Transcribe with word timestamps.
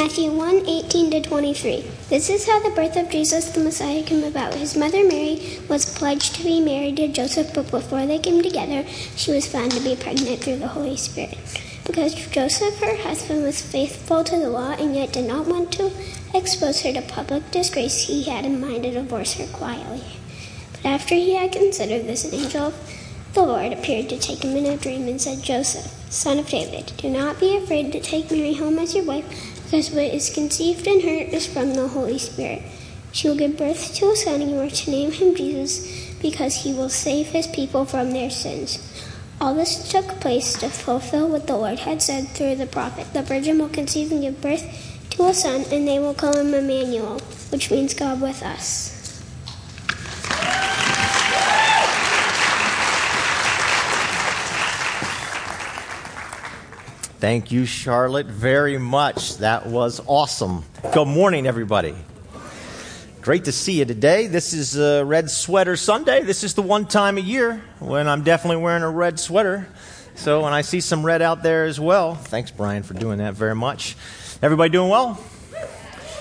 Matthew 0.00 0.30
1 0.30 0.66
18 0.66 1.10
to 1.10 1.20
23. 1.20 1.84
This 2.08 2.30
is 2.30 2.46
how 2.46 2.58
the 2.60 2.70
birth 2.70 2.96
of 2.96 3.10
Jesus 3.10 3.50
the 3.50 3.60
Messiah 3.60 4.02
came 4.02 4.24
about. 4.24 4.54
His 4.54 4.74
mother 4.74 5.04
Mary 5.06 5.58
was 5.68 5.94
pledged 5.94 6.36
to 6.36 6.42
be 6.42 6.58
married 6.58 6.96
to 6.96 7.08
Joseph, 7.08 7.52
but 7.52 7.70
before 7.70 8.06
they 8.06 8.18
came 8.18 8.42
together, 8.42 8.88
she 9.14 9.30
was 9.30 9.46
found 9.46 9.72
to 9.72 9.80
be 9.80 9.94
pregnant 9.94 10.40
through 10.40 10.56
the 10.56 10.68
Holy 10.68 10.96
Spirit. 10.96 11.36
Because 11.86 12.14
Joseph, 12.28 12.80
her 12.80 12.96
husband, 12.96 13.42
was 13.42 13.60
faithful 13.60 14.24
to 14.24 14.38
the 14.38 14.48
law 14.48 14.70
and 14.70 14.96
yet 14.96 15.12
did 15.12 15.28
not 15.28 15.46
want 15.46 15.70
to 15.72 15.92
expose 16.32 16.80
her 16.80 16.94
to 16.94 17.02
public 17.02 17.50
disgrace, 17.50 18.06
he 18.06 18.22
had 18.22 18.46
in 18.46 18.58
mind 18.58 18.84
to 18.84 18.92
divorce 18.92 19.34
her 19.34 19.46
quietly. 19.48 20.00
But 20.72 20.86
after 20.86 21.14
he 21.14 21.34
had 21.34 21.52
considered 21.52 22.06
this, 22.06 22.24
an 22.24 22.32
angel 22.40 22.72
the 23.32 23.42
Lord 23.42 23.72
appeared 23.72 24.08
to 24.08 24.18
take 24.18 24.42
him 24.42 24.56
in 24.56 24.66
a 24.66 24.76
dream 24.76 25.06
and 25.06 25.20
said, 25.20 25.42
Joseph, 25.42 25.94
son 26.10 26.40
of 26.40 26.48
David, 26.48 26.92
do 26.96 27.08
not 27.08 27.38
be 27.38 27.56
afraid 27.56 27.92
to 27.92 28.00
take 28.00 28.28
Mary 28.30 28.54
home 28.54 28.76
as 28.78 28.92
your 28.92 29.04
wife, 29.04 29.49
because 29.70 29.92
what 29.92 30.02
is 30.02 30.34
conceived 30.34 30.84
in 30.84 31.00
her 31.02 31.36
is 31.36 31.46
from 31.46 31.74
the 31.74 31.86
Holy 31.86 32.18
Spirit. 32.18 32.60
She 33.12 33.28
will 33.28 33.36
give 33.36 33.56
birth 33.56 33.94
to 33.94 34.10
a 34.10 34.16
son, 34.16 34.42
and 34.42 34.50
you 34.50 34.58
are 34.58 34.68
to 34.68 34.90
name 34.90 35.12
him 35.12 35.32
Jesus, 35.32 36.12
because 36.20 36.56
he 36.56 36.72
will 36.72 36.88
save 36.88 37.28
his 37.28 37.46
people 37.46 37.84
from 37.84 38.10
their 38.10 38.30
sins. 38.30 38.82
All 39.40 39.54
this 39.54 39.88
took 39.88 40.18
place 40.20 40.54
to 40.54 40.68
fulfill 40.70 41.28
what 41.28 41.46
the 41.46 41.56
Lord 41.56 41.78
had 41.78 42.02
said 42.02 42.26
through 42.30 42.56
the 42.56 42.66
prophet. 42.66 43.12
The 43.12 43.22
virgin 43.22 43.60
will 43.60 43.68
conceive 43.68 44.10
and 44.10 44.22
give 44.22 44.42
birth 44.42 44.66
to 45.10 45.28
a 45.28 45.34
son, 45.34 45.64
and 45.70 45.86
they 45.86 46.00
will 46.00 46.14
call 46.14 46.36
him 46.36 46.52
Emmanuel, 46.52 47.20
which 47.50 47.70
means 47.70 47.94
God 47.94 48.20
with 48.20 48.42
us. 48.42 48.99
Thank 57.20 57.52
you, 57.52 57.66
Charlotte, 57.66 58.28
very 58.28 58.78
much. 58.78 59.36
That 59.36 59.66
was 59.66 60.00
awesome. 60.06 60.64
Good 60.94 61.06
morning, 61.06 61.46
everybody. 61.46 61.94
Great 63.20 63.44
to 63.44 63.52
see 63.52 63.74
you 63.74 63.84
today. 63.84 64.26
This 64.26 64.54
is 64.54 64.78
a 64.78 65.04
Red 65.04 65.30
Sweater 65.30 65.76
Sunday. 65.76 66.22
This 66.22 66.44
is 66.44 66.54
the 66.54 66.62
one 66.62 66.86
time 66.86 67.18
a 67.18 67.20
year 67.20 67.62
when 67.78 68.08
I'm 68.08 68.24
definitely 68.24 68.62
wearing 68.62 68.82
a 68.82 68.88
red 68.88 69.20
sweater. 69.20 69.68
So, 70.14 70.46
and 70.46 70.54
I 70.54 70.62
see 70.62 70.80
some 70.80 71.04
red 71.04 71.20
out 71.20 71.42
there 71.42 71.66
as 71.66 71.78
well. 71.78 72.14
Thanks, 72.14 72.50
Brian, 72.50 72.82
for 72.84 72.94
doing 72.94 73.18
that 73.18 73.34
very 73.34 73.54
much. 73.54 73.98
Everybody 74.40 74.70
doing 74.70 74.88
well? 74.88 75.22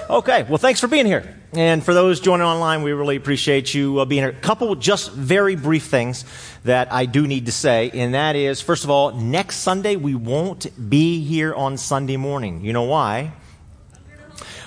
Okay, 0.10 0.42
well, 0.42 0.58
thanks 0.58 0.80
for 0.80 0.88
being 0.88 1.06
here. 1.06 1.38
And 1.54 1.84
for 1.84 1.94
those 1.94 2.20
joining 2.20 2.48
online, 2.48 2.82
we 2.82 2.94
really 2.94 3.16
appreciate 3.16 3.76
you 3.76 4.00
uh, 4.00 4.06
being 4.06 4.24
here. 4.24 4.32
A 4.32 4.34
couple 4.34 4.74
just 4.74 5.12
very 5.12 5.56
brief 5.56 5.86
things 5.86 6.26
that 6.64 6.92
I 6.92 7.06
do 7.06 7.28
need 7.28 7.46
to 7.46 7.52
say, 7.52 7.92
and 7.94 8.16
that 8.16 8.36
is, 8.36 8.60
first 8.60 8.84
of 8.84 8.90
all, 8.90 9.12
next 9.12 9.58
Sunday 9.58 9.98
we 9.98 10.16
won't 10.16 10.90
be 10.90 11.24
here 11.24 11.54
on 11.54 11.78
Sunday 11.78 12.18
morning. 12.18 12.66
You 12.66 12.74
know 12.74 12.86
why? 12.86 13.34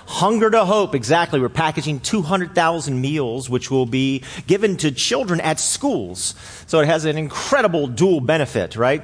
Hunger 0.06 0.48
to 0.50 0.64
Hope, 0.64 0.94
exactly. 0.94 1.40
We're 1.40 1.48
packaging 1.48 2.00
200,000 2.00 3.00
meals, 3.00 3.50
which 3.50 3.68
will 3.68 3.86
be 3.86 4.22
given 4.46 4.76
to 4.76 4.92
children 4.92 5.40
at 5.40 5.58
schools. 5.58 6.36
So 6.66 6.78
it 6.80 6.86
has 6.86 7.04
an 7.04 7.18
incredible 7.18 7.88
dual 7.88 8.20
benefit, 8.20 8.76
right? 8.76 9.02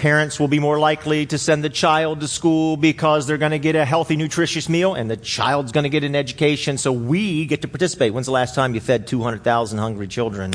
Parents 0.00 0.40
will 0.40 0.48
be 0.48 0.60
more 0.60 0.78
likely 0.78 1.26
to 1.26 1.36
send 1.36 1.62
the 1.62 1.68
child 1.68 2.20
to 2.20 2.26
school 2.26 2.78
because 2.78 3.26
they're 3.26 3.36
going 3.36 3.50
to 3.50 3.58
get 3.58 3.76
a 3.76 3.84
healthy, 3.84 4.16
nutritious 4.16 4.66
meal, 4.66 4.94
and 4.94 5.10
the 5.10 5.16
child's 5.18 5.72
going 5.72 5.84
to 5.84 5.90
get 5.90 6.04
an 6.04 6.16
education. 6.16 6.78
So 6.78 6.90
we 6.90 7.44
get 7.44 7.60
to 7.60 7.68
participate. 7.68 8.14
When's 8.14 8.24
the 8.24 8.32
last 8.32 8.54
time 8.54 8.74
you 8.74 8.80
fed 8.80 9.06
200,000 9.06 9.76
hungry 9.78 10.08
children 10.08 10.54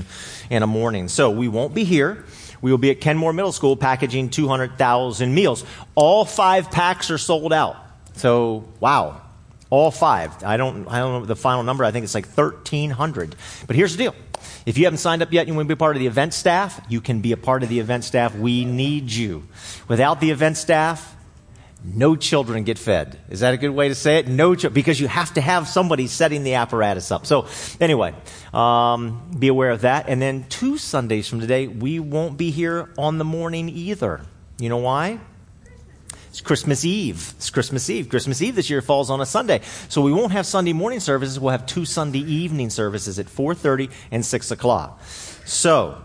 in 0.49 0.63
a 0.63 0.67
morning? 0.67 1.09
So 1.09 1.29
we 1.29 1.47
won't 1.47 1.75
be 1.75 1.83
here. 1.83 2.25
We 2.63 2.71
will 2.71 2.79
be 2.79 2.89
at 2.89 2.99
Kenmore 3.01 3.33
Middle 3.33 3.51
School 3.51 3.77
packaging 3.77 4.31
200,000 4.31 5.31
meals. 5.31 5.63
All 5.93 6.25
five 6.25 6.71
packs 6.71 7.11
are 7.11 7.19
sold 7.19 7.53
out. 7.53 7.75
So, 8.13 8.67
wow. 8.79 9.21
All 9.69 9.91
five. 9.91 10.43
I 10.43 10.57
don't, 10.57 10.87
I 10.87 10.97
don't 10.97 11.21
know 11.21 11.25
the 11.27 11.35
final 11.35 11.61
number. 11.61 11.83
I 11.83 11.91
think 11.91 12.03
it's 12.03 12.15
like 12.15 12.25
1,300. 12.25 13.35
But 13.67 13.75
here's 13.75 13.95
the 13.95 14.05
deal. 14.05 14.15
If 14.65 14.77
you 14.77 14.85
haven't 14.85 14.97
signed 14.97 15.21
up 15.21 15.31
yet 15.31 15.41
and 15.41 15.49
you 15.49 15.53
want 15.55 15.67
to 15.67 15.75
be 15.75 15.77
part 15.77 15.95
of 15.95 15.99
the 15.99 16.07
event 16.07 16.33
staff, 16.33 16.83
you 16.89 16.99
can 16.99 17.21
be 17.21 17.31
a 17.31 17.37
part 17.37 17.61
of 17.61 17.69
the 17.69 17.79
event 17.79 18.03
staff. 18.03 18.35
We 18.35 18.65
need 18.65 19.11
you. 19.11 19.47
Without 19.87 20.19
the 20.19 20.31
event 20.31 20.57
staff, 20.57 21.15
no 21.83 22.15
children 22.15 22.63
get 22.63 22.79
fed. 22.79 23.19
Is 23.29 23.41
that 23.41 23.53
a 23.53 23.57
good 23.57 23.69
way 23.69 23.89
to 23.89 23.95
say 23.95 24.17
it? 24.17 24.27
No, 24.27 24.55
because 24.55 24.99
you 24.99 25.07
have 25.07 25.33
to 25.35 25.41
have 25.41 25.67
somebody 25.67 26.07
setting 26.07 26.43
the 26.43 26.55
apparatus 26.55 27.11
up. 27.11 27.27
So, 27.27 27.47
anyway, 27.79 28.15
um, 28.53 29.29
be 29.37 29.49
aware 29.49 29.69
of 29.69 29.81
that. 29.81 30.09
And 30.09 30.19
then 30.19 30.45
two 30.49 30.79
Sundays 30.79 31.27
from 31.27 31.41
today, 31.41 31.67
we 31.67 31.99
won't 31.99 32.37
be 32.37 32.49
here 32.49 32.89
on 32.97 33.19
the 33.19 33.25
morning 33.25 33.69
either. 33.69 34.21
You 34.57 34.69
know 34.69 34.77
why? 34.77 35.19
It's 36.35 36.41
Christmas 36.41 36.83
Eve. 36.83 37.33
It's 37.37 37.49
Christmas 37.49 37.89
Eve. 37.89 38.09
Christmas 38.09 38.41
Eve 38.41 38.55
this 38.57 38.69
year 38.69 38.81
falls 38.81 39.09
on 39.09 39.21
a 39.21 39.25
Sunday. 39.25 39.61
So 39.87 40.01
we 40.01 40.11
won't 40.11 40.33
have 40.33 40.45
Sunday 40.45 40.73
morning 40.73 40.99
services. 40.99 41.39
We'll 41.39 41.51
have 41.51 41.65
two 41.65 41.85
Sunday 41.85 42.19
evening 42.19 42.69
services 42.69 43.19
at 43.19 43.27
4.30 43.27 43.89
and 44.11 44.25
6 44.25 44.51
o'clock. 44.51 45.01
So, 45.45 45.97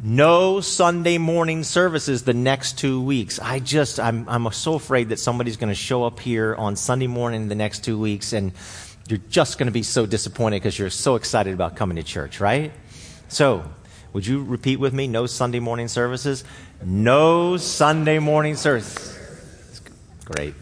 no 0.00 0.60
Sunday 0.60 1.18
morning 1.18 1.64
services 1.64 2.22
the 2.22 2.32
next 2.32 2.78
two 2.78 3.02
weeks. 3.02 3.40
I 3.40 3.58
just, 3.58 3.98
I'm, 3.98 4.28
I'm 4.28 4.48
so 4.52 4.74
afraid 4.74 5.08
that 5.08 5.18
somebody's 5.18 5.56
going 5.56 5.70
to 5.70 5.74
show 5.74 6.04
up 6.04 6.20
here 6.20 6.54
on 6.54 6.76
Sunday 6.76 7.08
morning 7.08 7.48
the 7.48 7.56
next 7.56 7.82
two 7.82 7.98
weeks 7.98 8.32
and 8.32 8.52
you're 9.08 9.18
just 9.30 9.58
going 9.58 9.66
to 9.66 9.72
be 9.72 9.82
so 9.82 10.06
disappointed 10.06 10.62
because 10.62 10.78
you're 10.78 10.90
so 10.90 11.16
excited 11.16 11.54
about 11.54 11.74
coming 11.74 11.96
to 11.96 12.04
church, 12.04 12.38
right? 12.38 12.70
So, 13.26 13.68
would 14.12 14.28
you 14.28 14.44
repeat 14.44 14.76
with 14.76 14.94
me? 14.94 15.08
No 15.08 15.26
Sunday 15.26 15.58
morning 15.58 15.88
services? 15.88 16.44
No 16.84 17.56
Sunday 17.56 18.20
morning 18.20 18.54
services. 18.54 19.11
Great. 20.24 20.54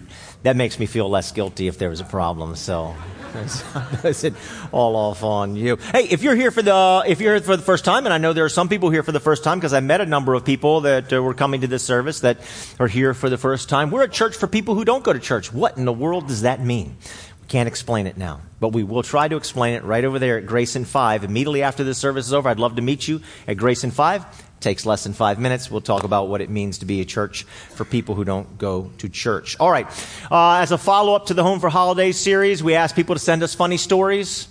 That 0.42 0.56
makes 0.56 0.78
me 0.78 0.86
feel 0.86 1.08
less 1.08 1.32
guilty 1.32 1.68
if 1.68 1.78
there 1.78 1.90
was 1.90 2.00
a 2.00 2.04
problem. 2.04 2.56
So 2.56 2.94
is 4.04 4.24
it 4.24 4.34
all 4.72 4.96
off 4.96 5.22
on 5.22 5.54
you? 5.54 5.76
Hey, 5.76 6.04
if 6.04 6.22
you're 6.22 6.34
here 6.34 6.50
for 6.50 6.62
the 6.62 7.04
if 7.06 7.20
you're 7.20 7.34
here 7.34 7.42
for 7.42 7.56
the 7.56 7.62
first 7.62 7.84
time, 7.84 8.06
and 8.06 8.12
I 8.12 8.18
know 8.18 8.32
there 8.32 8.44
are 8.44 8.50
some 8.50 8.68
people 8.68 8.90
here 8.90 9.02
for 9.02 9.12
the 9.12 9.20
first 9.20 9.44
time 9.44 9.58
because 9.58 9.74
I 9.74 9.80
met 9.80 10.00
a 10.00 10.06
number 10.06 10.34
of 10.34 10.44
people 10.44 10.82
that 10.82 11.12
uh, 11.12 11.22
were 11.22 11.34
coming 11.34 11.60
to 11.60 11.66
this 11.66 11.82
service 11.82 12.20
that 12.20 12.38
are 12.78 12.88
here 12.88 13.12
for 13.12 13.28
the 13.28 13.38
first 13.38 13.68
time. 13.68 13.90
We're 13.90 14.04
a 14.04 14.08
church 14.08 14.36
for 14.36 14.46
people 14.46 14.74
who 14.74 14.84
don't 14.84 15.04
go 15.04 15.12
to 15.12 15.20
church. 15.20 15.52
What 15.52 15.76
in 15.76 15.84
the 15.84 15.92
world 15.92 16.28
does 16.28 16.42
that 16.42 16.64
mean? 16.64 16.96
We 17.42 17.48
can't 17.48 17.68
explain 17.68 18.06
it 18.06 18.16
now, 18.16 18.40
but 18.60 18.68
we 18.68 18.82
will 18.82 19.02
try 19.02 19.28
to 19.28 19.36
explain 19.36 19.74
it 19.74 19.84
right 19.84 20.04
over 20.04 20.18
there 20.18 20.38
at 20.38 20.46
Grace 20.46 20.74
and 20.74 20.88
Five. 20.88 21.22
Immediately 21.22 21.62
after 21.62 21.84
this 21.84 21.98
service 21.98 22.26
is 22.26 22.32
over, 22.32 22.48
I'd 22.48 22.58
love 22.58 22.76
to 22.76 22.82
meet 22.82 23.06
you 23.06 23.20
at 23.46 23.58
Grace 23.58 23.84
and 23.84 23.92
Five 23.92 24.24
takes 24.60 24.86
less 24.86 25.04
than 25.04 25.12
five 25.12 25.38
minutes. 25.38 25.70
We'll 25.70 25.80
talk 25.80 26.04
about 26.04 26.28
what 26.28 26.40
it 26.40 26.50
means 26.50 26.78
to 26.78 26.84
be 26.84 27.00
a 27.00 27.04
church 27.04 27.44
for 27.74 27.84
people 27.84 28.14
who 28.14 28.24
don't 28.24 28.58
go 28.58 28.90
to 28.98 29.08
church. 29.08 29.56
All 29.58 29.70
right. 29.70 29.86
Uh, 30.30 30.58
as 30.58 30.72
a 30.72 30.78
follow 30.78 31.14
up 31.14 31.26
to 31.26 31.34
the 31.34 31.42
Home 31.42 31.60
for 31.60 31.68
Holidays 31.68 32.18
series, 32.18 32.62
we 32.62 32.74
ask 32.74 32.94
people 32.94 33.14
to 33.14 33.20
send 33.20 33.42
us 33.42 33.54
funny 33.54 33.76
stories. 33.76 34.48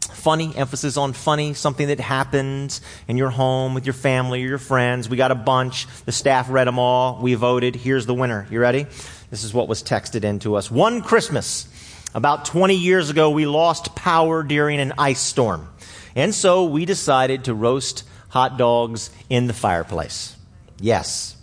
Funny, 0.00 0.54
emphasis 0.54 0.96
on 0.96 1.12
funny, 1.14 1.52
something 1.54 1.88
that 1.88 1.98
happened 1.98 2.78
in 3.08 3.16
your 3.16 3.30
home 3.30 3.74
with 3.74 3.86
your 3.86 3.92
family 3.92 4.44
or 4.44 4.46
your 4.46 4.58
friends. 4.58 5.08
We 5.08 5.16
got 5.16 5.32
a 5.32 5.36
bunch. 5.36 5.86
The 6.04 6.12
staff 6.12 6.48
read 6.48 6.66
them 6.66 6.78
all. 6.78 7.20
We 7.20 7.34
voted. 7.34 7.74
Here's 7.74 8.06
the 8.06 8.14
winner. 8.14 8.46
You 8.50 8.60
ready? 8.60 8.86
This 9.30 9.42
is 9.42 9.54
what 9.54 9.66
was 9.66 9.82
texted 9.82 10.22
in 10.22 10.38
to 10.40 10.54
us. 10.56 10.70
One 10.70 11.02
Christmas, 11.02 11.66
about 12.14 12.44
20 12.44 12.76
years 12.76 13.10
ago, 13.10 13.30
we 13.30 13.46
lost 13.46 13.96
power 13.96 14.42
during 14.42 14.78
an 14.78 14.92
ice 14.98 15.20
storm. 15.20 15.68
And 16.14 16.34
so 16.34 16.64
we 16.64 16.84
decided 16.84 17.44
to 17.44 17.54
roast 17.54 18.04
hot 18.32 18.56
dogs 18.56 19.10
in 19.28 19.46
the 19.46 19.52
fireplace. 19.52 20.34
Yes. 20.80 21.36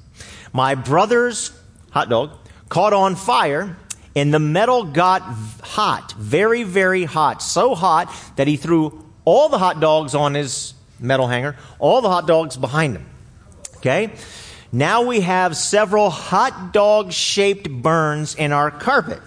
My 0.52 0.74
brother's 0.74 1.52
hot 1.92 2.10
dog 2.10 2.32
caught 2.68 2.94
on 2.94 3.16
fire 3.16 3.78
and 4.16 4.34
the 4.34 4.40
metal 4.40 4.84
got 4.86 5.22
hot, 5.22 6.14
very, 6.14 6.64
very 6.64 7.04
hot. 7.04 7.44
So 7.44 7.76
hot 7.76 8.12
that 8.38 8.48
he 8.48 8.58
threw 8.58 9.06
all 9.24 9.50
the 9.50 9.60
hot 9.60 9.80
dogs 9.80 10.16
on 10.16 10.34
his 10.34 10.74
metal 11.00 11.28
hanger, 11.28 11.56
all 11.78 12.02
the 12.02 12.10
hot 12.10 12.26
dogs 12.26 12.58
behind 12.58 12.98
him. 12.98 13.06
Okay? 13.78 14.12
Now 14.72 15.04
we 15.04 15.20
have 15.22 15.56
several 15.56 16.10
hot 16.10 16.74
dog 16.74 17.12
shaped 17.12 17.70
burns 17.70 18.34
in 18.34 18.52
our 18.52 18.72
carpet. 18.72 19.22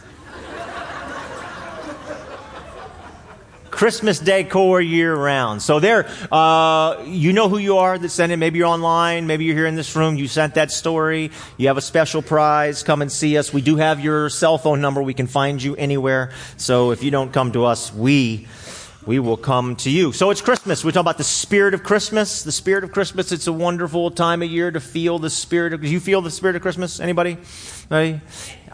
Christmas 3.73 4.21
decor 4.21 4.81
year 4.81 5.13
round. 5.13 5.63
So 5.63 5.81
there, 5.81 6.09
uh, 6.31 7.03
you 7.07 7.33
know 7.33 7.49
who 7.49 7.59
you 7.59 7.79
are 7.79 7.99
that 7.99 8.09
sent 8.11 8.31
it. 8.31 8.37
Maybe 8.37 8.59
you're 8.59 8.69
online. 8.69 9.27
Maybe 9.27 9.45
you're 9.47 9.57
here 9.57 9.67
in 9.67 9.75
this 9.75 9.97
room. 9.97 10.17
You 10.17 10.29
sent 10.29 10.55
that 10.55 10.71
story. 10.71 11.33
You 11.57 11.67
have 11.69 11.79
a 11.79 11.83
special 11.83 12.23
prize. 12.23 12.83
Come 12.83 13.03
and 13.03 13.11
see 13.11 13.37
us. 13.39 13.53
We 13.53 13.63
do 13.63 13.77
have 13.77 13.99
your 13.99 14.29
cell 14.29 14.59
phone 14.59 14.81
number. 14.81 15.03
We 15.03 15.15
can 15.15 15.27
find 15.27 15.61
you 15.61 15.75
anywhere. 15.75 16.31
So 16.59 16.93
if 16.93 17.03
you 17.03 17.11
don't 17.11 17.33
come 17.33 17.53
to 17.53 17.65
us, 17.65 17.93
we 17.93 18.47
we 19.07 19.19
will 19.19 19.37
come 19.37 19.75
to 19.77 19.91
you. 19.91 20.13
So 20.13 20.31
it's 20.31 20.41
Christmas. 20.41 20.85
We 20.85 20.93
talk 20.93 21.01
about 21.01 21.19
the 21.19 21.25
spirit 21.25 21.75
of 21.75 21.83
Christmas. 21.83 22.45
The 22.45 22.53
spirit 22.53 22.85
of 22.85 22.93
Christmas. 22.93 23.33
It's 23.33 23.49
a 23.49 23.53
wonderful 23.53 24.11
time 24.13 24.43
of 24.43 24.51
year 24.51 24.71
to 24.71 24.81
feel 24.81 25.19
the 25.19 25.31
spirit 25.31 25.73
of, 25.73 25.83
you 25.83 25.99
feel 25.99 26.21
the 26.21 26.31
spirit 26.31 26.55
of 26.57 26.63
Christmas? 26.63 27.01
Anybody? 27.01 27.37
Right? 27.91 28.21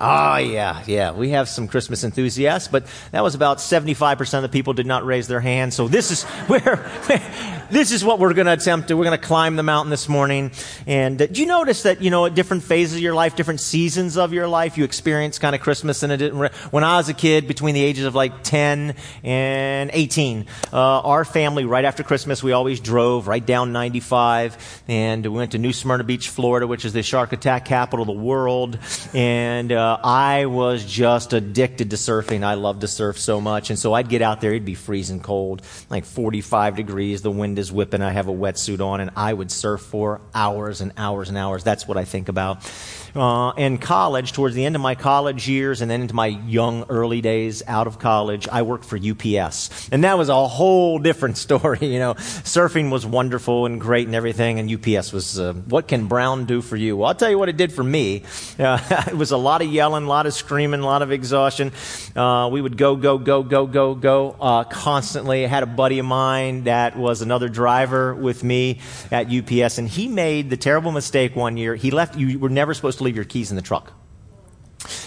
Oh, 0.01 0.37
yeah, 0.37 0.83
yeah. 0.87 1.11
We 1.11 1.31
have 1.31 1.49
some 1.49 1.67
Christmas 1.67 2.05
enthusiasts, 2.05 2.69
but 2.69 2.87
that 3.11 3.23
was 3.23 3.35
about 3.35 3.59
75% 3.59 4.35
of 4.35 4.43
the 4.43 4.49
people 4.49 4.73
did 4.73 4.87
not 4.87 5.05
raise 5.05 5.27
their 5.27 5.41
hand. 5.41 5.75
So 5.75 5.89
this 5.89 6.11
is 6.13 6.23
where, 6.47 6.89
this 7.71 7.91
is 7.91 8.05
what 8.05 8.21
we're 8.21 8.35
going 8.35 8.47
to 8.47 8.53
attempt 8.53 8.89
to. 8.89 8.97
We're 8.97 9.05
going 9.05 9.19
to 9.19 9.27
climb 9.27 9.57
the 9.57 9.65
mountain 9.65 9.91
this 9.91 10.09
morning. 10.09 10.53
And 10.87 11.21
uh, 11.21 11.27
do 11.27 11.41
you 11.41 11.47
notice 11.47 11.83
that, 11.83 12.01
you 12.01 12.11
know, 12.11 12.27
at 12.27 12.35
different 12.35 12.63
phases 12.63 12.97
of 12.97 13.03
your 13.03 13.15
life, 13.15 13.35
different 13.35 13.61
seasons 13.61 14.17
of 14.17 14.33
your 14.33 14.47
life, 14.47 14.79
you 14.79 14.85
experience 14.85 15.39
kind 15.41 15.57
of 15.57 15.61
Christmas 15.61 16.05
in 16.05 16.13
a 16.13 16.17
different, 16.17 16.55
when 16.73 16.85
I 16.85 16.99
was 16.99 17.09
a 17.09 17.15
kid 17.15 17.49
between 17.49 17.75
the 17.75 17.83
ages 17.83 18.05
of 18.05 18.15
like 18.15 18.45
10 18.45 18.95
and 19.25 19.91
18, 19.93 20.47
uh, 20.73 20.77
our 20.77 21.25
family, 21.25 21.65
right 21.65 21.85
after 21.85 22.05
Christmas, 22.05 22.41
we 22.41 22.53
always 22.53 22.79
drove 22.79 23.27
right 23.27 23.45
down 23.45 23.73
95 23.73 24.83
and 24.87 25.25
we 25.25 25.31
went 25.31 25.53
to 25.53 25.59
New 25.59 25.73
Smyrna 25.73 26.05
Beach, 26.05 26.29
Florida, 26.29 26.69
which 26.69 26.85
is 26.85 26.93
the 26.93 27.03
shark 27.03 27.33
attack 27.33 27.65
capital 27.65 28.03
of 28.03 28.07
the 28.07 28.23
world. 28.23 28.79
And, 29.13 29.73
uh, 29.73 29.88
Uh, 29.89 29.99
I 30.05 30.45
was 30.45 30.85
just 30.85 31.33
addicted 31.33 31.91
to 31.91 31.97
surfing. 31.97 32.45
I 32.45 32.55
loved 32.55 32.83
to 32.83 32.89
surf 32.89 33.19
so 33.19 33.41
much. 33.41 33.71
And 33.71 33.79
so 33.79 33.95
I'd 33.95 34.11
get 34.11 34.21
out 34.21 34.43
there, 34.43 34.51
it'd 34.51 34.67
be 34.67 34.75
freezing 34.75 35.21
cold, 35.21 35.63
like 35.89 36.05
45 36.05 36.77
degrees. 36.77 37.23
The 37.23 37.31
wind 37.31 37.59
is 37.59 37.73
whipping. 37.73 38.03
I 38.03 38.11
have 38.11 38.29
a 38.29 38.33
wetsuit 38.33 38.85
on, 38.85 39.01
and 39.01 39.11
I 39.17 39.33
would 39.33 39.51
surf 39.51 39.81
for 39.81 40.21
hours 40.35 40.83
and 40.83 40.93
hours 40.99 41.31
and 41.31 41.39
hours. 41.39 41.65
That's 41.65 41.89
what 41.89 41.97
I 41.97 42.05
think 42.05 42.29
about 42.29 42.71
uh, 43.15 43.53
in 43.57 43.79
college, 43.79 44.33
towards 44.33 44.55
the 44.55 44.65
end 44.65 44.77
of 44.77 44.83
my 44.83 44.95
college 44.95 45.49
years 45.49 45.81
and 45.81 45.91
then 45.91 46.03
into 46.03 46.15
my 46.15 46.27
young 46.27 46.85
early 46.89 47.21
days 47.21 47.63
out 47.67 47.87
of 47.87 47.99
college, 47.99 48.49
I 48.49 48.63
worked 48.63 48.85
for 48.85 48.97
UPS. 48.97 49.89
And 49.91 50.05
that 50.05 50.19
was 50.19 50.29
a 50.29 50.47
whole 50.47 50.99
different 50.99 51.37
story. 51.47 51.79
You 51.81 51.99
know, 51.99 52.15
surfing 52.15 52.91
was 52.91 53.07
wonderful 53.07 53.67
and 53.67 53.81
great 53.81 54.07
and 54.07 54.15
everything, 54.15 54.59
and 54.59 54.71
UPS 54.71 55.13
was, 55.13 55.39
uh, 55.39 55.53
what 55.53 55.89
can 55.89 56.07
Brown 56.07 56.45
do 56.45 56.61
for 56.63 56.77
you? 56.77 56.97
Well, 56.97 57.09
I'll 57.09 57.15
tell 57.15 57.31
you 57.31 57.39
what 57.39 57.49
it 57.49 57.57
did 57.57 57.73
for 57.73 57.85
me. 57.85 58.23
Uh, 58.59 58.79
it 59.09 59.15
was 59.15 59.31
a 59.31 59.37
lot 59.37 59.63
of 59.63 59.69
yelling, 59.69 60.05
a 60.05 60.09
lot 60.09 60.27
of 60.27 60.35
screaming, 60.35 60.81
a 60.81 60.87
lot 60.87 61.03
of 61.03 61.13
exhaustion. 61.13 61.73
Uh, 62.15 62.49
we 62.53 62.61
would 62.61 62.77
go, 62.77 62.97
go, 62.97 63.19
go, 63.19 63.43
go, 63.43 63.67
go, 63.67 63.95
go 63.95 64.37
uh, 64.41 64.65
constantly. 64.65 65.45
I 65.45 65.49
had 65.49 65.63
a 65.63 65.67
buddy 65.67 65.99
of 65.99 66.07
mine 66.07 66.65
that 66.65 66.97
was 66.97 67.23
another 67.23 67.49
driver 67.49 68.15
with 68.15 68.45
me 68.45 68.81
at 69.11 69.33
UPS, 69.33 69.79
and 69.79 69.89
he 69.89 70.09
made 70.09 70.51
the 70.51 70.57
terrible 70.57 70.93
mistake 70.93 71.35
one 71.37 71.57
year. 71.57 71.75
He 71.75 71.91
left, 71.91 72.17
you 72.17 72.39
were 72.39 72.49
never 72.49 72.75
supposed 72.75 72.98
to 72.99 73.05
leave 73.05 73.17
your 73.17 73.25
keys 73.25 73.51
in 73.51 73.57
the 73.57 73.63
truck. 73.63 73.93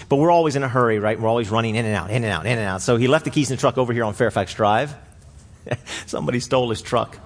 But 0.10 0.18
we're 0.18 0.32
always 0.32 0.56
in 0.56 0.64
a 0.64 0.68
hurry, 0.68 1.00
right? 1.00 1.20
We're 1.20 1.30
always 1.30 1.50
running 1.50 1.76
in 1.76 1.86
and 1.86 1.96
out, 1.96 2.10
in 2.10 2.24
and 2.24 2.26
out, 2.26 2.46
in 2.46 2.58
and 2.58 2.68
out. 2.68 2.82
So 2.82 2.98
he 2.98 3.08
left 3.08 3.26
the 3.26 3.32
keys 3.32 3.50
in 3.50 3.56
the 3.56 3.60
truck 3.60 3.78
over 3.78 3.94
here 3.94 4.04
on 4.04 4.14
Fairfax 4.14 4.54
Drive. 4.54 4.94
Somebody 6.06 6.40
stole 6.40 6.70
his 6.70 6.82
truck. 6.82 7.18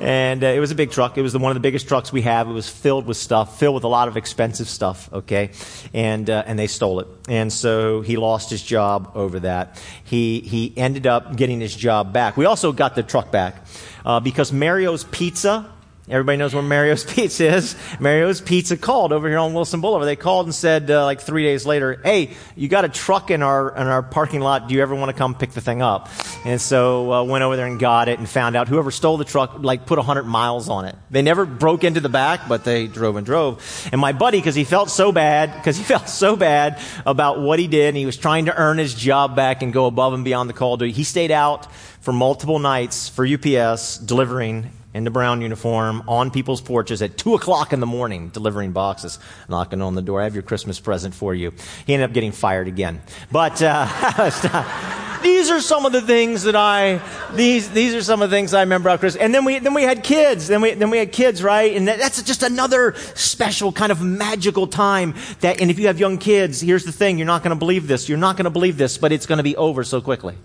And 0.00 0.42
uh, 0.42 0.48
it 0.48 0.58
was 0.58 0.70
a 0.70 0.74
big 0.74 0.90
truck. 0.90 1.16
It 1.16 1.22
was 1.22 1.32
the, 1.32 1.38
one 1.38 1.50
of 1.50 1.54
the 1.54 1.60
biggest 1.60 1.86
trucks 1.86 2.12
we 2.12 2.22
have. 2.22 2.48
It 2.48 2.52
was 2.52 2.68
filled 2.68 3.06
with 3.06 3.16
stuff, 3.16 3.58
filled 3.58 3.74
with 3.74 3.84
a 3.84 3.88
lot 3.88 4.08
of 4.08 4.16
expensive 4.16 4.68
stuff, 4.68 5.12
okay? 5.12 5.50
And, 5.92 6.28
uh, 6.28 6.42
and 6.46 6.58
they 6.58 6.66
stole 6.66 7.00
it. 7.00 7.06
And 7.28 7.52
so 7.52 8.00
he 8.00 8.16
lost 8.16 8.50
his 8.50 8.62
job 8.62 9.12
over 9.14 9.40
that. 9.40 9.80
He, 10.02 10.40
he 10.40 10.72
ended 10.76 11.06
up 11.06 11.36
getting 11.36 11.60
his 11.60 11.74
job 11.74 12.12
back. 12.12 12.36
We 12.36 12.46
also 12.46 12.72
got 12.72 12.94
the 12.94 13.02
truck 13.02 13.30
back 13.30 13.64
uh, 14.04 14.20
because 14.20 14.52
Mario's 14.52 15.04
Pizza 15.04 15.72
Everybody 16.06 16.36
knows 16.36 16.52
where 16.52 16.62
Mario's 16.62 17.02
Pizza 17.14 17.46
is. 17.46 17.76
Mario's 17.98 18.42
Pizza 18.42 18.76
called 18.76 19.10
over 19.10 19.26
here 19.26 19.38
on 19.38 19.54
Wilson 19.54 19.80
Boulevard. 19.80 20.06
They 20.06 20.16
called 20.16 20.44
and 20.44 20.54
said, 20.54 20.90
uh, 20.90 21.02
like 21.02 21.22
three 21.22 21.44
days 21.44 21.64
later, 21.64 21.98
"Hey, 22.04 22.32
you 22.54 22.68
got 22.68 22.84
a 22.84 22.90
truck 22.90 23.30
in 23.30 23.42
our 23.42 23.74
in 23.74 23.86
our 23.86 24.02
parking 24.02 24.40
lot. 24.40 24.68
Do 24.68 24.74
you 24.74 24.82
ever 24.82 24.94
want 24.94 25.08
to 25.08 25.16
come 25.16 25.34
pick 25.34 25.52
the 25.52 25.62
thing 25.62 25.80
up?" 25.80 26.10
And 26.44 26.60
so 26.60 27.10
uh, 27.10 27.22
went 27.24 27.42
over 27.42 27.56
there 27.56 27.66
and 27.66 27.80
got 27.80 28.08
it, 28.10 28.18
and 28.18 28.28
found 28.28 28.54
out 28.54 28.68
whoever 28.68 28.90
stole 28.90 29.16
the 29.16 29.24
truck 29.24 29.54
like 29.60 29.86
put 29.86 29.98
hundred 29.98 30.24
miles 30.24 30.68
on 30.68 30.84
it. 30.84 30.94
They 31.10 31.22
never 31.22 31.46
broke 31.46 31.84
into 31.84 32.00
the 32.00 32.10
back, 32.10 32.48
but 32.48 32.64
they 32.64 32.86
drove 32.86 33.16
and 33.16 33.24
drove. 33.24 33.88
And 33.90 33.98
my 33.98 34.12
buddy, 34.12 34.38
because 34.38 34.54
he 34.54 34.64
felt 34.64 34.90
so 34.90 35.10
bad, 35.10 35.54
because 35.54 35.78
he 35.78 35.84
felt 35.94 36.10
so 36.10 36.36
bad 36.36 36.82
about 37.06 37.40
what 37.40 37.58
he 37.58 37.66
did, 37.66 37.88
and 37.88 37.96
he 37.96 38.04
was 38.04 38.18
trying 38.18 38.44
to 38.44 38.54
earn 38.54 38.76
his 38.76 38.92
job 38.92 39.34
back 39.34 39.62
and 39.62 39.72
go 39.72 39.86
above 39.86 40.12
and 40.12 40.22
beyond 40.22 40.50
the 40.50 40.54
call 40.54 40.76
duty. 40.76 40.92
He 40.92 41.04
stayed 41.04 41.30
out 41.30 41.72
for 42.02 42.12
multiple 42.12 42.58
nights 42.58 43.08
for 43.08 43.26
UPS 43.26 43.96
delivering 43.96 44.70
in 44.94 45.02
the 45.02 45.10
brown 45.10 45.42
uniform 45.42 46.04
on 46.08 46.30
people's 46.30 46.60
porches 46.60 47.02
at 47.02 47.18
2 47.18 47.34
o'clock 47.34 47.72
in 47.72 47.80
the 47.80 47.86
morning 47.86 48.28
delivering 48.28 48.70
boxes, 48.70 49.18
knocking 49.48 49.82
on 49.82 49.96
the 49.96 50.02
door. 50.02 50.20
I 50.20 50.24
have 50.24 50.34
your 50.34 50.44
Christmas 50.44 50.78
present 50.78 51.14
for 51.14 51.34
you. 51.34 51.52
He 51.84 51.92
ended 51.92 52.08
up 52.08 52.14
getting 52.14 52.30
fired 52.30 52.68
again. 52.68 53.02
But 53.32 53.60
uh, 53.60 55.18
these 55.24 55.50
are 55.50 55.60
some 55.60 55.84
of 55.84 55.90
the 55.90 56.00
things 56.00 56.44
that 56.44 56.54
I, 56.54 57.00
these, 57.34 57.68
these 57.70 57.92
are 57.94 58.02
some 58.02 58.22
of 58.22 58.30
the 58.30 58.36
things 58.36 58.54
I 58.54 58.60
remember 58.60 58.88
about 58.88 59.00
Christmas. 59.00 59.20
And 59.20 59.34
then 59.34 59.44
we, 59.44 59.58
then 59.58 59.74
we 59.74 59.82
had 59.82 60.04
kids. 60.04 60.46
Then 60.46 60.60
we, 60.60 60.74
then 60.74 60.90
we 60.90 60.98
had 60.98 61.10
kids, 61.10 61.42
right? 61.42 61.76
And 61.76 61.88
that, 61.88 61.98
that's 61.98 62.22
just 62.22 62.44
another 62.44 62.94
special 63.16 63.72
kind 63.72 63.90
of 63.90 64.00
magical 64.00 64.68
time 64.68 65.14
that, 65.40 65.60
and 65.60 65.72
if 65.72 65.80
you 65.80 65.88
have 65.88 65.98
young 65.98 66.18
kids, 66.18 66.60
here's 66.60 66.84
the 66.84 66.92
thing, 66.92 67.18
you're 67.18 67.26
not 67.26 67.42
going 67.42 67.54
to 67.54 67.58
believe 67.58 67.88
this. 67.88 68.08
You're 68.08 68.16
not 68.16 68.36
going 68.36 68.44
to 68.44 68.50
believe 68.50 68.76
this, 68.76 68.96
but 68.96 69.10
it's 69.10 69.26
going 69.26 69.38
to 69.38 69.44
be 69.44 69.56
over 69.56 69.82
so 69.82 70.00
quickly. 70.00 70.36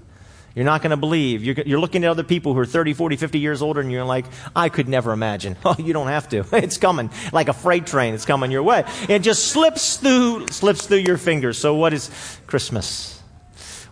You're 0.60 0.66
not 0.66 0.82
going 0.82 0.92
to 0.92 0.98
believe. 0.98 1.42
You're, 1.42 1.56
you're, 1.66 1.80
looking 1.80 2.04
at 2.04 2.10
other 2.10 2.26
people 2.26 2.54
who 2.54 2.60
are 2.60 2.66
30, 2.66 2.92
40, 2.92 3.16
50 3.16 3.40
years 3.40 3.62
older, 3.62 3.80
and 3.80 3.90
you're 3.90 4.04
like, 4.04 4.26
I 4.54 4.68
could 4.68 4.90
never 4.90 5.14
imagine. 5.14 5.56
Oh, 5.64 5.74
you 5.80 5.94
don't 5.94 6.08
have 6.08 6.28
to. 6.30 6.46
It's 6.52 6.78
coming 6.78 7.10
like 7.32 7.48
a 7.48 7.54
freight 7.54 7.88
train. 7.88 8.14
It's 8.14 8.26
coming 8.26 8.52
your 8.52 8.64
way. 8.64 8.84
It 9.08 9.20
just 9.20 9.46
slips 9.46 9.96
through, 9.96 10.48
slips 10.50 10.86
through 10.86 10.98
your 10.98 11.18
fingers. 11.18 11.58
So, 11.58 11.76
what 11.76 11.94
is 11.94 12.10
Christmas? 12.46 13.22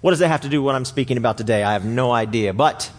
What 0.01 0.11
does 0.11 0.19
that 0.19 0.27
have 0.27 0.41
to 0.41 0.49
do 0.49 0.61
with 0.61 0.65
what 0.65 0.75
I'm 0.75 0.83
speaking 0.83 1.15
about 1.15 1.37
today? 1.37 1.63
I 1.63 1.71
have 1.71 1.85
no 1.85 2.11
idea. 2.11 2.53
But 2.53 2.91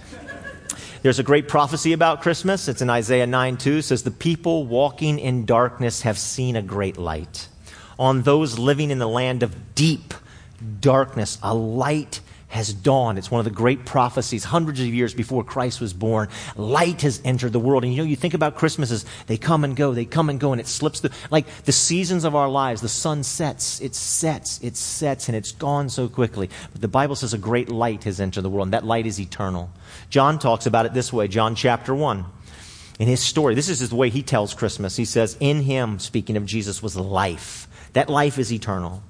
there's 1.03 1.19
a 1.19 1.23
great 1.23 1.47
prophecy 1.47 1.93
about 1.93 2.23
Christmas. 2.23 2.69
It's 2.69 2.81
in 2.81 2.88
Isaiah 2.88 3.26
9 3.26 3.59
2. 3.59 3.76
It 3.76 3.82
says, 3.82 4.03
The 4.03 4.11
people 4.11 4.64
walking 4.64 5.19
in 5.19 5.44
darkness 5.44 6.00
have 6.03 6.17
seen 6.17 6.56
a 6.56 6.62
great 6.62 6.97
light. 6.97 7.49
On 7.99 8.23
those 8.23 8.59
living 8.59 8.91
in 8.91 8.99
the 8.99 9.09
land 9.09 9.43
of 9.43 9.75
deep 9.75 10.14
darkness, 10.81 11.37
a 11.43 11.55
light 11.55 12.21
has 12.49 12.73
dawned. 12.73 13.19
It's 13.19 13.31
one 13.31 13.39
of 13.41 13.45
the 13.45 13.50
great 13.50 13.85
prophecies 13.85 14.45
hundreds 14.45 14.81
of 14.81 14.87
years 14.87 15.15
before 15.15 15.45
Christ 15.45 15.81
was 15.81 15.93
born. 15.93 16.29
Light 16.56 17.03
has 17.03 17.21
entered 17.25 17.53
the 17.53 17.61
world. 17.61 17.85
And 17.85 17.93
you 17.93 17.99
know, 17.99 18.09
you 18.09 18.17
think 18.17 18.35
about 18.35 18.56
Christmas 18.56 18.91
as 18.91 19.05
they 19.27 19.37
come 19.37 19.65
and 19.65 19.77
go, 19.77 19.93
they 19.93 20.06
come 20.06 20.31
and 20.31 20.41
go, 20.41 20.53
and 20.53 20.61
it 20.61 20.67
slips 20.67 21.00
through. 21.00 21.11
Like 21.31 21.47
the 21.65 21.73
seasons 21.73 22.25
of 22.25 22.35
our 22.35 22.49
lives, 22.49 22.81
the 22.81 22.89
sun 22.89 23.23
sets, 23.23 23.81
it 23.81 23.95
sets, 23.95 24.61
it 24.62 24.77
sets, 24.77 25.29
and 25.29 25.37
it's 25.37 25.53
gone 25.53 25.89
so 25.91 26.09
quickly. 26.09 26.49
But 26.73 26.81
the 26.81 26.89
Bible 26.89 27.17
says 27.17 27.35
a 27.35 27.39
great 27.39 27.69
light 27.69 28.05
has 28.05 28.21
entered 28.21 28.43
the 28.43 28.50
world, 28.50 28.69
and 28.69 28.75
that 28.75 28.85
light 28.85 29.06
is 29.06 29.21
eternal. 29.21 29.71
John 30.09 30.39
talks 30.39 30.67
about 30.67 30.87
it 30.87 30.95
this 30.95 31.12
way 31.12 31.29
John 31.29 31.55
chapter 31.55 31.95
1. 31.95 32.25
In 32.99 33.06
his 33.06 33.21
story, 33.21 33.55
this 33.55 33.69
is 33.69 33.89
the 33.89 33.95
way 33.95 34.11
he 34.11 34.23
tells 34.23 34.55
Christmas. 34.55 34.97
He 34.97 35.05
says, 35.05 35.37
In 35.39 35.62
him, 35.62 36.00
speaking 36.00 36.37
of 36.37 36.47
Jesus, 36.47 36.83
was 36.83 36.97
life. 36.97 37.69
That 37.93 38.11
life 38.11 38.39
is 38.39 38.53
eternal. 38.53 39.03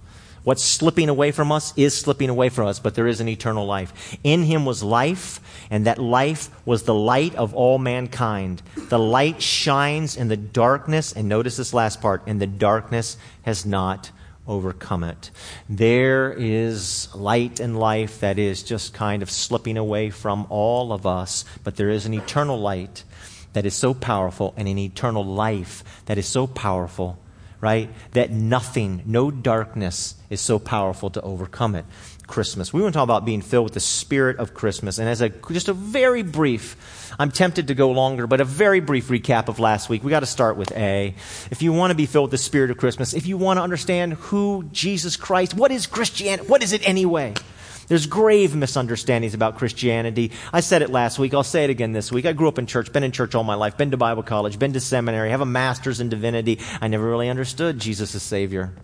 What's 0.48 0.64
slipping 0.64 1.10
away 1.10 1.30
from 1.30 1.52
us 1.52 1.74
is 1.76 1.94
slipping 1.94 2.30
away 2.30 2.48
from 2.48 2.68
us, 2.68 2.78
but 2.78 2.94
there 2.94 3.06
is 3.06 3.20
an 3.20 3.28
eternal 3.28 3.66
life. 3.66 4.16
In 4.24 4.44
him 4.44 4.64
was 4.64 4.82
life, 4.82 5.42
and 5.70 5.84
that 5.84 5.98
life 5.98 6.48
was 6.64 6.84
the 6.84 6.94
light 6.94 7.34
of 7.34 7.54
all 7.54 7.76
mankind. 7.76 8.62
The 8.74 8.98
light 8.98 9.42
shines 9.42 10.16
in 10.16 10.28
the 10.28 10.38
darkness, 10.38 11.12
and 11.12 11.28
notice 11.28 11.58
this 11.58 11.74
last 11.74 12.00
part, 12.00 12.22
and 12.26 12.40
the 12.40 12.46
darkness 12.46 13.18
has 13.42 13.66
not 13.66 14.10
overcome 14.46 15.04
it. 15.04 15.30
There 15.68 16.32
is 16.32 17.14
light 17.14 17.60
and 17.60 17.78
life 17.78 18.20
that 18.20 18.38
is 18.38 18.62
just 18.62 18.94
kind 18.94 19.22
of 19.22 19.30
slipping 19.30 19.76
away 19.76 20.08
from 20.08 20.46
all 20.48 20.94
of 20.94 21.04
us, 21.06 21.44
but 21.62 21.76
there 21.76 21.90
is 21.90 22.06
an 22.06 22.14
eternal 22.14 22.58
light 22.58 23.04
that 23.52 23.66
is 23.66 23.74
so 23.74 23.92
powerful 23.92 24.54
and 24.56 24.66
an 24.66 24.78
eternal 24.78 25.26
life 25.26 25.84
that 26.06 26.16
is 26.16 26.26
so 26.26 26.46
powerful 26.46 27.18
right? 27.60 27.90
That 28.12 28.30
nothing, 28.30 29.02
no 29.06 29.30
darkness 29.30 30.14
is 30.30 30.40
so 30.40 30.58
powerful 30.58 31.10
to 31.10 31.20
overcome 31.22 31.74
it. 31.74 31.84
Christmas. 32.28 32.72
We 32.72 32.82
want 32.82 32.92
to 32.92 32.98
talk 32.98 33.04
about 33.04 33.24
being 33.24 33.40
filled 33.40 33.64
with 33.64 33.72
the 33.72 33.80
spirit 33.80 34.36
of 34.36 34.54
Christmas. 34.54 34.98
And 34.98 35.08
as 35.08 35.22
a 35.22 35.30
just 35.30 35.68
a 35.68 35.72
very 35.72 36.22
brief, 36.22 37.14
I'm 37.18 37.32
tempted 37.32 37.68
to 37.68 37.74
go 37.74 37.90
longer, 37.90 38.26
but 38.26 38.40
a 38.40 38.44
very 38.44 38.80
brief 38.80 39.08
recap 39.08 39.48
of 39.48 39.58
last 39.58 39.88
week. 39.88 40.04
We 40.04 40.10
got 40.10 40.20
to 40.20 40.26
start 40.26 40.56
with 40.56 40.70
A. 40.72 41.14
If 41.50 41.62
you 41.62 41.72
want 41.72 41.90
to 41.90 41.94
be 41.96 42.06
filled 42.06 42.26
with 42.26 42.32
the 42.32 42.44
spirit 42.44 42.70
of 42.70 42.76
Christmas, 42.76 43.14
if 43.14 43.26
you 43.26 43.38
want 43.38 43.56
to 43.56 43.62
understand 43.62 44.12
who 44.12 44.68
Jesus 44.72 45.16
Christ, 45.16 45.54
what 45.54 45.72
is 45.72 45.86
Christianity? 45.86 46.48
What 46.48 46.62
is 46.62 46.72
it 46.72 46.86
anyway? 46.86 47.32
There's 47.88 48.06
grave 48.06 48.54
misunderstandings 48.54 49.32
about 49.32 49.56
Christianity. 49.56 50.32
I 50.52 50.60
said 50.60 50.82
it 50.82 50.90
last 50.90 51.18
week. 51.18 51.32
I'll 51.32 51.42
say 51.42 51.64
it 51.64 51.70
again 51.70 51.92
this 51.92 52.12
week. 52.12 52.26
I 52.26 52.34
grew 52.34 52.48
up 52.48 52.58
in 52.58 52.66
church, 52.66 52.92
been 52.92 53.02
in 53.02 53.12
church 53.12 53.34
all 53.34 53.44
my 53.44 53.54
life, 53.54 53.78
been 53.78 53.92
to 53.92 53.96
Bible 53.96 54.22
college, 54.22 54.58
been 54.58 54.74
to 54.74 54.80
seminary, 54.80 55.30
have 55.30 55.40
a 55.40 55.46
master's 55.46 55.98
in 55.98 56.10
divinity. 56.10 56.60
I 56.82 56.88
never 56.88 57.08
really 57.08 57.30
understood 57.30 57.78
Jesus 57.78 58.14
as 58.14 58.22
Savior. 58.22 58.74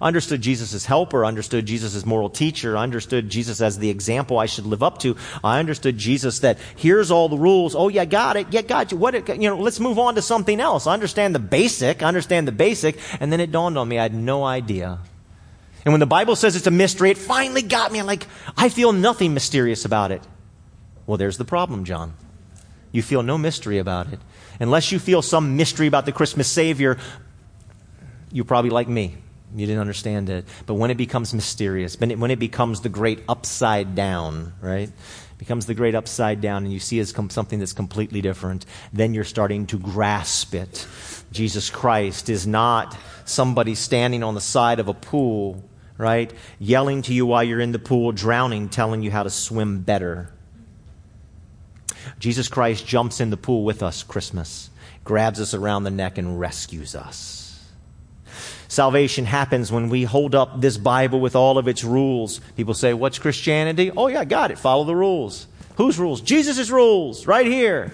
understood 0.00 0.40
Jesus 0.40 0.74
as 0.74 0.84
helper, 0.84 1.24
understood 1.24 1.66
Jesus 1.66 1.94
as 1.94 2.06
moral 2.06 2.30
teacher, 2.30 2.76
understood 2.76 3.28
Jesus 3.28 3.60
as 3.60 3.78
the 3.78 3.90
example 3.90 4.38
I 4.38 4.46
should 4.46 4.66
live 4.66 4.82
up 4.82 4.98
to. 4.98 5.16
I 5.44 5.58
understood 5.58 5.98
Jesus 5.98 6.40
that 6.40 6.58
here's 6.76 7.10
all 7.10 7.28
the 7.28 7.38
rules. 7.38 7.74
Oh, 7.74 7.88
yeah, 7.88 8.04
got 8.04 8.36
it. 8.36 8.48
Yeah, 8.50 8.62
got 8.62 8.92
you. 8.92 8.98
What, 8.98 9.28
you 9.28 9.50
know, 9.50 9.58
let's 9.58 9.80
move 9.80 9.98
on 9.98 10.14
to 10.14 10.22
something 10.22 10.60
else. 10.60 10.86
I 10.86 10.94
understand 10.94 11.34
the 11.34 11.40
basic, 11.40 12.02
understand 12.02 12.48
the 12.48 12.52
basic. 12.52 12.98
And 13.20 13.32
then 13.32 13.40
it 13.40 13.52
dawned 13.52 13.78
on 13.78 13.88
me 13.88 13.98
I 13.98 14.02
had 14.02 14.14
no 14.14 14.44
idea 14.44 14.98
and 15.84 15.92
when 15.92 16.00
the 16.00 16.06
Bible 16.06 16.36
says 16.36 16.56
it's 16.56 16.66
a 16.66 16.70
mystery, 16.70 17.10
it 17.10 17.18
finally 17.18 17.62
got 17.62 17.92
me. 17.92 17.98
I'm 17.98 18.06
like, 18.06 18.26
I 18.56 18.68
feel 18.68 18.92
nothing 18.92 19.34
mysterious 19.34 19.84
about 19.84 20.12
it. 20.12 20.22
Well, 21.06 21.16
there's 21.16 21.38
the 21.38 21.44
problem, 21.44 21.84
John. 21.84 22.14
You 22.92 23.02
feel 23.02 23.22
no 23.22 23.38
mystery 23.38 23.78
about 23.78 24.12
it. 24.12 24.18
Unless 24.58 24.92
you 24.92 24.98
feel 24.98 25.22
some 25.22 25.56
mystery 25.56 25.86
about 25.86 26.06
the 26.06 26.12
Christmas 26.12 26.48
Savior, 26.48 26.98
you're 28.30 28.44
probably 28.44 28.70
like 28.70 28.88
me. 28.88 29.16
You 29.54 29.66
didn't 29.66 29.80
understand 29.80 30.28
it. 30.28 30.44
But 30.66 30.74
when 30.74 30.90
it 30.90 30.96
becomes 30.96 31.32
mysterious, 31.34 31.98
when 31.98 32.30
it, 32.30 32.38
becomes 32.38 32.82
the 32.82 32.88
great 32.88 33.22
upside 33.28 33.94
down, 33.94 34.52
right? 34.60 34.90
becomes 35.40 35.64
the 35.64 35.72
great 35.72 35.94
upside 35.94 36.42
down 36.42 36.64
and 36.64 36.72
you 36.72 36.78
see 36.78 36.98
as 36.98 37.14
something 37.30 37.58
that's 37.58 37.72
completely 37.72 38.20
different, 38.20 38.66
then 38.92 39.14
you're 39.14 39.24
starting 39.24 39.66
to 39.66 39.78
grasp 39.78 40.54
it. 40.54 40.86
Jesus 41.32 41.70
Christ 41.70 42.28
is 42.28 42.46
not 42.46 42.94
somebody 43.24 43.74
standing 43.74 44.22
on 44.22 44.34
the 44.34 44.42
side 44.42 44.80
of 44.80 44.88
a 44.88 44.92
pool, 44.92 45.64
right? 46.00 46.32
Yelling 46.58 47.02
to 47.02 47.14
you 47.14 47.26
while 47.26 47.44
you're 47.44 47.60
in 47.60 47.72
the 47.72 47.78
pool, 47.78 48.10
drowning, 48.10 48.68
telling 48.68 49.02
you 49.02 49.10
how 49.10 49.22
to 49.22 49.30
swim 49.30 49.82
better. 49.82 50.32
Jesus 52.18 52.48
Christ 52.48 52.86
jumps 52.86 53.20
in 53.20 53.30
the 53.30 53.36
pool 53.36 53.64
with 53.64 53.82
us 53.82 54.02
Christmas, 54.02 54.70
grabs 55.04 55.40
us 55.40 55.54
around 55.54 55.84
the 55.84 55.90
neck, 55.90 56.18
and 56.18 56.40
rescues 56.40 56.94
us. 56.94 57.36
Salvation 58.68 59.24
happens 59.24 59.70
when 59.70 59.88
we 59.88 60.04
hold 60.04 60.34
up 60.34 60.60
this 60.60 60.78
Bible 60.78 61.20
with 61.20 61.36
all 61.36 61.58
of 61.58 61.68
its 61.68 61.84
rules. 61.84 62.40
People 62.56 62.72
say, 62.72 62.94
What's 62.94 63.18
Christianity? 63.18 63.90
Oh, 63.90 64.06
yeah, 64.06 64.20
I 64.20 64.24
got 64.24 64.50
it. 64.50 64.58
Follow 64.58 64.84
the 64.84 64.96
rules. 64.96 65.48
Whose 65.76 65.98
rules? 65.98 66.20
Jesus' 66.20 66.70
rules, 66.70 67.26
right 67.26 67.46
here. 67.46 67.92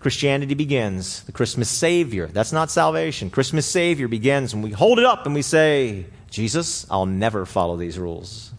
Christianity 0.00 0.54
begins. 0.54 1.22
The 1.24 1.32
Christmas 1.32 1.68
Savior. 1.68 2.26
That's 2.26 2.52
not 2.52 2.70
salvation. 2.70 3.30
Christmas 3.30 3.66
Savior 3.66 4.08
begins 4.08 4.54
when 4.54 4.62
we 4.62 4.70
hold 4.70 4.98
it 4.98 5.04
up 5.04 5.26
and 5.26 5.34
we 5.34 5.42
say, 5.42 6.06
Jesus, 6.36 6.86
I'll 6.90 7.06
never 7.06 7.46
follow 7.46 7.76
these 7.78 7.98
rules. 7.98 8.52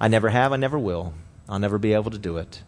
I 0.00 0.08
never 0.08 0.30
have, 0.30 0.54
I 0.54 0.56
never 0.56 0.78
will. 0.78 1.12
I'll 1.50 1.58
never 1.58 1.76
be 1.76 1.92
able 1.92 2.12
to 2.12 2.18
do 2.18 2.38
it. 2.38 2.62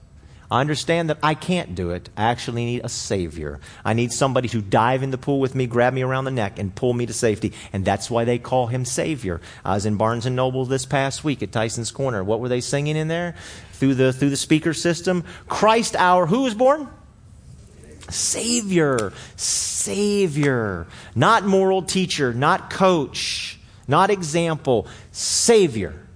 I 0.50 0.60
understand 0.60 1.08
that 1.08 1.16
I 1.22 1.32
can't 1.32 1.74
do 1.74 1.92
it. 1.92 2.10
I 2.14 2.24
actually 2.24 2.66
need 2.66 2.84
a 2.84 2.90
Savior. 2.90 3.60
I 3.86 3.94
need 3.94 4.12
somebody 4.12 4.46
to 4.50 4.60
dive 4.60 5.02
in 5.02 5.10
the 5.10 5.16
pool 5.16 5.40
with 5.40 5.54
me, 5.54 5.66
grab 5.66 5.94
me 5.94 6.02
around 6.02 6.26
the 6.26 6.30
neck, 6.30 6.58
and 6.58 6.74
pull 6.74 6.92
me 6.92 7.06
to 7.06 7.14
safety. 7.14 7.54
And 7.72 7.82
that's 7.82 8.10
why 8.10 8.26
they 8.26 8.38
call 8.38 8.66
him 8.66 8.84
Savior. 8.84 9.40
I 9.64 9.72
was 9.72 9.86
in 9.86 9.96
Barnes 9.96 10.26
and 10.26 10.36
Noble 10.36 10.66
this 10.66 10.84
past 10.84 11.24
week 11.24 11.42
at 11.42 11.50
Tyson's 11.50 11.90
Corner. 11.90 12.22
What 12.22 12.40
were 12.40 12.50
they 12.50 12.60
singing 12.60 12.94
in 12.94 13.08
there? 13.08 13.36
Through 13.72 13.94
the, 13.94 14.12
through 14.12 14.28
the 14.28 14.36
speaker 14.36 14.74
system? 14.74 15.24
Christ 15.48 15.96
our, 15.96 16.26
who 16.26 16.42
was 16.42 16.54
born? 16.54 16.90
Savior. 18.10 19.14
Savior. 19.36 20.86
Not 21.14 21.46
moral 21.46 21.80
teacher, 21.80 22.34
not 22.34 22.68
coach, 22.68 23.57
not 23.88 24.10
example. 24.10 24.86
Savior. 25.10 26.07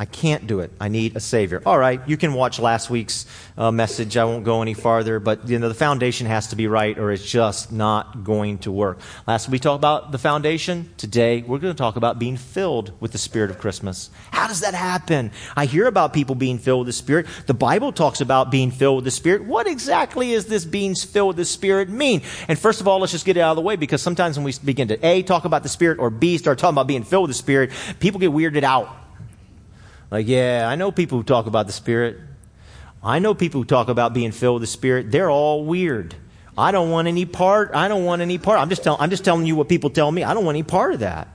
I 0.00 0.04
can't 0.04 0.46
do 0.46 0.60
it. 0.60 0.70
I 0.80 0.86
need 0.86 1.16
a 1.16 1.20
Savior. 1.20 1.60
All 1.66 1.76
right, 1.76 2.00
you 2.06 2.16
can 2.16 2.32
watch 2.32 2.60
last 2.60 2.88
week's 2.88 3.26
uh, 3.56 3.72
message. 3.72 4.16
I 4.16 4.24
won't 4.24 4.44
go 4.44 4.62
any 4.62 4.72
farther, 4.72 5.18
but 5.18 5.48
you 5.48 5.58
know 5.58 5.68
the 5.68 5.74
foundation 5.74 6.28
has 6.28 6.46
to 6.48 6.56
be 6.56 6.68
right, 6.68 6.96
or 6.96 7.10
it's 7.10 7.28
just 7.28 7.72
not 7.72 8.22
going 8.22 8.58
to 8.58 8.70
work. 8.70 9.00
Last 9.26 9.48
week 9.48 9.54
we 9.54 9.58
talked 9.58 9.80
about 9.80 10.12
the 10.12 10.18
foundation. 10.18 10.88
Today 10.98 11.42
we're 11.42 11.58
going 11.58 11.74
to 11.74 11.78
talk 11.78 11.96
about 11.96 12.20
being 12.20 12.36
filled 12.36 12.92
with 13.00 13.10
the 13.10 13.18
Spirit 13.18 13.50
of 13.50 13.58
Christmas. 13.58 14.10
How 14.30 14.46
does 14.46 14.60
that 14.60 14.72
happen? 14.72 15.32
I 15.56 15.64
hear 15.64 15.88
about 15.88 16.12
people 16.12 16.36
being 16.36 16.58
filled 16.58 16.86
with 16.86 16.88
the 16.88 16.92
Spirit. 16.92 17.26
The 17.46 17.54
Bible 17.54 17.90
talks 17.90 18.20
about 18.20 18.52
being 18.52 18.70
filled 18.70 18.98
with 18.98 19.04
the 19.04 19.10
Spirit. 19.10 19.46
What 19.46 19.66
exactly 19.66 20.30
is 20.30 20.46
this 20.46 20.64
being 20.64 20.94
filled 20.94 21.28
with 21.28 21.38
the 21.38 21.44
Spirit 21.44 21.88
mean? 21.88 22.22
And 22.46 22.56
first 22.56 22.80
of 22.80 22.86
all, 22.86 23.00
let's 23.00 23.10
just 23.10 23.26
get 23.26 23.36
it 23.36 23.40
out 23.40 23.50
of 23.50 23.56
the 23.56 23.62
way 23.62 23.74
because 23.74 24.00
sometimes 24.00 24.38
when 24.38 24.44
we 24.44 24.54
begin 24.64 24.86
to 24.88 25.04
a 25.04 25.24
talk 25.24 25.44
about 25.44 25.64
the 25.64 25.68
Spirit 25.68 25.98
or 25.98 26.08
b 26.08 26.38
start 26.38 26.58
talking 26.58 26.74
about 26.74 26.86
being 26.86 27.02
filled 27.02 27.24
with 27.24 27.30
the 27.30 27.42
Spirit, 27.42 27.72
people 27.98 28.20
get 28.20 28.30
weirded 28.30 28.62
out 28.62 29.07
like, 30.10 30.26
yeah, 30.26 30.66
I 30.68 30.76
know 30.76 30.90
people 30.90 31.18
who 31.18 31.24
talk 31.24 31.46
about 31.46 31.66
the 31.66 31.72
Spirit. 31.72 32.18
I 33.02 33.18
know 33.18 33.34
people 33.34 33.60
who 33.60 33.64
talk 33.64 33.88
about 33.88 34.14
being 34.14 34.32
filled 34.32 34.60
with 34.60 34.62
the 34.62 34.72
Spirit. 34.72 35.10
They're 35.10 35.30
all 35.30 35.64
weird. 35.64 36.14
I 36.56 36.72
don't 36.72 36.90
want 36.90 37.06
any 37.06 37.24
part. 37.24 37.70
I 37.74 37.88
don't 37.88 38.04
want 38.04 38.22
any 38.22 38.38
part. 38.38 38.58
I'm 38.58 38.68
just, 38.68 38.82
tell, 38.82 38.96
I'm 38.98 39.10
just 39.10 39.24
telling 39.24 39.46
you 39.46 39.54
what 39.54 39.68
people 39.68 39.90
tell 39.90 40.10
me. 40.10 40.24
I 40.24 40.34
don't 40.34 40.44
want 40.44 40.56
any 40.56 40.64
part 40.64 40.94
of 40.94 41.00
that. 41.00 41.28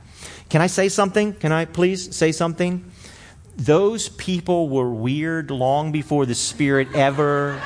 Can 0.49 0.61
I 0.61 0.67
say 0.67 0.89
something? 0.89 1.33
Can 1.33 1.51
I 1.51 1.65
please 1.65 2.15
say 2.15 2.31
something? 2.31 2.91
Those 3.55 4.09
people 4.09 4.67
were 4.67 4.89
weird 4.89 5.51
long 5.51 5.91
before 5.91 6.25
the 6.25 6.35
Spirit 6.35 6.89
ever. 6.95 7.61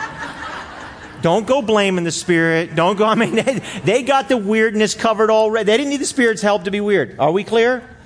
Don't 1.22 1.48
go 1.48 1.62
blaming 1.62 2.04
the 2.04 2.12
Spirit. 2.12 2.76
Don't 2.76 2.98
go. 2.98 3.06
I 3.06 3.16
mean, 3.16 3.36
they, 3.36 3.60
they 3.84 4.04
got 4.04 4.30
the 4.30 4.38
weirdness 4.38 4.94
covered 4.94 5.32
already. 5.32 5.66
They 5.66 5.78
didn't 5.78 5.90
need 5.90 6.02
the 6.02 6.06
Spirit's 6.06 6.42
help 6.42 6.66
to 6.66 6.72
be 6.72 6.82
weird. 6.82 7.18
Are 7.20 7.32
we 7.32 7.44
clear? 7.44 7.97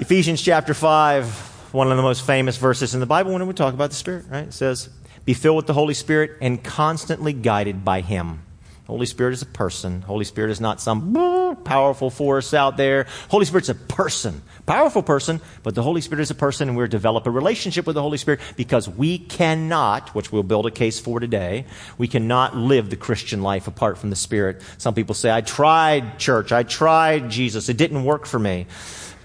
Ephesians 0.00 0.40
chapter 0.40 0.74
5, 0.74 1.72
one 1.72 1.90
of 1.90 1.96
the 1.96 2.02
most 2.04 2.24
famous 2.24 2.56
verses 2.56 2.94
in 2.94 3.00
the 3.00 3.06
Bible 3.06 3.32
when 3.32 3.44
we 3.48 3.52
talk 3.52 3.74
about 3.74 3.90
the 3.90 3.96
Spirit, 3.96 4.26
right? 4.30 4.46
It 4.46 4.54
says, 4.54 4.88
Be 5.24 5.34
filled 5.34 5.56
with 5.56 5.66
the 5.66 5.72
Holy 5.72 5.94
Spirit 5.94 6.36
and 6.40 6.62
constantly 6.62 7.32
guided 7.32 7.84
by 7.84 8.00
Him. 8.00 8.44
Holy 8.86 9.06
Spirit 9.06 9.32
is 9.32 9.42
a 9.42 9.46
person. 9.46 10.02
Holy 10.02 10.24
Spirit 10.24 10.52
is 10.52 10.60
not 10.60 10.80
some 10.80 11.58
powerful 11.64 12.10
force 12.10 12.54
out 12.54 12.76
there. 12.76 13.06
Holy 13.28 13.44
Spirit's 13.44 13.70
a 13.70 13.74
person, 13.74 14.40
powerful 14.66 15.02
person, 15.02 15.40
but 15.64 15.74
the 15.74 15.82
Holy 15.82 16.00
Spirit 16.00 16.22
is 16.22 16.30
a 16.30 16.36
person, 16.36 16.68
and 16.68 16.76
we're 16.76 16.86
develop 16.86 17.26
a 17.26 17.30
relationship 17.32 17.84
with 17.84 17.94
the 17.94 18.00
Holy 18.00 18.18
Spirit 18.18 18.38
because 18.56 18.88
we 18.88 19.18
cannot, 19.18 20.14
which 20.14 20.30
we'll 20.30 20.44
build 20.44 20.66
a 20.66 20.70
case 20.70 21.00
for 21.00 21.18
today, 21.18 21.64
we 21.98 22.06
cannot 22.06 22.56
live 22.56 22.88
the 22.88 22.96
Christian 22.96 23.42
life 23.42 23.66
apart 23.66 23.98
from 23.98 24.10
the 24.10 24.16
Spirit. 24.16 24.62
Some 24.78 24.94
people 24.94 25.16
say, 25.16 25.28
I 25.28 25.40
tried 25.40 26.20
church, 26.20 26.52
I 26.52 26.62
tried 26.62 27.30
Jesus, 27.30 27.68
it 27.68 27.76
didn't 27.76 28.04
work 28.04 28.26
for 28.26 28.38
me. 28.38 28.66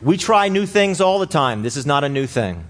We 0.03 0.17
try 0.17 0.49
new 0.49 0.65
things 0.65 0.99
all 0.99 1.19
the 1.19 1.25
time. 1.25 1.63
This 1.63 1.77
is 1.77 1.85
not 1.85 2.03
a 2.03 2.09
new 2.09 2.27
thing. 2.27 2.65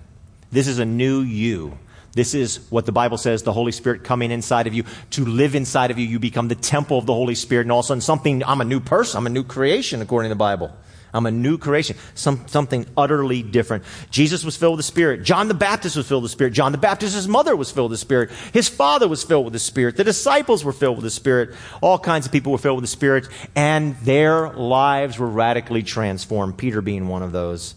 This 0.52 0.68
is 0.68 0.78
a 0.78 0.86
new 0.86 1.22
you. 1.22 1.80
This 2.12 2.36
is 2.36 2.60
what 2.70 2.86
the 2.86 2.92
Bible 2.92 3.18
says 3.18 3.42
the 3.42 3.52
Holy 3.52 3.72
Spirit 3.72 4.04
coming 4.04 4.30
inside 4.30 4.68
of 4.68 4.76
you 4.76 4.84
to 5.12 5.26
live 5.26 5.56
inside 5.56 5.90
of 5.90 5.98
you. 5.98 6.06
You 6.06 6.20
become 6.20 6.48
the 6.48 6.54
temple 6.54 7.00
of 7.00 7.08
the 7.08 7.14
Holy 7.14 7.34
Spirit, 7.34 7.64
and 7.64 7.72
all 7.72 7.80
of 7.80 7.86
a 7.86 7.88
sudden, 7.88 8.02
something, 8.02 8.44
I'm 8.44 8.62
a 8.62 8.66
new 8.66 8.80
person, 8.80 9.18
I'm 9.18 9.26
a 9.26 9.32
new 9.32 9.44
creation, 9.44 10.00
according 10.00 10.30
to 10.30 10.36
the 10.36 10.38
Bible. 10.38 10.72
I'm 11.14 11.28
a 11.28 11.32
new 11.32 11.58
creation. 11.58 11.96
Some, 12.16 12.48
something 12.48 12.88
utterly 12.98 13.44
different. 13.44 13.84
Jesus 14.10 14.44
was 14.44 14.58
filled 14.58 14.78
with 14.78 14.86
the 14.86 14.92
Spirit. 14.92 15.24
John 15.24 15.48
the 15.48 15.54
Baptist 15.54 15.96
was 15.96 16.08
filled 16.08 16.24
with 16.24 16.32
the 16.32 16.36
Spirit. 16.36 16.54
John 16.54 16.72
the 16.72 16.78
Baptist's 16.80 17.28
mother 17.28 17.56
was 17.56 17.70
filled 17.72 17.92
with 17.92 18.00
the 18.00 18.06
Spirit. 18.06 18.32
His 18.52 18.68
father 18.68 19.08
was 19.08 19.24
filled 19.24 19.46
with 19.46 19.54
the 19.54 19.60
Spirit. 19.60 19.96
The 19.96 20.04
disciples 20.04 20.66
were 20.66 20.74
filled 20.74 20.98
with 20.98 21.04
the 21.04 21.12
Spirit. 21.12 21.56
All 21.82 22.00
kinds 22.00 22.26
of 22.26 22.32
people 22.32 22.52
were 22.52 22.58
filled 22.58 22.78
with 22.78 22.84
the 22.84 22.88
Spirit, 22.88 23.28
and 23.56 23.96
their 23.98 24.50
lives 24.50 25.20
were 25.20 25.28
radically 25.28 25.84
transformed. 25.84 26.58
Peter 26.58 26.82
being 26.82 27.08
one 27.08 27.22
of 27.22 27.32
those. 27.32 27.76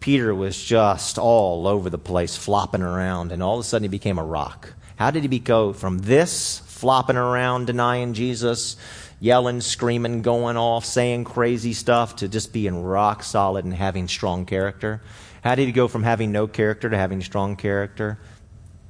Peter 0.00 0.34
was 0.34 0.62
just 0.62 1.16
all 1.16 1.66
over 1.66 1.88
the 1.88 1.96
place, 1.96 2.36
flopping 2.36 2.82
around, 2.82 3.32
and 3.32 3.42
all 3.42 3.54
of 3.54 3.60
a 3.60 3.62
sudden 3.66 3.84
he 3.84 3.88
became 3.88 4.18
a 4.18 4.24
rock. 4.24 4.74
How 4.96 5.10
did 5.10 5.24
he 5.24 5.38
go 5.38 5.72
from 5.72 5.98
this 5.98 6.60
flopping 6.66 7.16
around, 7.16 7.66
denying 7.66 8.12
Jesus, 8.12 8.76
yelling, 9.20 9.60
screaming, 9.60 10.22
going 10.22 10.56
off, 10.56 10.84
saying 10.84 11.24
crazy 11.24 11.72
stuff 11.72 12.16
to 12.16 12.28
just 12.28 12.52
being 12.52 12.82
rock 12.82 13.22
solid 13.22 13.64
and 13.64 13.74
having 13.74 14.08
strong 14.08 14.46
character? 14.46 15.00
How 15.42 15.54
did 15.54 15.66
he 15.66 15.72
go 15.72 15.88
from 15.88 16.02
having 16.02 16.32
no 16.32 16.46
character 16.46 16.88
to 16.88 16.96
having 16.96 17.20
strong 17.22 17.56
character? 17.56 18.18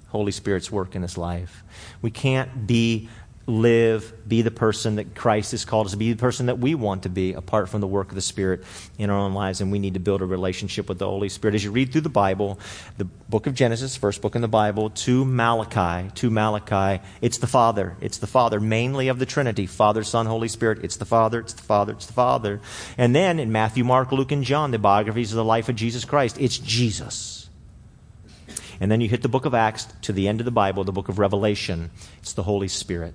Holy 0.09 0.31
Spirit's 0.33 0.71
work 0.71 0.95
in 0.95 1.03
his 1.03 1.19
life. 1.19 1.65
We 2.01 2.13
can't 2.13 2.67
be 2.67 3.09
live, 3.47 4.13
be 4.27 4.43
the 4.43 4.51
person 4.51 4.97
that 4.97 5.15
Christ 5.15 5.51
has 5.51 5.65
called 5.65 5.87
us 5.87 5.93
to 5.93 5.99
be, 5.99 6.13
the 6.13 6.19
person 6.19 6.47
that 6.47 6.59
we 6.59 6.75
want 6.75 7.03
to 7.03 7.09
be, 7.09 7.35
apart 7.35 7.69
from 7.69 7.81
the 7.81 7.87
work 7.87 8.09
of 8.09 8.15
the 8.15 8.23
Spirit 8.23 8.65
in 8.99 9.11
our 9.11 9.19
own 9.19 9.35
lives. 9.35 9.61
And 9.61 9.71
we 9.71 9.79
need 9.79 9.95
to 9.95 10.01
build 10.01 10.23
a 10.23 10.27
relationship 10.27 10.89
with 10.89 10.99
the 10.99 11.07
Holy 11.07 11.29
Spirit. 11.29 11.55
As 11.55 11.65
you 11.65 11.71
read 11.71 11.93
through 11.93 12.03
the 12.03 12.09
Bible, 12.09 12.59
the 12.97 13.05
book 13.05 13.47
of 13.47 13.55
Genesis, 13.55 13.97
first 13.97 14.23
book 14.23 14.35
in 14.35 14.43
the 14.43 14.49
Bible, 14.49 14.91
to 14.91 15.25
Malachi, 15.25 16.11
to 16.15 16.31
Malachi, 16.31 17.03
it's 17.21 17.39
the 17.39 17.47
Father. 17.47 17.97
It's 18.01 18.19
the 18.19 18.27
Father, 18.27 18.61
mainly 18.61 19.09
of 19.09 19.19
the 19.19 19.27
Trinity 19.27 19.67
Father, 19.67 20.05
Son, 20.05 20.27
Holy 20.27 20.49
Spirit. 20.49 20.83
It's 20.83 20.97
the 20.97 21.05
Father, 21.05 21.41
it's 21.41 21.53
the 21.53 21.63
Father, 21.63 21.93
it's 21.93 22.07
the 22.07 22.13
Father. 22.15 22.61
And 22.97 23.15
then 23.15 23.39
in 23.39 23.53
Matthew, 23.53 23.85
Mark, 23.85 24.11
Luke, 24.13 24.33
and 24.33 24.45
John, 24.45 24.71
the 24.71 24.79
biographies 24.79 25.33
of 25.33 25.37
the 25.37 25.45
life 25.45 25.69
of 25.69 25.77
Jesus 25.77 26.05
Christ, 26.05 26.39
it's 26.41 26.59
Jesus. 26.59 27.51
And 28.81 28.91
then 28.91 29.01
you 29.01 29.09
hit 29.09 29.23
the 29.23 29.29
book 29.29 29.45
of 29.45 29.55
Acts 29.55 29.87
to 30.03 30.13
the 30.13 30.29
end 30.29 30.41
of 30.41 30.45
the 30.45 30.51
Bible, 30.51 30.83
the 30.83 30.93
book 30.93 31.09
of 31.09 31.19
Revelation. 31.19 31.91
It's 32.19 32.33
the 32.33 32.43
Holy 32.43 32.69
Spirit 32.69 33.15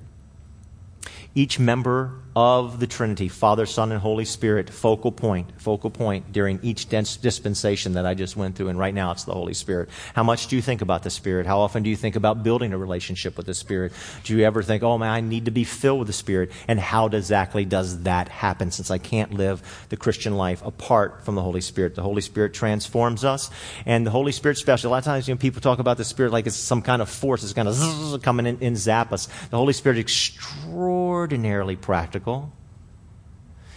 each 1.36 1.60
member 1.60 2.14
of 2.36 2.80
the 2.80 2.88
Trinity, 2.88 3.28
Father, 3.28 3.66
Son, 3.66 3.92
and 3.92 4.00
Holy 4.00 4.24
Spirit, 4.24 4.70
focal 4.70 5.12
point, 5.12 5.60
focal 5.60 5.90
point 5.90 6.32
during 6.32 6.60
each 6.62 6.88
dispensation 6.88 7.94
that 7.94 8.06
I 8.06 8.14
just 8.14 8.38
went 8.38 8.56
through. 8.56 8.70
And 8.70 8.80
right 8.80 8.94
now 8.94 9.12
it's 9.12 9.26
the 9.26 9.34
Holy 9.34 9.54
Spirit. 9.54 9.90
How 10.14 10.24
much 10.24 10.48
do 10.48 10.56
you 10.56 10.62
think 10.62 10.82
about 10.82 11.04
the 11.04 11.10
Spirit? 11.10 11.46
How 11.46 11.60
often 11.60 11.84
do 11.84 11.90
you 11.90 11.96
think 11.96 12.16
about 12.16 12.44
building 12.44 12.72
a 12.72 12.78
relationship 12.78 13.36
with 13.36 13.46
the 13.46 13.54
Spirit? 13.54 13.92
Do 14.24 14.38
you 14.38 14.46
ever 14.46 14.64
think, 14.64 14.84
oh 14.84 14.98
man, 14.98 15.10
I 15.10 15.22
need 15.22 15.46
to 15.46 15.52
be 15.52 15.64
filled 15.64 16.00
with 16.00 16.08
the 16.08 16.14
Spirit? 16.14 16.52
And 16.68 16.80
how 16.80 17.08
exactly 17.08 17.66
does 17.66 18.04
that 18.04 18.30
happen 18.30 18.72
since 18.72 18.90
I 18.90 19.00
can't 19.00 19.34
live 19.34 19.62
the 19.90 19.98
Christian 19.98 20.36
life 20.36 20.64
apart 20.64 21.26
from 21.26 21.36
the 21.36 21.42
Holy 21.42 21.62
Spirit? 21.62 21.96
The 21.96 22.04
Holy 22.04 22.22
Spirit 22.22 22.54
transforms 22.54 23.26
us. 23.26 23.50
And 23.86 24.06
the 24.06 24.12
Holy 24.12 24.32
Spirit 24.32 24.58
special. 24.58 24.90
A 24.90 24.92
lot 24.92 25.00
of 25.00 25.04
times, 25.04 25.28
you 25.28 25.34
know, 25.34 25.40
people 25.40 25.62
talk 25.62 25.80
about 25.80 25.98
the 25.98 26.06
Spirit 26.06 26.32
like 26.32 26.48
it's 26.48 26.56
some 26.56 26.82
kind 26.82 27.02
of 27.02 27.10
force 27.10 27.42
that's 27.42 27.54
kind 27.54 27.68
of 27.68 28.22
coming 28.22 28.46
in 28.46 28.60
and 28.62 28.78
zap 28.78 29.12
us. 29.12 29.28
The 29.50 29.58
Holy 29.58 29.74
Spirit 29.74 29.98
extraordinary 29.98 31.19
extraordinarily 31.20 31.76
practical. 31.76 32.50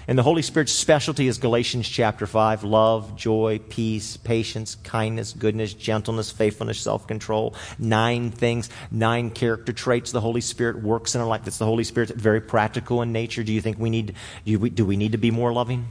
And 0.06 0.16
the 0.16 0.22
Holy 0.22 0.42
Spirit's 0.42 0.70
specialty 0.70 1.26
is 1.26 1.38
Galatians 1.38 1.88
chapter 1.88 2.24
5 2.24 2.62
love, 2.62 3.16
joy, 3.16 3.58
peace, 3.68 4.16
patience, 4.16 4.76
kindness, 4.76 5.32
goodness, 5.32 5.74
gentleness, 5.74 6.30
faithfulness, 6.30 6.80
self 6.80 7.08
control. 7.08 7.56
Nine 7.80 8.30
things, 8.30 8.70
nine 8.92 9.30
character 9.30 9.72
traits 9.72 10.12
the 10.12 10.20
Holy 10.20 10.40
Spirit 10.40 10.82
works 10.84 11.16
in 11.16 11.20
our 11.20 11.26
life. 11.26 11.42
That's 11.42 11.58
the 11.58 11.66
Holy 11.66 11.82
Spirit's 11.82 12.12
very 12.12 12.40
practical 12.40 13.02
in 13.02 13.10
nature. 13.10 13.42
Do 13.42 13.52
you 13.52 13.60
think 13.60 13.76
we 13.76 13.90
need, 13.90 14.14
do 14.44 14.60
we, 14.60 14.70
do 14.70 14.86
we 14.86 14.96
need 14.96 15.12
to 15.12 15.18
be 15.18 15.32
more 15.32 15.52
loving? 15.52 15.90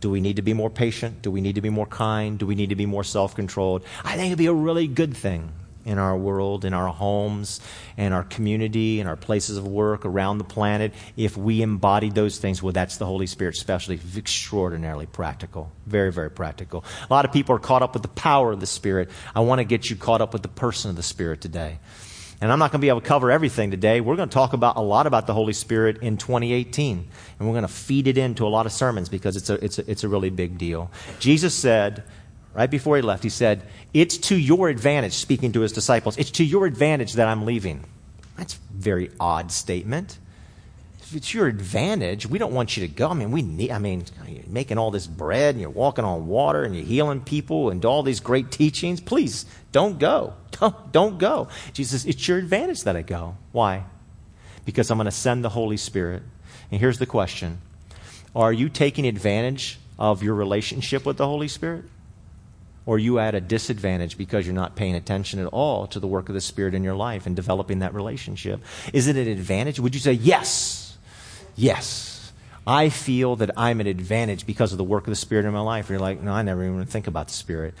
Do 0.00 0.10
we 0.10 0.20
need 0.20 0.36
to 0.36 0.42
be 0.42 0.54
more 0.54 0.70
patient? 0.70 1.22
Do 1.22 1.32
we 1.32 1.40
need 1.40 1.56
to 1.56 1.60
be 1.60 1.70
more 1.70 1.86
kind? 1.86 2.38
Do 2.38 2.46
we 2.46 2.54
need 2.54 2.68
to 2.68 2.76
be 2.76 2.86
more 2.86 3.02
self 3.02 3.34
controlled? 3.34 3.82
I 4.04 4.14
think 4.14 4.26
it'd 4.26 4.38
be 4.38 4.46
a 4.46 4.52
really 4.52 4.86
good 4.86 5.16
thing 5.16 5.52
in 5.84 5.98
our 5.98 6.16
world, 6.16 6.64
in 6.64 6.74
our 6.74 6.88
homes, 6.88 7.60
in 7.96 8.12
our 8.12 8.24
community, 8.24 9.00
in 9.00 9.06
our 9.06 9.16
places 9.16 9.56
of 9.56 9.66
work, 9.66 10.04
around 10.04 10.38
the 10.38 10.44
planet, 10.44 10.92
if 11.16 11.36
we 11.36 11.62
embodied 11.62 12.14
those 12.14 12.38
things, 12.38 12.62
well, 12.62 12.72
that's 12.72 12.96
the 12.96 13.06
Holy 13.06 13.26
Spirit, 13.26 13.56
especially 13.56 14.00
extraordinarily 14.16 15.06
practical. 15.06 15.70
Very, 15.86 16.12
very 16.12 16.30
practical. 16.30 16.84
A 17.08 17.12
lot 17.12 17.24
of 17.24 17.32
people 17.32 17.54
are 17.56 17.60
caught 17.60 17.82
up 17.82 17.94
with 17.94 18.02
the 18.02 18.08
power 18.08 18.52
of 18.52 18.60
the 18.60 18.66
Spirit. 18.66 19.10
I 19.34 19.40
want 19.40 19.58
to 19.58 19.64
get 19.64 19.90
you 19.90 19.96
caught 19.96 20.20
up 20.20 20.32
with 20.32 20.42
the 20.42 20.48
person 20.48 20.90
of 20.90 20.96
the 20.96 21.02
Spirit 21.02 21.40
today. 21.40 21.78
And 22.42 22.50
I'm 22.50 22.58
not 22.58 22.72
going 22.72 22.80
to 22.80 22.84
be 22.84 22.88
able 22.88 23.00
to 23.00 23.06
cover 23.06 23.30
everything 23.30 23.70
today. 23.70 24.00
We're 24.00 24.16
going 24.16 24.28
to 24.28 24.34
talk 24.34 24.52
about 24.52 24.76
a 24.76 24.80
lot 24.80 25.06
about 25.06 25.28
the 25.28 25.32
Holy 25.32 25.52
Spirit 25.52 25.98
in 26.02 26.16
2018. 26.16 27.08
And 27.38 27.48
we're 27.48 27.54
going 27.54 27.62
to 27.62 27.68
feed 27.68 28.08
it 28.08 28.18
into 28.18 28.44
a 28.44 28.48
lot 28.48 28.66
of 28.66 28.72
sermons 28.72 29.08
because 29.08 29.36
it's 29.36 29.48
a, 29.48 29.64
it's 29.64 29.78
a, 29.78 29.88
it's 29.88 30.02
a 30.02 30.08
really 30.08 30.28
big 30.28 30.58
deal. 30.58 30.90
Jesus 31.20 31.54
said, 31.54 32.02
right 32.54 32.70
before 32.70 32.96
he 32.96 33.02
left, 33.02 33.22
he 33.22 33.28
said, 33.28 33.62
It's 33.94 34.18
to 34.18 34.36
your 34.36 34.68
advantage, 34.68 35.14
speaking 35.14 35.52
to 35.52 35.60
his 35.60 35.72
disciples, 35.72 36.16
it's 36.18 36.30
to 36.32 36.44
your 36.44 36.66
advantage 36.66 37.14
that 37.14 37.28
I'm 37.28 37.44
leaving. 37.44 37.84
That's 38.36 38.54
a 38.54 38.58
very 38.72 39.10
odd 39.20 39.52
statement. 39.52 40.18
If 41.12 41.16
it's 41.16 41.34
your 41.34 41.46
advantage, 41.46 42.26
we 42.26 42.38
don't 42.38 42.54
want 42.54 42.74
you 42.74 42.86
to 42.86 42.92
go. 42.92 43.10
I 43.10 43.12
mean, 43.12 43.32
we 43.32 43.42
need, 43.42 43.70
I 43.70 43.78
mean, 43.78 44.06
you're 44.26 44.44
making 44.46 44.78
all 44.78 44.90
this 44.90 45.06
bread 45.06 45.54
and 45.54 45.60
you're 45.60 45.68
walking 45.68 46.06
on 46.06 46.26
water 46.26 46.62
and 46.62 46.74
you're 46.74 46.86
healing 46.86 47.20
people 47.20 47.68
and 47.68 47.84
all 47.84 48.02
these 48.02 48.20
great 48.20 48.50
teachings. 48.50 48.98
Please 48.98 49.44
don't 49.72 49.98
go. 49.98 50.34
Don't, 50.52 50.92
don't 50.92 51.18
go. 51.18 51.48
Jesus, 51.72 52.04
it's 52.04 52.28
your 52.28 52.38
advantage 52.38 52.84
that 52.84 52.94
I 52.94 53.02
go. 53.02 53.36
Why? 53.50 53.84
Because 54.64 54.90
I'm 54.90 54.98
going 54.98 55.06
to 55.06 55.10
send 55.10 55.42
the 55.42 55.48
Holy 55.48 55.78
Spirit. 55.78 56.22
And 56.70 56.78
here's 56.78 56.98
the 56.98 57.06
question 57.06 57.60
Are 58.36 58.52
you 58.52 58.68
taking 58.68 59.06
advantage 59.06 59.80
of 59.98 60.22
your 60.22 60.34
relationship 60.34 61.04
with 61.04 61.16
the 61.16 61.26
Holy 61.26 61.48
Spirit? 61.48 61.84
Or 62.84 62.98
you 62.98 63.18
at 63.18 63.34
a 63.34 63.40
disadvantage 63.40 64.18
because 64.18 64.46
you're 64.46 64.54
not 64.54 64.74
paying 64.74 64.94
attention 64.94 65.38
at 65.38 65.46
all 65.46 65.86
to 65.88 66.00
the 66.00 66.06
work 66.06 66.28
of 66.28 66.34
the 66.34 66.40
Spirit 66.40 66.74
in 66.74 66.82
your 66.82 66.94
life 66.94 67.26
and 67.26 67.36
developing 67.36 67.78
that 67.80 67.94
relationship? 67.94 68.60
Is 68.92 69.06
it 69.06 69.16
an 69.16 69.28
advantage? 69.28 69.78
Would 69.78 69.94
you 69.94 70.00
say, 70.00 70.12
yes, 70.12 70.96
yes? 71.54 72.32
I 72.66 72.88
feel 72.88 73.36
that 73.36 73.50
I'm 73.56 73.80
an 73.80 73.86
advantage 73.86 74.46
because 74.46 74.72
of 74.72 74.78
the 74.78 74.84
work 74.84 75.04
of 75.04 75.10
the 75.10 75.16
Spirit 75.16 75.46
in 75.46 75.52
my 75.52 75.60
life. 75.60 75.90
You're 75.90 75.98
like, 75.98 76.20
no, 76.20 76.32
I 76.32 76.42
never 76.42 76.64
even 76.64 76.84
think 76.86 77.06
about 77.06 77.28
the 77.28 77.34
Spirit. 77.34 77.74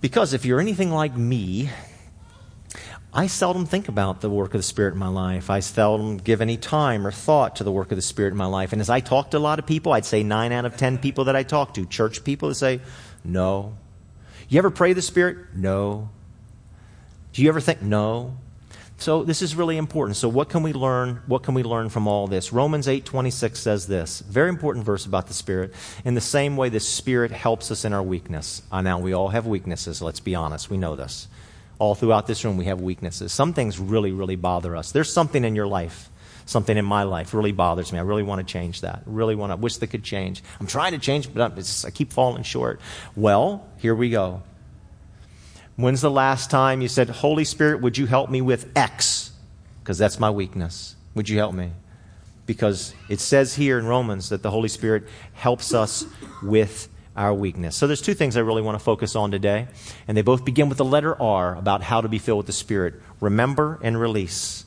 Because 0.00 0.34
if 0.34 0.44
you're 0.44 0.60
anything 0.60 0.90
like 0.90 1.16
me, 1.16 1.70
I 3.12 3.28
seldom 3.28 3.64
think 3.64 3.88
about 3.88 4.20
the 4.20 4.28
work 4.28 4.52
of 4.52 4.58
the 4.58 4.62
Spirit 4.62 4.92
in 4.92 4.98
my 4.98 5.08
life. 5.08 5.48
I 5.48 5.60
seldom 5.60 6.18
give 6.18 6.42
any 6.42 6.58
time 6.58 7.06
or 7.06 7.10
thought 7.10 7.56
to 7.56 7.64
the 7.64 7.72
work 7.72 7.90
of 7.90 7.96
the 7.96 8.02
Spirit 8.02 8.32
in 8.32 8.36
my 8.36 8.46
life. 8.46 8.74
And 8.74 8.82
as 8.82 8.90
I 8.90 9.00
talk 9.00 9.30
to 9.30 9.38
a 9.38 9.40
lot 9.40 9.58
of 9.58 9.66
people, 9.66 9.92
I'd 9.92 10.04
say 10.04 10.22
nine 10.22 10.52
out 10.52 10.66
of 10.66 10.76
ten 10.76 10.98
people 10.98 11.24
that 11.24 11.36
I 11.36 11.42
talk 11.42 11.72
to, 11.74 11.86
church 11.86 12.24
people, 12.24 12.48
they 12.48 12.54
say, 12.54 12.80
no, 13.24 13.78
you 14.48 14.58
ever 14.58 14.70
pray 14.70 14.92
the 14.92 15.02
Spirit? 15.02 15.54
No. 15.54 16.08
Do 17.32 17.42
you 17.42 17.48
ever 17.48 17.60
think 17.60 17.82
no? 17.82 18.36
So 18.98 19.24
this 19.24 19.42
is 19.42 19.54
really 19.54 19.76
important. 19.76 20.16
So 20.16 20.28
what 20.28 20.48
can 20.48 20.62
we 20.62 20.72
learn? 20.72 21.20
What 21.26 21.42
can 21.42 21.54
we 21.54 21.62
learn 21.62 21.90
from 21.90 22.08
all 22.08 22.26
this? 22.26 22.52
Romans 22.52 22.88
8:26 22.88 23.60
says 23.60 23.86
this. 23.86 24.20
Very 24.20 24.48
important 24.48 24.86
verse 24.86 25.04
about 25.04 25.26
the 25.26 25.34
Spirit. 25.34 25.74
In 26.04 26.14
the 26.14 26.20
same 26.20 26.56
way 26.56 26.70
the 26.70 26.80
Spirit 26.80 27.30
helps 27.30 27.70
us 27.70 27.84
in 27.84 27.92
our 27.92 28.02
weakness. 28.02 28.62
Uh, 28.72 28.80
now 28.80 28.98
we 28.98 29.12
all 29.12 29.28
have 29.28 29.46
weaknesses, 29.46 30.00
let's 30.00 30.20
be 30.20 30.34
honest. 30.34 30.70
We 30.70 30.78
know 30.78 30.96
this. 30.96 31.28
All 31.78 31.94
throughout 31.94 32.26
this 32.26 32.42
room 32.44 32.56
we 32.56 32.64
have 32.66 32.80
weaknesses. 32.80 33.32
Some 33.32 33.52
things 33.52 33.78
really 33.78 34.12
really 34.12 34.36
bother 34.36 34.74
us. 34.74 34.92
There's 34.92 35.12
something 35.12 35.44
in 35.44 35.54
your 35.54 35.66
life 35.66 36.10
something 36.46 36.76
in 36.76 36.84
my 36.84 37.02
life 37.02 37.34
really 37.34 37.52
bothers 37.52 37.92
me. 37.92 37.98
I 37.98 38.02
really 38.02 38.22
want 38.22 38.38
to 38.46 38.50
change 38.50 38.80
that. 38.80 39.02
Really 39.04 39.34
want 39.34 39.52
to, 39.52 39.56
wish 39.56 39.76
that 39.76 39.88
could 39.88 40.04
change. 40.04 40.42
I'm 40.58 40.66
trying 40.66 40.92
to 40.92 40.98
change, 40.98 41.32
but 41.32 41.52
I 41.84 41.90
keep 41.90 42.12
falling 42.12 42.44
short. 42.44 42.80
Well, 43.14 43.66
here 43.78 43.94
we 43.94 44.08
go. 44.08 44.42
When's 45.76 46.00
the 46.00 46.10
last 46.10 46.50
time 46.50 46.80
you 46.80 46.88
said, 46.88 47.10
Holy 47.10 47.44
Spirit, 47.44 47.82
would 47.82 47.98
you 47.98 48.06
help 48.06 48.30
me 48.30 48.40
with 48.40 48.70
X? 48.74 49.32
Because 49.82 49.98
that's 49.98 50.18
my 50.18 50.30
weakness. 50.30 50.96
Would 51.14 51.28
you 51.28 51.36
help 51.36 51.54
me? 51.54 51.72
Because 52.46 52.94
it 53.08 53.20
says 53.20 53.54
here 53.54 53.78
in 53.78 53.86
Romans 53.86 54.28
that 54.28 54.42
the 54.42 54.50
Holy 54.50 54.68
Spirit 54.68 55.04
helps 55.34 55.74
us 55.74 56.06
with 56.42 56.88
our 57.16 57.34
weakness. 57.34 57.76
So 57.76 57.86
there's 57.86 58.02
two 58.02 58.14
things 58.14 58.36
I 58.36 58.40
really 58.40 58.62
want 58.62 58.78
to 58.78 58.84
focus 58.84 59.16
on 59.16 59.30
today, 59.30 59.66
and 60.06 60.16
they 60.16 60.22
both 60.22 60.44
begin 60.44 60.68
with 60.68 60.78
the 60.78 60.84
letter 60.84 61.20
R 61.20 61.56
about 61.56 61.82
how 61.82 62.02
to 62.02 62.08
be 62.08 62.18
filled 62.18 62.38
with 62.38 62.46
the 62.46 62.52
Spirit. 62.52 62.94
Remember 63.20 63.80
and 63.82 63.98
release 63.98 64.65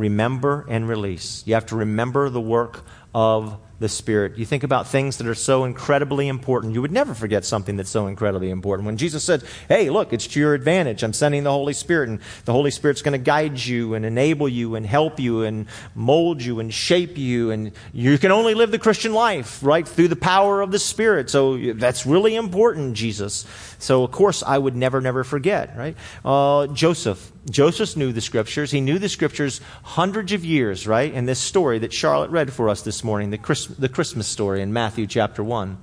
remember 0.00 0.64
and 0.68 0.88
release. 0.88 1.42
You 1.46 1.54
have 1.54 1.66
to 1.66 1.76
remember 1.76 2.30
the 2.30 2.40
work 2.40 2.84
of 3.14 3.58
the 3.80 3.88
Spirit. 3.88 4.36
You 4.36 4.44
think 4.44 4.62
about 4.62 4.86
things 4.86 5.16
that 5.16 5.26
are 5.26 5.34
so 5.34 5.64
incredibly 5.64 6.28
important. 6.28 6.74
You 6.74 6.82
would 6.82 6.92
never 6.92 7.14
forget 7.14 7.46
something 7.46 7.76
that's 7.76 7.90
so 7.90 8.06
incredibly 8.06 8.50
important. 8.50 8.84
When 8.84 8.98
Jesus 8.98 9.24
said, 9.24 9.42
Hey, 9.68 9.88
look, 9.88 10.12
it's 10.12 10.26
to 10.28 10.40
your 10.40 10.52
advantage. 10.52 11.02
I'm 11.02 11.14
sending 11.14 11.44
the 11.44 11.50
Holy 11.50 11.72
Spirit, 11.72 12.10
and 12.10 12.20
the 12.44 12.52
Holy 12.52 12.70
Spirit's 12.70 13.00
going 13.00 13.12
to 13.12 13.24
guide 13.24 13.58
you 13.58 13.94
and 13.94 14.04
enable 14.04 14.48
you 14.48 14.74
and 14.74 14.84
help 14.84 15.18
you 15.18 15.42
and 15.42 15.66
mold 15.94 16.42
you 16.42 16.60
and 16.60 16.72
shape 16.72 17.16
you. 17.16 17.50
And 17.50 17.72
you 17.94 18.18
can 18.18 18.30
only 18.30 18.52
live 18.52 18.70
the 18.70 18.78
Christian 18.78 19.14
life, 19.14 19.62
right, 19.62 19.88
through 19.88 20.08
the 20.08 20.16
power 20.16 20.60
of 20.60 20.70
the 20.70 20.78
Spirit. 20.78 21.30
So 21.30 21.56
that's 21.72 22.04
really 22.04 22.36
important, 22.36 22.94
Jesus. 22.94 23.46
So, 23.78 24.04
of 24.04 24.10
course, 24.10 24.42
I 24.42 24.58
would 24.58 24.76
never, 24.76 25.00
never 25.00 25.24
forget, 25.24 25.74
right? 25.76 25.96
Uh, 26.22 26.66
Joseph. 26.66 27.32
Joseph 27.48 27.96
knew 27.96 28.12
the 28.12 28.20
scriptures. 28.20 28.70
He 28.70 28.82
knew 28.82 28.98
the 28.98 29.08
scriptures 29.08 29.62
hundreds 29.82 30.32
of 30.32 30.44
years, 30.44 30.86
right? 30.86 31.12
In 31.12 31.24
this 31.24 31.38
story 31.38 31.78
that 31.78 31.92
Charlotte 31.92 32.30
read 32.30 32.52
for 32.52 32.68
us 32.68 32.82
this 32.82 33.02
morning, 33.02 33.30
the, 33.30 33.38
Christ- 33.38 33.69
the 33.78 33.88
Christmas 33.88 34.26
story 34.26 34.62
in 34.62 34.72
Matthew 34.72 35.06
chapter 35.06 35.42
1. 35.42 35.78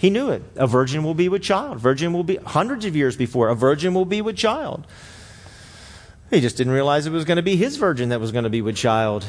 He 0.00 0.08
knew 0.08 0.30
it. 0.30 0.42
A 0.56 0.66
virgin 0.66 1.02
will 1.04 1.14
be 1.14 1.28
with 1.28 1.42
child. 1.42 1.78
Virgin 1.78 2.14
will 2.14 2.24
be 2.24 2.36
hundreds 2.36 2.86
of 2.86 2.96
years 2.96 3.16
before. 3.16 3.48
A 3.48 3.54
virgin 3.54 3.92
will 3.92 4.06
be 4.06 4.22
with 4.22 4.34
child. 4.34 4.86
He 6.30 6.40
just 6.40 6.56
didn't 6.56 6.72
realize 6.72 7.06
it 7.06 7.12
was 7.12 7.26
going 7.26 7.36
to 7.36 7.42
be 7.42 7.56
his 7.56 7.76
virgin 7.76 8.08
that 8.08 8.18
was 8.18 8.32
going 8.32 8.44
to 8.44 8.50
be 8.50 8.62
with 8.62 8.76
child. 8.76 9.26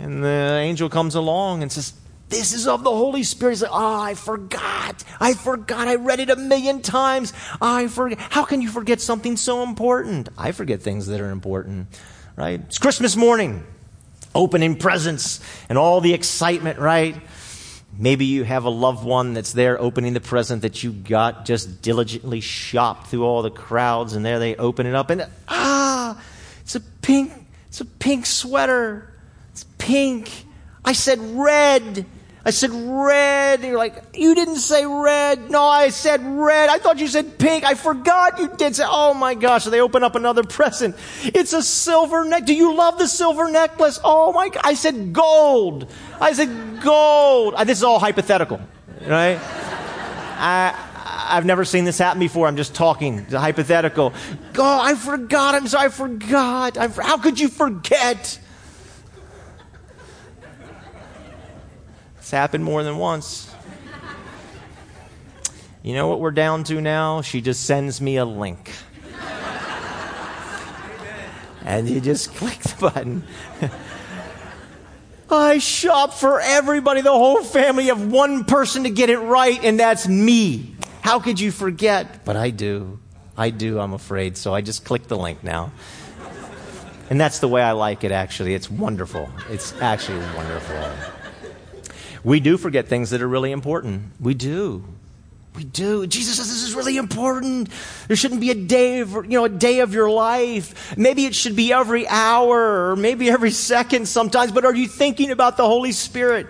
And 0.00 0.24
the 0.24 0.58
angel 0.60 0.88
comes 0.88 1.14
along 1.14 1.62
and 1.62 1.70
says, 1.70 1.92
This 2.28 2.52
is 2.52 2.66
of 2.66 2.82
the 2.82 2.90
Holy 2.90 3.22
Spirit. 3.22 3.52
He's 3.52 3.62
like, 3.62 3.70
Oh, 3.72 4.00
I 4.00 4.14
forgot. 4.14 5.04
I 5.20 5.34
forgot. 5.34 5.86
I 5.86 5.94
read 5.94 6.18
it 6.18 6.30
a 6.30 6.36
million 6.36 6.82
times. 6.82 7.32
I 7.60 7.86
forget. 7.86 8.18
How 8.18 8.44
can 8.44 8.62
you 8.62 8.68
forget 8.68 9.00
something 9.00 9.36
so 9.36 9.62
important? 9.62 10.28
I 10.36 10.50
forget 10.50 10.82
things 10.82 11.06
that 11.06 11.20
are 11.20 11.30
important, 11.30 11.86
right? 12.34 12.60
It's 12.66 12.78
Christmas 12.78 13.14
morning 13.14 13.64
opening 14.34 14.76
presents 14.76 15.40
and 15.68 15.76
all 15.76 16.00
the 16.00 16.14
excitement, 16.14 16.78
right? 16.78 17.16
Maybe 17.98 18.26
you 18.26 18.44
have 18.44 18.64
a 18.64 18.70
loved 18.70 19.04
one 19.04 19.34
that's 19.34 19.52
there 19.52 19.80
opening 19.80 20.14
the 20.14 20.20
present 20.20 20.62
that 20.62 20.82
you 20.82 20.92
got, 20.92 21.44
just 21.44 21.82
diligently 21.82 22.40
shopped 22.40 23.08
through 23.08 23.24
all 23.24 23.42
the 23.42 23.50
crowds, 23.50 24.14
and 24.14 24.24
there 24.24 24.38
they 24.38 24.54
open 24.56 24.86
it 24.86 24.94
up, 24.94 25.10
and 25.10 25.26
ah, 25.48 26.22
it's 26.62 26.74
a 26.74 26.80
pink, 26.80 27.32
it's 27.68 27.80
a 27.80 27.84
pink 27.84 28.26
sweater. 28.26 29.12
It's 29.52 29.64
pink. 29.78 30.46
I 30.84 30.92
said 30.92 31.18
red. 31.20 32.06
I 32.44 32.50
said 32.50 32.70
red. 32.72 33.62
You're 33.62 33.76
like, 33.76 34.02
you 34.14 34.34
didn't 34.34 34.56
say 34.56 34.86
red. 34.86 35.50
No, 35.50 35.62
I 35.62 35.90
said 35.90 36.20
red. 36.24 36.70
I 36.70 36.78
thought 36.78 36.98
you 36.98 37.06
said 37.06 37.38
pink. 37.38 37.64
I 37.64 37.74
forgot 37.74 38.38
you 38.38 38.48
did 38.56 38.76
say, 38.76 38.84
oh 38.86 39.12
my 39.12 39.34
gosh. 39.34 39.64
So 39.64 39.70
they 39.70 39.80
open 39.80 40.02
up 40.02 40.14
another 40.14 40.42
present. 40.58 40.96
It's 41.22 41.52
a 41.52 41.62
silver 41.62 42.24
neck. 42.24 42.46
Do 42.46 42.54
you 42.54 42.74
love 42.74 42.98
the 42.98 43.06
silver 43.06 43.50
necklace? 43.50 44.00
Oh 44.02 44.32
my 44.32 44.50
I 44.62 44.74
said 44.74 45.12
gold. 45.12 45.90
I 46.20 46.32
said 46.32 46.80
gold. 46.82 47.54
Uh, 47.54 47.64
this 47.64 47.78
is 47.78 47.84
all 47.84 47.98
hypothetical, 47.98 48.60
right? 49.06 49.38
I, 49.38 50.74
I've 51.28 51.44
never 51.44 51.66
seen 51.66 51.84
this 51.84 51.98
happen 51.98 52.20
before. 52.20 52.46
I'm 52.46 52.56
just 52.56 52.74
talking. 52.74 53.18
It's 53.18 53.34
hypothetical. 53.34 54.14
God, 54.54 54.90
I 54.90 54.94
forgot. 54.94 55.54
I'm 55.54 55.68
sorry. 55.68 55.86
I 55.86 55.88
forgot. 55.90 56.78
I, 56.78 56.88
how 56.88 57.18
could 57.18 57.38
you 57.38 57.48
forget? 57.48 58.38
It's 62.30 62.36
happened 62.36 62.62
more 62.62 62.84
than 62.84 62.96
once. 62.96 63.52
You 65.82 65.94
know 65.94 66.06
what 66.06 66.20
we're 66.20 66.30
down 66.30 66.62
to 66.62 66.80
now? 66.80 67.22
She 67.22 67.40
just 67.40 67.64
sends 67.64 68.00
me 68.00 68.18
a 68.18 68.24
link. 68.24 68.70
and 71.64 71.88
you 71.88 72.00
just 72.00 72.32
click 72.36 72.60
the 72.60 72.76
button. 72.80 73.24
I 75.28 75.58
shop 75.58 76.14
for 76.14 76.40
everybody, 76.40 77.00
the 77.00 77.10
whole 77.10 77.42
family 77.42 77.88
of 77.88 78.12
one 78.12 78.44
person 78.44 78.84
to 78.84 78.90
get 78.90 79.10
it 79.10 79.18
right, 79.18 79.58
and 79.64 79.80
that's 79.80 80.06
me. 80.06 80.76
How 81.00 81.18
could 81.18 81.40
you 81.40 81.50
forget? 81.50 82.24
But 82.24 82.36
I 82.36 82.50
do. 82.50 83.00
I 83.36 83.50
do, 83.50 83.80
I'm 83.80 83.92
afraid. 83.92 84.36
So 84.36 84.54
I 84.54 84.60
just 84.60 84.84
click 84.84 85.08
the 85.08 85.18
link 85.18 85.42
now. 85.42 85.72
And 87.10 87.20
that's 87.20 87.40
the 87.40 87.48
way 87.48 87.60
I 87.60 87.72
like 87.72 88.04
it, 88.04 88.12
actually. 88.12 88.54
It's 88.54 88.70
wonderful. 88.70 89.28
It's 89.48 89.74
actually 89.80 90.20
wonderful. 90.36 91.19
We 92.22 92.40
do 92.40 92.56
forget 92.56 92.88
things 92.88 93.10
that 93.10 93.22
are 93.22 93.28
really 93.28 93.52
important. 93.52 94.12
We 94.20 94.34
do. 94.34 94.84
We 95.54 95.64
do. 95.64 96.06
Jesus 96.06 96.36
says 96.36 96.48
this 96.48 96.62
is 96.62 96.74
really 96.74 96.96
important. 96.96 97.70
There 98.06 98.16
shouldn't 98.16 98.40
be 98.40 98.50
a 98.50 98.54
day 98.54 99.00
of, 99.00 99.10
you 99.10 99.30
know, 99.30 99.44
a 99.44 99.48
day 99.48 99.80
of 99.80 99.92
your 99.92 100.10
life. 100.10 100.96
Maybe 100.96 101.26
it 101.26 101.34
should 101.34 101.56
be 101.56 101.72
every 101.72 102.06
hour 102.06 102.90
or 102.90 102.96
maybe 102.96 103.28
every 103.28 103.50
second 103.50 104.06
sometimes, 104.06 104.52
but 104.52 104.64
are 104.64 104.74
you 104.74 104.86
thinking 104.86 105.30
about 105.30 105.56
the 105.56 105.64
Holy 105.66 105.92
Spirit? 105.92 106.46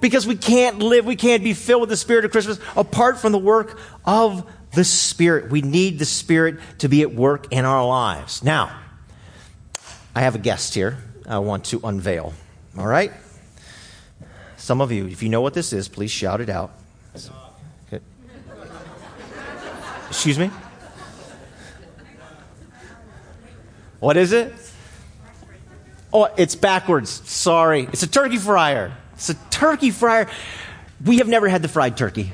Because 0.00 0.26
we 0.26 0.36
can't 0.36 0.78
live, 0.78 1.04
we 1.04 1.16
can't 1.16 1.42
be 1.42 1.52
filled 1.52 1.80
with 1.80 1.90
the 1.90 1.96
Spirit 1.96 2.24
of 2.24 2.30
Christmas 2.30 2.58
apart 2.76 3.18
from 3.18 3.32
the 3.32 3.38
work 3.38 3.78
of 4.04 4.50
the 4.74 4.84
Spirit. 4.84 5.50
We 5.50 5.62
need 5.62 5.98
the 5.98 6.04
Spirit 6.04 6.58
to 6.78 6.88
be 6.88 7.02
at 7.02 7.12
work 7.12 7.52
in 7.52 7.64
our 7.64 7.86
lives. 7.86 8.42
Now, 8.42 8.78
I 10.14 10.22
have 10.22 10.34
a 10.34 10.38
guest 10.38 10.74
here 10.74 10.98
I 11.26 11.38
want 11.38 11.66
to 11.66 11.80
unveil. 11.82 12.34
All 12.76 12.86
right? 12.86 13.12
Some 14.62 14.80
of 14.80 14.92
you, 14.92 15.08
if 15.08 15.24
you 15.24 15.28
know 15.28 15.40
what 15.40 15.54
this 15.54 15.72
is, 15.72 15.88
please 15.88 16.12
shout 16.12 16.40
it 16.40 16.48
out. 16.48 16.70
Okay. 17.88 18.00
Excuse 20.08 20.38
me? 20.38 20.52
What 23.98 24.16
is 24.16 24.30
it? 24.32 24.54
Oh, 26.12 26.28
it's 26.36 26.54
backwards. 26.54 27.10
Sorry. 27.28 27.88
It's 27.92 28.04
a 28.04 28.06
turkey 28.06 28.36
fryer. 28.36 28.96
It's 29.14 29.30
a 29.30 29.34
turkey 29.50 29.90
fryer. 29.90 30.28
We 31.04 31.18
have 31.18 31.26
never 31.26 31.48
had 31.48 31.62
the 31.62 31.68
fried 31.68 31.96
turkey. 31.96 32.30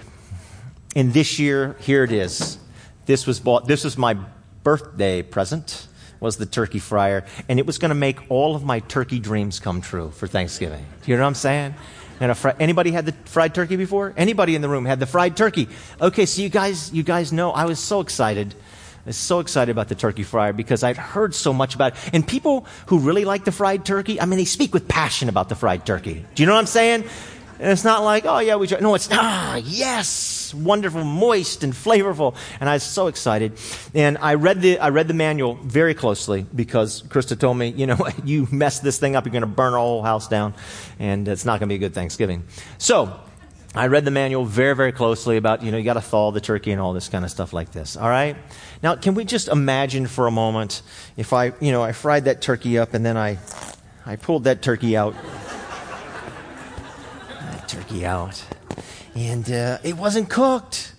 And 0.95 1.15
this 1.15 1.39
year, 1.39 1.77
here 1.81 2.05
it 2.05 2.13
is. 2.13 2.59
This 3.07 3.27
was 3.27 3.41
bought, 3.41 3.67
this 3.67 3.85
was 3.85 3.97
my 3.97 4.19
birthday 4.65 5.23
present, 5.23 5.89
was 6.21 6.37
the 6.37 6.45
turkey 6.45 6.79
fryer. 6.79 7.25
And 7.49 7.59
it 7.59 7.65
was 7.65 7.79
going 7.79 7.89
to 7.89 7.95
make 7.95 8.31
all 8.31 8.55
of 8.55 8.65
my 8.65 8.81
turkey 8.81 9.19
dreams 9.19 9.61
come 9.61 9.81
true 9.81 10.11
for 10.11 10.27
Thanksgiving. 10.27 10.85
Do 11.05 11.11
you 11.11 11.17
know 11.17 11.23
what 11.23 11.29
I'm 11.29 11.35
saying? 11.35 11.75
And 12.21 12.37
fr- 12.37 12.51
anybody 12.59 12.91
had 12.91 13.07
the 13.07 13.13
fried 13.27 13.55
turkey 13.55 13.77
before? 13.77 14.13
Anybody 14.17 14.55
in 14.55 14.63
the 14.63 14.69
room 14.69 14.85
had 14.85 15.01
the 15.01 15.07
fried 15.07 15.37
turkey? 15.37 15.69
Okay, 16.01 16.27
so 16.27 16.43
you 16.43 16.49
guys, 16.49 16.93
you 16.93 17.03
guys 17.03 17.33
know 17.33 17.51
I 17.51 17.65
was 17.67 17.79
so 17.79 18.01
excited. 18.01 18.55
I 18.55 19.09
was 19.09 19.17
so 19.17 19.41
excited 19.41 19.71
about 19.71 19.89
the 19.89 19.95
turkey 19.95 20.23
fryer 20.23 20.53
because 20.53 20.83
I'd 20.83 20.97
heard 20.97 21.35
so 21.35 21.53
much 21.53 21.75
about 21.75 21.95
it. 21.95 22.11
And 22.13 22.27
people 22.27 22.67
who 22.87 22.99
really 22.99 23.25
like 23.25 23.45
the 23.45 23.53
fried 23.53 23.85
turkey, 23.85 24.21
I 24.21 24.27
mean, 24.27 24.39
they 24.39 24.45
speak 24.45 24.75
with 24.75 24.89
passion 24.89 25.29
about 25.29 25.49
the 25.49 25.55
fried 25.55 25.87
turkey. 25.87 26.25
Do 26.35 26.43
you 26.43 26.47
know 26.47 26.53
what 26.53 26.61
I'm 26.61 26.67
saying? 26.67 27.05
And 27.59 27.71
it's 27.71 27.85
not 27.85 28.05
like, 28.05 28.25
oh 28.25 28.39
yeah, 28.39 28.57
we 28.57 28.67
try. 28.67 28.79
No, 28.81 28.95
it's, 28.95 29.09
ah, 29.11 29.57
yes, 29.57 30.55
wonderful, 30.55 31.05
moist 31.05 31.65
and 31.65 31.73
flavorful. 31.73 32.37
And 32.61 32.69
I 32.69 32.75
was 32.75 32.83
so 32.85 33.09
excited. 33.09 33.59
And 33.95 34.19
I 34.19 34.35
read 34.35 34.61
the, 34.61 34.79
I 34.79 34.91
read 34.91 35.09
the 35.09 35.15
manual 35.15 35.55
very 35.55 35.95
closely 35.95 36.47
because 36.55 37.03
Krista 37.03 37.39
told 37.39 37.57
me, 37.57 37.69
you 37.69 37.87
know, 37.87 37.99
you 38.25 38.47
mess 38.51 38.81
this 38.81 38.99
thing 38.99 39.17
up, 39.17 39.25
you're 39.25 39.33
going 39.33 39.43
to 39.43 39.47
burn 39.47 39.73
our 39.73 39.81
whole 39.81 40.03
house 40.03 40.29
down. 40.29 40.55
And 40.99 41.27
it's 41.27 41.45
not 41.45 41.59
going 41.61 41.69
to 41.69 41.73
be 41.73 41.77
a 41.77 41.79
good 41.79 41.95
Thanksgiving. 41.95 42.45
So, 42.79 43.21
I 43.75 43.89
read 43.89 44.07
the 44.07 44.11
manual 44.11 44.47
very, 44.47 44.75
very 44.75 44.93
closely 44.93 45.37
about, 45.37 45.63
you 45.63 45.71
know, 45.71 45.77
you 45.77 45.85
got 45.85 45.95
to 45.95 46.01
thaw 46.01 46.31
the 46.31 46.41
turkey 46.41 46.73
and 46.73 46.81
all 46.81 46.95
this 46.95 47.09
kind 47.09 47.25
of 47.25 47.31
stuff 47.31 47.53
like 47.53 47.71
this. 47.71 47.99
All 47.99 48.09
right? 48.09 48.35
Now, 48.83 48.97
can 48.97 49.15
we 49.15 49.27
just 49.27 49.49
imagine 49.49 50.07
for 50.07 50.27
a 50.27 50.31
moment 50.31 50.81
if 51.19 51.35
I, 51.35 51.53
you 51.61 51.71
know, 51.71 51.83
I 51.83 51.93
fried 51.93 52.25
that 52.25 52.41
turkey 52.41 52.79
up 52.79 52.95
and 52.95 53.05
then 53.05 53.19
I, 53.19 53.39
I 54.07 54.17
pulled 54.17 54.45
that 54.45 54.63
turkey 54.63 54.97
out 54.97 55.15
turkey 57.69 58.05
out. 58.05 58.43
And 59.15 59.51
uh, 59.51 59.79
it 59.83 59.97
wasn't 59.97 60.31
cooked. 60.31 60.95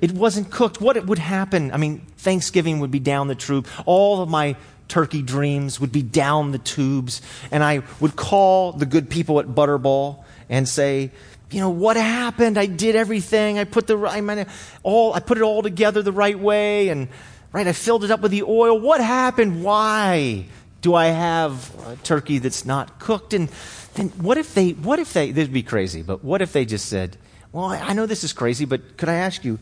It 0.00 0.12
wasn't 0.12 0.50
cooked. 0.50 0.80
What 0.80 1.04
would 1.06 1.18
happen? 1.18 1.72
I 1.72 1.76
mean, 1.76 2.00
Thanksgiving 2.18 2.80
would 2.80 2.90
be 2.90 2.98
down 2.98 3.28
the 3.28 3.34
tube. 3.34 3.66
All 3.86 4.22
of 4.22 4.28
my 4.28 4.56
turkey 4.88 5.22
dreams 5.22 5.80
would 5.80 5.92
be 5.92 6.02
down 6.02 6.50
the 6.52 6.58
tubes. 6.58 7.22
And 7.50 7.62
I 7.62 7.82
would 8.00 8.16
call 8.16 8.72
the 8.72 8.86
good 8.86 9.10
people 9.10 9.40
at 9.40 9.46
Butterball 9.46 10.24
and 10.48 10.68
say, 10.68 11.10
you 11.50 11.60
know, 11.60 11.70
what 11.70 11.96
happened? 11.96 12.58
I 12.58 12.66
did 12.66 12.94
everything. 12.94 13.58
I 13.58 13.64
put 13.64 13.86
the 13.86 14.46
all 14.82 15.14
I 15.14 15.20
put 15.20 15.38
it 15.38 15.42
all 15.42 15.62
together 15.62 16.02
the 16.02 16.12
right 16.12 16.38
way 16.38 16.88
and 16.90 17.08
right, 17.52 17.66
I 17.66 17.72
filled 17.72 18.04
it 18.04 18.10
up 18.10 18.20
with 18.20 18.30
the 18.30 18.42
oil. 18.42 18.78
What 18.78 19.00
happened? 19.00 19.64
Why 19.64 20.46
do 20.80 20.94
I 20.94 21.06
have 21.06 22.02
turkey 22.02 22.38
that's 22.38 22.64
not 22.64 22.98
cooked? 22.98 23.34
And 23.34 23.48
then 23.94 24.08
what 24.10 24.38
if 24.38 24.54
they, 24.54 24.70
what 24.70 24.98
if 24.98 25.12
they, 25.12 25.32
this 25.32 25.46
would 25.46 25.54
be 25.54 25.62
crazy, 25.62 26.02
but 26.02 26.24
what 26.24 26.42
if 26.42 26.52
they 26.52 26.64
just 26.64 26.86
said, 26.86 27.16
well, 27.52 27.66
I 27.66 27.92
know 27.94 28.06
this 28.06 28.24
is 28.24 28.32
crazy, 28.32 28.64
but 28.64 28.96
could 28.96 29.08
I 29.08 29.14
ask 29.14 29.44
you, 29.44 29.58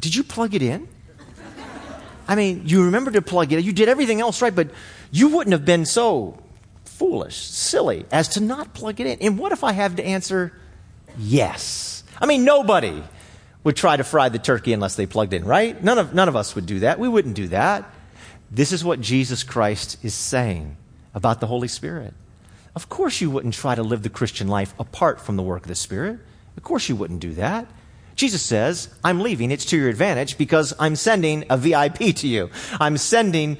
did 0.00 0.14
you 0.14 0.22
plug 0.22 0.54
it 0.54 0.62
in? 0.62 0.88
I 2.28 2.34
mean, 2.34 2.62
you 2.66 2.84
remember 2.84 3.10
to 3.12 3.22
plug 3.22 3.52
it 3.52 3.58
in. 3.58 3.64
You 3.64 3.72
did 3.72 3.88
everything 3.88 4.20
else 4.20 4.42
right, 4.42 4.54
but 4.54 4.70
you 5.10 5.28
wouldn't 5.28 5.52
have 5.52 5.64
been 5.64 5.86
so 5.86 6.42
foolish, 6.84 7.36
silly, 7.36 8.04
as 8.10 8.28
to 8.30 8.40
not 8.40 8.74
plug 8.74 9.00
it 9.00 9.06
in. 9.06 9.18
And 9.20 9.38
what 9.38 9.52
if 9.52 9.62
I 9.64 9.72
have 9.72 9.96
to 9.96 10.04
answer 10.04 10.52
yes? 11.18 12.02
I 12.20 12.26
mean, 12.26 12.44
nobody 12.44 13.02
would 13.64 13.76
try 13.76 13.96
to 13.96 14.04
fry 14.04 14.28
the 14.28 14.38
turkey 14.38 14.72
unless 14.72 14.96
they 14.96 15.06
plugged 15.06 15.32
in, 15.32 15.44
right? 15.44 15.82
None 15.82 15.98
of, 15.98 16.14
none 16.14 16.28
of 16.28 16.36
us 16.36 16.54
would 16.54 16.66
do 16.66 16.80
that. 16.80 16.98
We 16.98 17.08
wouldn't 17.08 17.34
do 17.34 17.48
that. 17.48 17.90
This 18.50 18.72
is 18.72 18.84
what 18.84 19.00
Jesus 19.00 19.42
Christ 19.42 19.98
is 20.04 20.14
saying 20.14 20.76
about 21.14 21.40
the 21.40 21.46
Holy 21.46 21.68
Spirit. 21.68 22.14
Of 22.74 22.88
course, 22.88 23.20
you 23.20 23.30
wouldn't 23.30 23.54
try 23.54 23.74
to 23.74 23.82
live 23.82 24.02
the 24.02 24.10
Christian 24.10 24.48
life 24.48 24.74
apart 24.78 25.20
from 25.20 25.36
the 25.36 25.42
work 25.42 25.62
of 25.62 25.68
the 25.68 25.74
Spirit. 25.74 26.20
Of 26.56 26.62
course, 26.62 26.88
you 26.88 26.96
wouldn't 26.96 27.20
do 27.20 27.34
that. 27.34 27.66
Jesus 28.14 28.42
says, 28.42 28.88
I'm 29.02 29.20
leaving. 29.20 29.50
It's 29.50 29.64
to 29.66 29.76
your 29.76 29.88
advantage 29.88 30.38
because 30.38 30.72
I'm 30.78 30.96
sending 30.96 31.44
a 31.50 31.56
VIP 31.56 32.14
to 32.16 32.28
you. 32.28 32.50
I'm 32.80 32.96
sending 32.98 33.58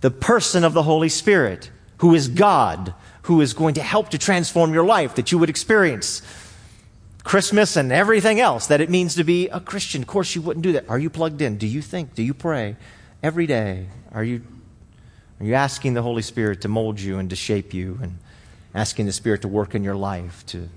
the 0.00 0.10
person 0.10 0.64
of 0.64 0.72
the 0.72 0.82
Holy 0.82 1.08
Spirit, 1.08 1.70
who 1.98 2.14
is 2.14 2.28
God, 2.28 2.94
who 3.22 3.40
is 3.40 3.54
going 3.54 3.74
to 3.74 3.82
help 3.82 4.10
to 4.10 4.18
transform 4.18 4.74
your 4.74 4.84
life, 4.84 5.14
that 5.14 5.30
you 5.30 5.38
would 5.38 5.48
experience 5.48 6.22
Christmas 7.22 7.76
and 7.76 7.92
everything 7.92 8.40
else 8.40 8.66
that 8.66 8.80
it 8.80 8.90
means 8.90 9.14
to 9.14 9.24
be 9.24 9.48
a 9.48 9.60
Christian. 9.60 10.02
Of 10.02 10.08
course, 10.08 10.34
you 10.34 10.42
wouldn't 10.42 10.64
do 10.64 10.72
that. 10.72 10.88
Are 10.88 10.98
you 10.98 11.08
plugged 11.08 11.40
in? 11.40 11.56
Do 11.56 11.66
you 11.66 11.80
think? 11.80 12.14
Do 12.14 12.22
you 12.22 12.34
pray 12.34 12.76
every 13.22 13.46
day? 13.46 13.86
Are 14.12 14.24
you 14.24 14.42
are 15.40 15.44
you 15.44 15.54
asking 15.54 15.94
the 15.94 16.02
Holy 16.02 16.22
Spirit 16.22 16.60
to 16.60 16.68
mold 16.68 17.00
you 17.00 17.18
and 17.18 17.28
to 17.30 17.36
shape 17.36 17.74
you 17.74 17.98
and 18.00 18.18
asking 18.74 19.06
the 19.06 19.12
Spirit 19.12 19.42
to 19.42 19.48
work 19.48 19.74
in 19.74 19.82
your 19.82 19.96
life 19.96 20.46
to 20.46 20.68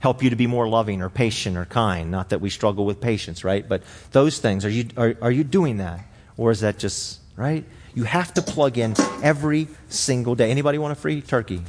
help 0.00 0.22
you 0.22 0.28
to 0.28 0.36
be 0.36 0.46
more 0.46 0.68
loving 0.68 1.00
or 1.00 1.08
patient 1.08 1.56
or 1.56 1.64
kind? 1.64 2.10
Not 2.10 2.28
that 2.28 2.40
we 2.42 2.50
struggle 2.50 2.84
with 2.84 3.00
patience, 3.00 3.44
right? 3.44 3.66
But 3.66 3.82
those 4.12 4.38
things, 4.38 4.66
are 4.66 4.70
you, 4.70 4.88
are, 4.98 5.16
are 5.22 5.30
you 5.30 5.42
doing 5.42 5.78
that? 5.78 6.00
Or 6.36 6.50
is 6.50 6.60
that 6.60 6.78
just, 6.78 7.18
right? 7.34 7.64
You 7.94 8.04
have 8.04 8.34
to 8.34 8.42
plug 8.42 8.76
in 8.76 8.94
every 9.22 9.68
single 9.88 10.34
day. 10.34 10.50
Anybody 10.50 10.76
want 10.76 10.92
a 10.92 10.96
free 10.96 11.22
turkey? 11.22 11.62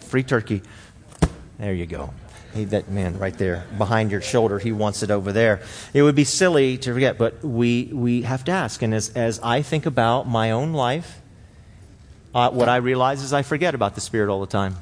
Free 0.00 0.24
turkey. 0.24 0.60
There 1.58 1.72
you 1.72 1.86
go. 1.86 2.12
Hey, 2.54 2.66
that 2.66 2.88
man 2.88 3.18
right 3.18 3.36
there 3.36 3.66
behind 3.76 4.12
your 4.12 4.20
shoulder, 4.20 4.60
he 4.60 4.70
wants 4.70 5.02
it 5.02 5.10
over 5.10 5.32
there. 5.32 5.60
It 5.92 6.02
would 6.02 6.14
be 6.14 6.22
silly 6.22 6.78
to 6.78 6.92
forget, 6.92 7.18
but 7.18 7.44
we, 7.44 7.90
we 7.92 8.22
have 8.22 8.44
to 8.44 8.52
ask. 8.52 8.80
And 8.80 8.94
as, 8.94 9.08
as 9.16 9.40
I 9.42 9.62
think 9.62 9.86
about 9.86 10.28
my 10.28 10.52
own 10.52 10.72
life, 10.72 11.20
uh, 12.32 12.50
what 12.50 12.68
I 12.68 12.76
realize 12.76 13.24
is 13.24 13.32
I 13.32 13.42
forget 13.42 13.74
about 13.74 13.96
the 13.96 14.00
Spirit 14.00 14.30
all 14.30 14.40
the 14.40 14.46
time. 14.46 14.76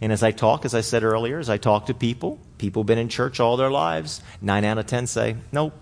And 0.00 0.10
as 0.10 0.22
I 0.22 0.30
talk, 0.30 0.64
as 0.64 0.74
I 0.74 0.80
said 0.80 1.02
earlier, 1.02 1.38
as 1.38 1.50
I 1.50 1.58
talk 1.58 1.84
to 1.86 1.94
people, 1.94 2.38
people 2.56 2.80
have 2.80 2.86
been 2.86 2.98
in 2.98 3.10
church 3.10 3.40
all 3.40 3.58
their 3.58 3.70
lives, 3.70 4.22
nine 4.40 4.64
out 4.64 4.78
of 4.78 4.86
ten 4.86 5.06
say, 5.06 5.36
nope. 5.52 5.74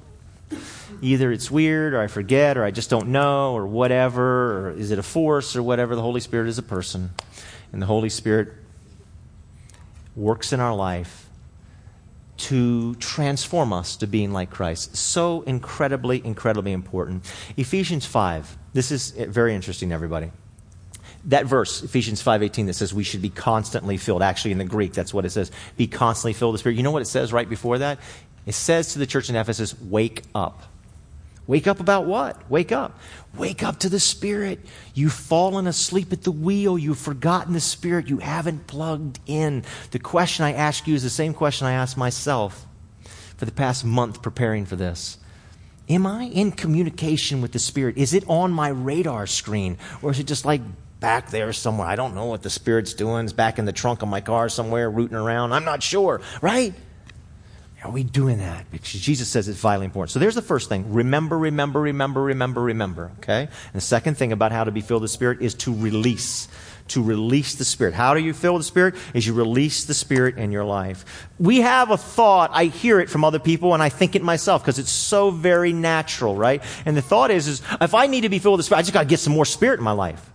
Either 1.00 1.30
it's 1.30 1.48
weird, 1.48 1.94
or 1.94 2.00
I 2.00 2.08
forget, 2.08 2.58
or 2.58 2.64
I 2.64 2.72
just 2.72 2.90
don't 2.90 3.10
know, 3.10 3.54
or 3.54 3.68
whatever, 3.68 4.66
or 4.66 4.70
is 4.72 4.90
it 4.90 4.98
a 4.98 5.02
force, 5.04 5.54
or 5.54 5.62
whatever. 5.62 5.94
The 5.94 6.02
Holy 6.02 6.20
Spirit 6.20 6.48
is 6.48 6.58
a 6.58 6.62
person. 6.62 7.10
And 7.72 7.80
the 7.80 7.86
Holy 7.86 8.08
Spirit 8.08 8.52
works 10.16 10.52
in 10.52 10.60
our 10.60 10.74
life 10.74 11.28
to 12.36 12.94
transform 12.96 13.72
us 13.72 13.96
to 13.96 14.06
being 14.06 14.32
like 14.32 14.50
Christ. 14.50 14.96
So 14.96 15.42
incredibly, 15.42 16.24
incredibly 16.24 16.72
important. 16.72 17.30
Ephesians 17.56 18.06
5. 18.06 18.58
This 18.72 18.90
is 18.90 19.10
very 19.10 19.54
interesting, 19.54 19.92
everybody 19.92 20.32
that 21.24 21.46
verse, 21.46 21.82
Ephesians 21.82 22.22
5.18, 22.22 22.66
that 22.66 22.74
says 22.74 22.92
we 22.92 23.04
should 23.04 23.22
be 23.22 23.30
constantly 23.30 23.96
filled. 23.96 24.22
Actually, 24.22 24.52
in 24.52 24.58
the 24.58 24.64
Greek, 24.64 24.92
that's 24.92 25.14
what 25.14 25.24
it 25.24 25.30
says. 25.30 25.50
Be 25.76 25.86
constantly 25.86 26.32
filled 26.32 26.52
with 26.52 26.60
the 26.60 26.62
Spirit. 26.62 26.76
You 26.76 26.82
know 26.82 26.90
what 26.90 27.02
it 27.02 27.06
says 27.06 27.32
right 27.32 27.48
before 27.48 27.78
that? 27.78 27.98
It 28.44 28.54
says 28.54 28.94
to 28.94 28.98
the 28.98 29.06
church 29.06 29.30
in 29.30 29.36
Ephesus, 29.36 29.80
wake 29.80 30.22
up. 30.34 30.64
Wake 31.46 31.66
up 31.66 31.80
about 31.80 32.06
what? 32.06 32.48
Wake 32.50 32.72
up. 32.72 32.98
Wake 33.36 33.62
up 33.62 33.80
to 33.80 33.88
the 33.88 33.98
Spirit. 33.98 34.60
You've 34.94 35.12
fallen 35.12 35.66
asleep 35.66 36.12
at 36.12 36.22
the 36.22 36.30
wheel. 36.30 36.78
You've 36.78 36.98
forgotten 36.98 37.52
the 37.52 37.60
Spirit. 37.60 38.08
You 38.08 38.18
haven't 38.18 38.66
plugged 38.66 39.18
in. 39.26 39.64
The 39.90 39.98
question 39.98 40.44
I 40.44 40.52
ask 40.52 40.86
you 40.86 40.94
is 40.94 41.02
the 41.02 41.10
same 41.10 41.34
question 41.34 41.66
I 41.66 41.72
asked 41.72 41.96
myself 41.96 42.66
for 43.36 43.44
the 43.44 43.52
past 43.52 43.84
month 43.84 44.22
preparing 44.22 44.66
for 44.66 44.76
this. 44.76 45.18
Am 45.88 46.06
I 46.06 46.24
in 46.24 46.52
communication 46.52 47.42
with 47.42 47.52
the 47.52 47.58
Spirit? 47.58 47.98
Is 47.98 48.14
it 48.14 48.24
on 48.28 48.52
my 48.52 48.68
radar 48.68 49.26
screen? 49.26 49.78
Or 50.00 50.12
is 50.12 50.20
it 50.20 50.28
just 50.28 50.44
like 50.44 50.60
back 51.02 51.30
there 51.30 51.52
somewhere. 51.52 51.88
I 51.88 51.96
don't 51.96 52.14
know 52.14 52.26
what 52.26 52.42
the 52.42 52.48
Spirit's 52.48 52.94
doing. 52.94 53.24
It's 53.24 53.32
back 53.34 53.58
in 53.58 53.66
the 53.66 53.72
trunk 53.72 54.02
of 54.02 54.08
my 54.08 54.20
car 54.22 54.48
somewhere, 54.48 54.88
rooting 54.88 55.16
around. 55.16 55.52
I'm 55.52 55.64
not 55.64 55.82
sure, 55.82 56.22
right? 56.40 56.72
Are 57.84 57.90
we 57.90 58.04
doing 58.04 58.38
that? 58.38 58.70
Because 58.70 58.92
Jesus 58.92 59.28
says 59.28 59.48
it's 59.48 59.58
vitally 59.58 59.86
important. 59.86 60.12
So 60.12 60.20
there's 60.20 60.36
the 60.36 60.42
first 60.42 60.68
thing. 60.68 60.92
Remember, 60.92 61.36
remember, 61.36 61.80
remember, 61.80 62.22
remember, 62.22 62.62
remember. 62.62 63.10
Okay? 63.18 63.40
And 63.42 63.74
the 63.74 63.80
second 63.80 64.16
thing 64.16 64.30
about 64.30 64.52
how 64.52 64.62
to 64.62 64.70
be 64.70 64.80
filled 64.80 65.02
with 65.02 65.10
the 65.10 65.14
Spirit 65.14 65.42
is 65.42 65.54
to 65.54 65.74
release. 65.74 66.46
To 66.88 67.02
release 67.02 67.56
the 67.56 67.64
Spirit. 67.64 67.94
How 67.94 68.14
do 68.14 68.20
you 68.20 68.34
fill 68.34 68.56
the 68.56 68.64
Spirit? 68.64 68.94
Is 69.14 69.26
you 69.26 69.34
release 69.34 69.84
the 69.84 69.94
Spirit 69.94 70.38
in 70.38 70.52
your 70.52 70.64
life. 70.64 71.28
We 71.40 71.62
have 71.62 71.90
a 71.90 71.96
thought, 71.96 72.50
I 72.52 72.66
hear 72.66 73.00
it 73.00 73.10
from 73.10 73.24
other 73.24 73.40
people, 73.40 73.74
and 73.74 73.82
I 73.82 73.88
think 73.88 74.14
it 74.14 74.22
myself 74.22 74.62
because 74.62 74.78
it's 74.78 74.92
so 74.92 75.32
very 75.32 75.72
natural, 75.72 76.36
right? 76.36 76.62
And 76.86 76.96
the 76.96 77.02
thought 77.02 77.32
is, 77.32 77.48
is 77.48 77.62
if 77.80 77.94
I 77.94 78.06
need 78.06 78.20
to 78.20 78.28
be 78.28 78.38
filled 78.38 78.54
with 78.54 78.60
the 78.60 78.64
Spirit, 78.64 78.78
I 78.78 78.82
just 78.82 78.92
got 78.92 79.02
to 79.02 79.08
get 79.08 79.18
some 79.18 79.32
more 79.32 79.44
Spirit 79.44 79.78
in 79.78 79.84
my 79.84 79.92
life. 79.92 80.30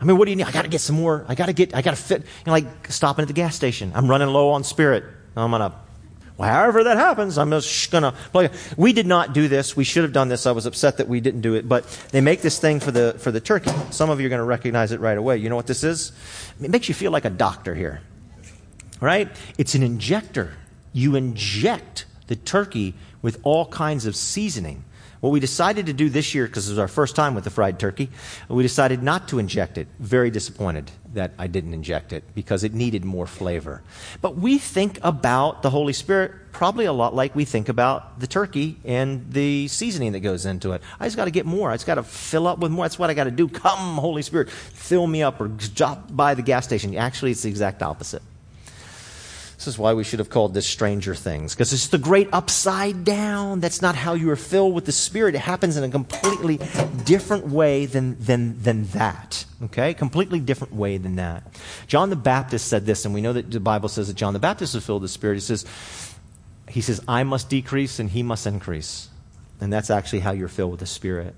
I 0.00 0.04
mean, 0.04 0.18
what 0.18 0.26
do 0.26 0.30
you 0.30 0.36
need? 0.36 0.46
I 0.46 0.52
got 0.52 0.62
to 0.62 0.68
get 0.68 0.80
some 0.80 0.96
more. 0.96 1.24
I 1.26 1.34
got 1.34 1.46
to 1.46 1.52
get, 1.52 1.74
I 1.74 1.82
got 1.82 1.96
to 1.96 2.02
fit, 2.02 2.22
you 2.22 2.26
know, 2.46 2.52
like 2.52 2.92
stopping 2.92 3.22
at 3.22 3.28
the 3.28 3.34
gas 3.34 3.56
station. 3.56 3.90
I'm 3.94 4.08
running 4.08 4.28
low 4.28 4.50
on 4.50 4.62
Spirit. 4.62 5.04
I'm 5.36 5.50
well, 5.52 5.74
however 6.48 6.84
that 6.84 6.96
happens, 6.96 7.38
I'm 7.38 7.50
just 7.50 7.90
going 7.90 8.02
to 8.02 8.12
play. 8.32 8.50
We 8.76 8.92
did 8.92 9.06
not 9.06 9.32
do 9.32 9.48
this. 9.48 9.76
We 9.76 9.84
should 9.84 10.02
have 10.02 10.12
done 10.12 10.28
this. 10.28 10.46
I 10.46 10.52
was 10.52 10.66
upset 10.66 10.96
that 10.98 11.08
we 11.08 11.20
didn't 11.20 11.40
do 11.42 11.54
it. 11.54 11.68
But 11.68 11.84
they 12.12 12.20
make 12.20 12.42
this 12.42 12.58
thing 12.58 12.80
for 12.80 12.90
the, 12.90 13.14
for 13.18 13.30
the 13.30 13.40
turkey. 13.40 13.72
Some 13.90 14.10
of 14.10 14.20
you 14.20 14.26
are 14.26 14.30
going 14.30 14.40
to 14.40 14.44
recognize 14.44 14.92
it 14.92 15.00
right 15.00 15.18
away. 15.18 15.36
You 15.36 15.48
know 15.48 15.56
what 15.56 15.66
this 15.66 15.84
is? 15.84 16.12
It 16.62 16.70
makes 16.70 16.88
you 16.88 16.94
feel 16.94 17.10
like 17.10 17.24
a 17.24 17.30
doctor 17.30 17.74
here. 17.74 18.00
Right? 19.00 19.28
It's 19.58 19.74
an 19.74 19.82
injector. 19.82 20.54
You 20.92 21.16
inject 21.16 22.06
the 22.26 22.36
turkey 22.36 22.94
with 23.22 23.40
all 23.42 23.66
kinds 23.66 24.06
of 24.06 24.14
seasoning. 24.16 24.84
What 25.20 25.30
we 25.30 25.40
decided 25.40 25.86
to 25.86 25.92
do 25.92 26.08
this 26.08 26.34
year, 26.34 26.46
because 26.46 26.68
it 26.68 26.72
was 26.72 26.78
our 26.78 26.88
first 26.88 27.14
time 27.14 27.34
with 27.34 27.44
the 27.44 27.50
fried 27.50 27.78
turkey, 27.78 28.08
we 28.48 28.62
decided 28.62 29.02
not 29.02 29.28
to 29.28 29.38
inject 29.38 29.76
it. 29.76 29.86
Very 29.98 30.30
disappointed 30.30 30.90
that 31.12 31.32
I 31.38 31.46
didn't 31.46 31.74
inject 31.74 32.12
it 32.12 32.24
because 32.34 32.64
it 32.64 32.72
needed 32.72 33.04
more 33.04 33.26
flavor. 33.26 33.82
But 34.22 34.36
we 34.36 34.56
think 34.58 34.98
about 35.02 35.62
the 35.62 35.70
Holy 35.70 35.92
Spirit 35.92 36.32
probably 36.52 36.86
a 36.86 36.92
lot 36.92 37.14
like 37.14 37.34
we 37.34 37.44
think 37.44 37.68
about 37.68 38.18
the 38.18 38.26
turkey 38.26 38.76
and 38.84 39.30
the 39.30 39.68
seasoning 39.68 40.12
that 40.12 40.20
goes 40.20 40.46
into 40.46 40.72
it. 40.72 40.82
I 40.98 41.06
just 41.06 41.16
got 41.16 41.26
to 41.26 41.30
get 41.30 41.46
more. 41.46 41.70
I 41.70 41.74
just 41.74 41.86
got 41.86 41.96
to 41.96 42.02
fill 42.02 42.46
up 42.46 42.58
with 42.58 42.72
more. 42.72 42.84
That's 42.84 42.98
what 42.98 43.10
I 43.10 43.14
got 43.14 43.24
to 43.24 43.30
do. 43.30 43.48
Come, 43.48 43.98
Holy 43.98 44.22
Spirit, 44.22 44.50
fill 44.50 45.06
me 45.06 45.22
up 45.22 45.40
or 45.40 45.48
drop 45.48 46.14
by 46.14 46.34
the 46.34 46.42
gas 46.42 46.64
station. 46.64 46.96
Actually, 46.96 47.32
it's 47.32 47.42
the 47.42 47.50
exact 47.50 47.82
opposite. 47.82 48.22
This 49.60 49.66
is 49.66 49.78
why 49.78 49.92
we 49.92 50.04
should 50.04 50.20
have 50.20 50.30
called 50.30 50.54
this 50.54 50.66
Stranger 50.66 51.14
Things, 51.14 51.54
because 51.54 51.74
it's 51.74 51.88
the 51.88 51.98
great 51.98 52.30
upside 52.32 53.04
down. 53.04 53.60
That's 53.60 53.82
not 53.82 53.94
how 53.94 54.14
you 54.14 54.30
are 54.30 54.36
filled 54.36 54.74
with 54.74 54.86
the 54.86 54.92
Spirit. 54.92 55.34
It 55.34 55.40
happens 55.40 55.76
in 55.76 55.84
a 55.84 55.90
completely 55.90 56.58
different 57.04 57.48
way 57.48 57.84
than, 57.84 58.16
than, 58.18 58.58
than 58.62 58.84
that. 58.84 59.44
Okay? 59.64 59.92
Completely 59.92 60.40
different 60.40 60.74
way 60.74 60.96
than 60.96 61.16
that. 61.16 61.42
John 61.86 62.08
the 62.08 62.16
Baptist 62.16 62.68
said 62.68 62.86
this, 62.86 63.04
and 63.04 63.12
we 63.12 63.20
know 63.20 63.34
that 63.34 63.50
the 63.50 63.60
Bible 63.60 63.90
says 63.90 64.08
that 64.08 64.16
John 64.16 64.32
the 64.32 64.38
Baptist 64.38 64.74
was 64.74 64.86
filled 64.86 65.02
with 65.02 65.10
the 65.10 65.12
Spirit. 65.12 65.34
He 65.34 65.40
says, 65.40 65.66
he 66.66 66.80
says, 66.80 67.02
I 67.06 67.24
must 67.24 67.50
decrease 67.50 67.98
and 67.98 68.08
he 68.08 68.22
must 68.22 68.46
increase. 68.46 69.10
And 69.60 69.70
that's 69.70 69.90
actually 69.90 70.20
how 70.20 70.32
you're 70.32 70.48
filled 70.48 70.70
with 70.70 70.80
the 70.80 70.86
Spirit 70.86 71.34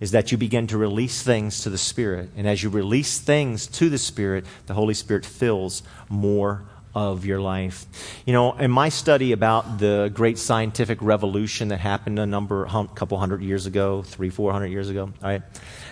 is 0.00 0.10
that 0.10 0.32
you 0.32 0.36
begin 0.36 0.66
to 0.66 0.76
release 0.76 1.22
things 1.22 1.60
to 1.60 1.70
the 1.70 1.78
Spirit. 1.78 2.28
And 2.36 2.48
as 2.48 2.60
you 2.60 2.70
release 2.70 3.20
things 3.20 3.68
to 3.68 3.88
the 3.88 3.98
Spirit, 3.98 4.46
the 4.66 4.74
Holy 4.74 4.94
Spirit 4.94 5.24
fills 5.24 5.84
more 6.08 6.64
of 6.94 7.24
your 7.24 7.40
life. 7.40 7.86
You 8.26 8.32
know, 8.32 8.52
in 8.52 8.70
my 8.70 8.88
study 8.88 9.32
about 9.32 9.78
the 9.78 10.10
great 10.12 10.38
scientific 10.38 11.00
revolution 11.00 11.68
that 11.68 11.80
happened 11.80 12.18
a 12.18 12.26
number, 12.26 12.64
a 12.64 12.88
couple 12.94 13.18
hundred 13.18 13.42
years 13.42 13.66
ago, 13.66 14.02
three, 14.02 14.30
four 14.30 14.52
hundred 14.52 14.68
years 14.68 14.88
ago, 14.88 15.12
right? 15.22 15.42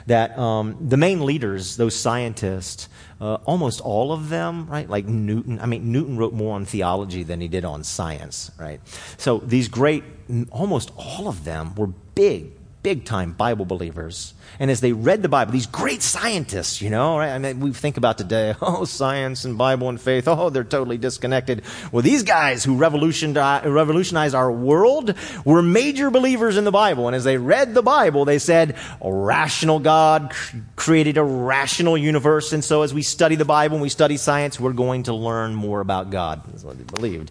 That 0.06 0.38
um, 0.38 0.76
the 0.88 0.96
main 0.96 1.24
leaders, 1.24 1.76
those 1.76 1.94
scientists, 1.94 2.88
uh, 3.20 3.34
almost 3.44 3.80
all 3.80 4.12
of 4.12 4.28
them, 4.28 4.66
right? 4.66 4.88
Like 4.88 5.06
Newton. 5.06 5.60
I 5.60 5.66
mean, 5.66 5.92
Newton 5.92 6.16
wrote 6.16 6.32
more 6.32 6.54
on 6.54 6.64
theology 6.64 7.22
than 7.22 7.40
he 7.40 7.48
did 7.48 7.64
on 7.64 7.84
science, 7.84 8.50
right? 8.58 8.80
So 9.16 9.38
these 9.38 9.68
great, 9.68 10.04
almost 10.50 10.92
all 10.96 11.28
of 11.28 11.44
them 11.44 11.74
were 11.74 11.88
big, 12.14 12.52
big 12.82 13.04
time 13.04 13.32
Bible 13.32 13.64
believers. 13.64 14.34
And 14.58 14.70
as 14.70 14.80
they 14.80 14.92
read 14.92 15.22
the 15.22 15.28
Bible, 15.28 15.52
these 15.52 15.66
great 15.66 16.02
scientists, 16.02 16.82
you 16.82 16.90
know, 16.90 17.18
right? 17.18 17.30
I 17.30 17.38
mean, 17.38 17.60
we 17.60 17.72
think 17.72 17.96
about 17.96 18.18
today, 18.18 18.54
oh, 18.62 18.84
science 18.84 19.44
and 19.44 19.56
Bible 19.56 19.88
and 19.88 20.00
faith, 20.00 20.26
oh, 20.26 20.50
they're 20.50 20.64
totally 20.64 20.98
disconnected. 20.98 21.62
Well, 21.92 22.02
these 22.02 22.22
guys 22.22 22.64
who 22.64 22.76
revolutionized 22.76 24.34
our 24.34 24.52
world 24.52 25.14
were 25.44 25.62
major 25.62 26.10
believers 26.10 26.56
in 26.56 26.64
the 26.64 26.70
Bible. 26.70 27.06
And 27.06 27.16
as 27.16 27.24
they 27.24 27.38
read 27.38 27.74
the 27.74 27.82
Bible, 27.82 28.24
they 28.24 28.38
said, 28.38 28.76
a 29.00 29.12
rational 29.12 29.78
God 29.78 30.34
created 30.76 31.16
a 31.16 31.24
rational 31.24 31.96
universe. 31.96 32.52
And 32.52 32.64
so 32.64 32.82
as 32.82 32.92
we 32.92 33.02
study 33.02 33.36
the 33.36 33.44
Bible 33.44 33.76
and 33.76 33.82
we 33.82 33.88
study 33.88 34.16
science, 34.16 34.58
we're 34.58 34.72
going 34.72 35.04
to 35.04 35.14
learn 35.14 35.54
more 35.54 35.80
about 35.80 36.10
God. 36.10 36.42
That's 36.48 36.64
what 36.64 36.78
they 36.78 36.84
believed. 36.84 37.30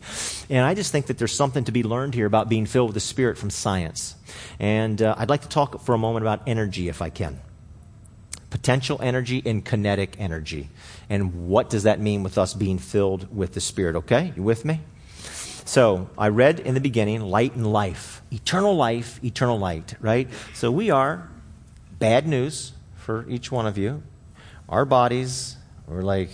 And 0.50 0.66
I 0.66 0.74
just 0.74 0.92
think 0.92 1.08
that 1.08 1.18
there's 1.18 1.34
something 1.34 1.64
to 1.66 1.72
be 1.72 1.84
learned 1.84 2.14
here 2.14 2.26
about 2.26 2.50
being 2.50 2.66
filled 2.66 2.90
with 2.90 2.96
the 2.96 3.00
Spirit 3.00 3.38
from 3.38 3.50
science. 3.50 4.16
And 4.60 5.02
uh, 5.02 5.16
I'd 5.18 5.30
like 5.30 5.39
to 5.42 5.50
talk 5.50 5.82
for 5.82 5.94
a 5.94 5.98
moment 5.98 6.24
about 6.24 6.42
energy, 6.48 6.90
if 6.90 7.02
I 7.02 7.10
can. 7.10 7.40
Potential 8.50 9.00
energy 9.02 9.42
and 9.46 9.64
kinetic 9.64 10.16
energy. 10.20 10.70
And 11.10 11.48
what 11.48 11.70
does 11.70 11.84
that 11.84 12.00
mean 12.00 12.24
with 12.24 12.38
us 12.38 12.54
being 12.54 12.80
filled 12.80 13.36
with 13.36 13.54
the 13.54 13.62
Spirit? 13.62 13.96
Okay? 13.96 14.34
You 14.36 14.44
with 14.44 14.66
me? 14.66 14.82
So, 15.66 16.10
I 16.18 16.30
read 16.30 16.60
in 16.60 16.74
the 16.74 16.82
beginning 16.82 17.22
light 17.22 17.56
and 17.56 17.72
life. 17.72 18.24
Eternal 18.32 18.76
life, 18.76 19.24
eternal 19.24 19.60
light, 19.60 19.94
right? 20.00 20.28
So, 20.56 20.72
we 20.72 20.90
are 20.90 21.30
bad 22.00 22.28
news 22.28 22.74
for 22.96 23.26
each 23.30 23.52
one 23.52 23.68
of 23.68 23.78
you. 23.78 24.02
Our 24.68 24.86
bodies, 24.86 25.58
we're 25.88 26.02
like, 26.02 26.32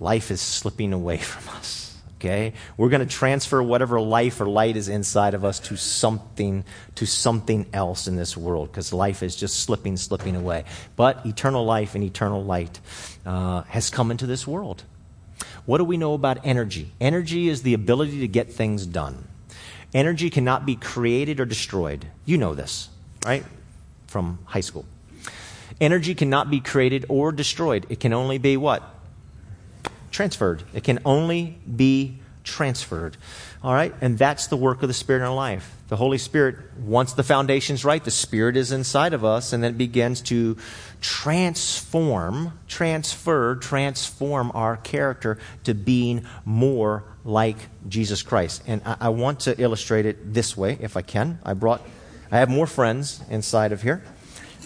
life 0.00 0.30
is 0.30 0.40
slipping 0.40 0.92
away 0.92 1.16
from 1.32 1.56
us 1.56 1.81
okay? 2.22 2.52
We're 2.76 2.88
going 2.88 3.06
to 3.06 3.14
transfer 3.14 3.62
whatever 3.62 4.00
life 4.00 4.40
or 4.40 4.46
light 4.46 4.76
is 4.76 4.88
inside 4.88 5.34
of 5.34 5.44
us 5.44 5.58
to 5.60 5.76
something 5.76 6.64
to 6.94 7.06
something 7.06 7.66
else 7.72 8.06
in 8.06 8.16
this 8.16 8.36
world 8.36 8.70
because 8.70 8.92
life 8.92 9.22
is 9.22 9.34
just 9.34 9.60
slipping 9.60 9.96
slipping 9.96 10.36
away. 10.36 10.64
But 10.96 11.26
eternal 11.26 11.64
life 11.64 11.94
and 11.94 12.04
eternal 12.04 12.44
light 12.44 12.80
uh, 13.26 13.62
has 13.62 13.90
come 13.90 14.10
into 14.10 14.26
this 14.26 14.46
world. 14.46 14.84
What 15.66 15.78
do 15.78 15.84
we 15.84 15.96
know 15.96 16.14
about 16.14 16.44
energy? 16.44 16.92
Energy 17.00 17.48
is 17.48 17.62
the 17.62 17.74
ability 17.74 18.20
to 18.20 18.28
get 18.28 18.52
things 18.52 18.86
done. 18.86 19.26
Energy 19.92 20.30
cannot 20.30 20.64
be 20.64 20.76
created 20.76 21.40
or 21.40 21.44
destroyed. 21.44 22.06
You 22.24 22.38
know 22.38 22.54
this 22.54 22.88
right? 23.24 23.44
From 24.06 24.38
high 24.44 24.60
school. 24.60 24.84
Energy 25.80 26.14
cannot 26.14 26.50
be 26.50 26.60
created 26.60 27.06
or 27.08 27.32
destroyed. 27.32 27.86
It 27.88 28.00
can 28.00 28.12
only 28.12 28.38
be 28.38 28.56
what 28.56 28.82
transferred. 30.12 30.62
It 30.72 30.84
can 30.84 31.00
only 31.04 31.58
be 31.76 32.18
transferred. 32.44 33.16
All 33.62 33.72
right? 33.72 33.94
And 34.00 34.18
that's 34.18 34.48
the 34.48 34.56
work 34.56 34.82
of 34.82 34.88
the 34.88 34.94
Spirit 34.94 35.20
in 35.20 35.26
our 35.26 35.34
life. 35.34 35.76
The 35.88 35.96
Holy 35.96 36.18
Spirit, 36.18 36.56
once 36.78 37.12
the 37.12 37.22
foundation's 37.22 37.84
right, 37.84 38.02
the 38.02 38.10
Spirit 38.10 38.56
is 38.56 38.72
inside 38.72 39.14
of 39.14 39.24
us, 39.24 39.52
and 39.52 39.62
then 39.62 39.72
it 39.74 39.78
begins 39.78 40.20
to 40.22 40.56
transform, 41.00 42.58
transfer, 42.66 43.56
transform 43.56 44.50
our 44.54 44.76
character 44.78 45.38
to 45.64 45.74
being 45.74 46.26
more 46.44 47.04
like 47.24 47.56
Jesus 47.88 48.22
Christ. 48.22 48.62
And 48.66 48.82
I, 48.84 48.96
I 49.00 49.08
want 49.10 49.40
to 49.40 49.60
illustrate 49.60 50.06
it 50.06 50.34
this 50.34 50.56
way, 50.56 50.78
if 50.80 50.96
I 50.96 51.02
can. 51.02 51.38
I 51.44 51.54
brought, 51.54 51.82
I 52.30 52.38
have 52.38 52.48
more 52.48 52.66
friends 52.66 53.22
inside 53.30 53.72
of 53.72 53.82
here, 53.82 54.02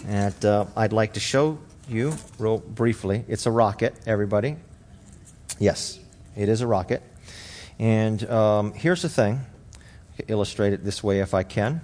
and 0.07 0.45
uh, 0.45 0.65
I'd 0.75 0.93
like 0.93 1.13
to 1.13 1.19
show 1.19 1.59
you 1.89 2.13
real 2.39 2.57
briefly. 2.57 3.25
It's 3.27 3.45
a 3.45 3.51
rocket, 3.51 3.95
everybody. 4.05 4.57
Yes, 5.59 5.99
it 6.35 6.49
is 6.49 6.61
a 6.61 6.67
rocket. 6.67 7.01
And 7.79 8.27
um, 8.29 8.73
here's 8.73 9.01
the 9.01 9.09
thing 9.09 9.41
illustrate 10.27 10.73
it 10.73 10.83
this 10.83 11.03
way 11.03 11.19
if 11.19 11.35
I 11.35 11.43
can 11.43 11.81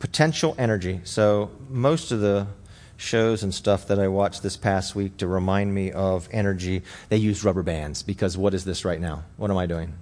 potential 0.00 0.54
energy. 0.58 1.00
So, 1.04 1.50
most 1.68 2.10
of 2.10 2.20
the 2.20 2.48
shows 2.96 3.42
and 3.42 3.54
stuff 3.54 3.86
that 3.86 3.98
I 3.98 4.08
watched 4.08 4.42
this 4.42 4.56
past 4.56 4.94
week 4.94 5.16
to 5.18 5.26
remind 5.26 5.72
me 5.72 5.92
of 5.92 6.28
energy, 6.32 6.82
they 7.08 7.16
use 7.16 7.44
rubber 7.44 7.62
bands 7.62 8.02
because 8.02 8.36
what 8.36 8.52
is 8.52 8.64
this 8.64 8.84
right 8.84 9.00
now? 9.00 9.22
What 9.36 9.50
am 9.50 9.56
I 9.56 9.66
doing? 9.66 9.94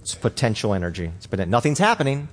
It's 0.00 0.14
potential 0.14 0.72
energy. 0.72 1.10
It's 1.16 1.26
been, 1.26 1.50
nothing's 1.50 1.78
happening, 1.78 2.28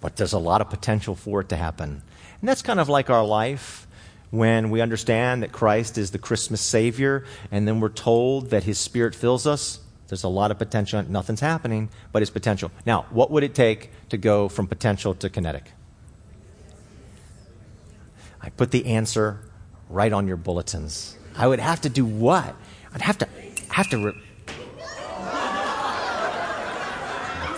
but 0.00 0.16
there's 0.16 0.32
a 0.32 0.38
lot 0.38 0.60
of 0.60 0.68
potential 0.68 1.14
for 1.14 1.40
it 1.40 1.48
to 1.50 1.56
happen. 1.56 2.02
And 2.40 2.48
that's 2.48 2.62
kind 2.62 2.80
of 2.80 2.88
like 2.88 3.08
our 3.08 3.24
life 3.24 3.86
when 4.32 4.70
we 4.70 4.80
understand 4.80 5.42
that 5.42 5.52
Christ 5.52 5.98
is 5.98 6.10
the 6.10 6.18
Christmas 6.18 6.62
Savior, 6.62 7.24
and 7.50 7.68
then 7.68 7.80
we're 7.80 7.90
told 7.90 8.48
that 8.48 8.64
His 8.64 8.78
Spirit 8.78 9.14
fills 9.14 9.46
us, 9.46 9.78
there's 10.08 10.24
a 10.24 10.28
lot 10.28 10.50
of 10.50 10.58
potential. 10.58 11.02
Nothing's 11.06 11.40
happening, 11.40 11.90
but 12.12 12.22
it's 12.22 12.30
potential. 12.30 12.70
Now, 12.86 13.04
what 13.10 13.30
would 13.30 13.44
it 13.44 13.54
take 13.54 13.90
to 14.08 14.16
go 14.16 14.48
from 14.48 14.66
potential 14.66 15.14
to 15.16 15.28
kinetic? 15.28 15.70
I 18.40 18.48
put 18.48 18.70
the 18.70 18.86
answer 18.86 19.40
right 19.90 20.12
on 20.12 20.26
your 20.26 20.38
bulletins. 20.38 21.16
I 21.36 21.46
would 21.46 21.60
have 21.60 21.82
to 21.82 21.90
do 21.90 22.06
what? 22.06 22.56
I'd 22.94 23.02
have 23.02 23.18
to 23.18 23.28
have 23.68 23.90
to. 23.90 23.98
Re- 23.98 24.22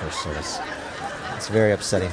first 0.01 0.23
service. 0.23 0.59
It's 1.37 1.49
very 1.49 1.73
upsetting. 1.73 2.11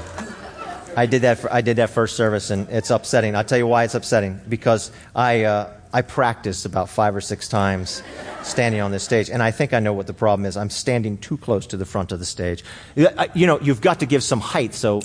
I 0.95 1.05
did 1.05 1.21
that. 1.23 1.39
For, 1.39 1.51
I 1.51 1.61
did 1.61 1.77
that 1.77 1.89
first 1.89 2.15
service, 2.15 2.49
and 2.49 2.69
it's 2.69 2.89
upsetting. 2.89 3.35
I'll 3.35 3.43
tell 3.43 3.57
you 3.57 3.67
why 3.67 3.83
it's 3.83 3.95
upsetting. 3.95 4.39
Because 4.47 4.91
I, 5.15 5.43
uh, 5.43 5.73
I 5.93 6.01
practice 6.01 6.65
about 6.65 6.89
five 6.89 7.15
or 7.15 7.21
six 7.21 7.47
times 7.47 8.03
standing 8.43 8.81
on 8.81 8.91
this 8.91 9.03
stage, 9.03 9.29
and 9.29 9.41
I 9.41 9.51
think 9.51 9.73
I 9.73 9.79
know 9.79 9.93
what 9.93 10.07
the 10.07 10.13
problem 10.13 10.45
is. 10.45 10.57
I'm 10.57 10.69
standing 10.69 11.17
too 11.17 11.37
close 11.37 11.67
to 11.67 11.77
the 11.77 11.85
front 11.85 12.11
of 12.11 12.19
the 12.19 12.25
stage. 12.25 12.63
You 12.95 13.47
know, 13.47 13.59
you've 13.59 13.81
got 13.81 13.99
to 13.99 14.05
give 14.05 14.23
some 14.23 14.39
height, 14.39 14.73
so. 14.73 15.01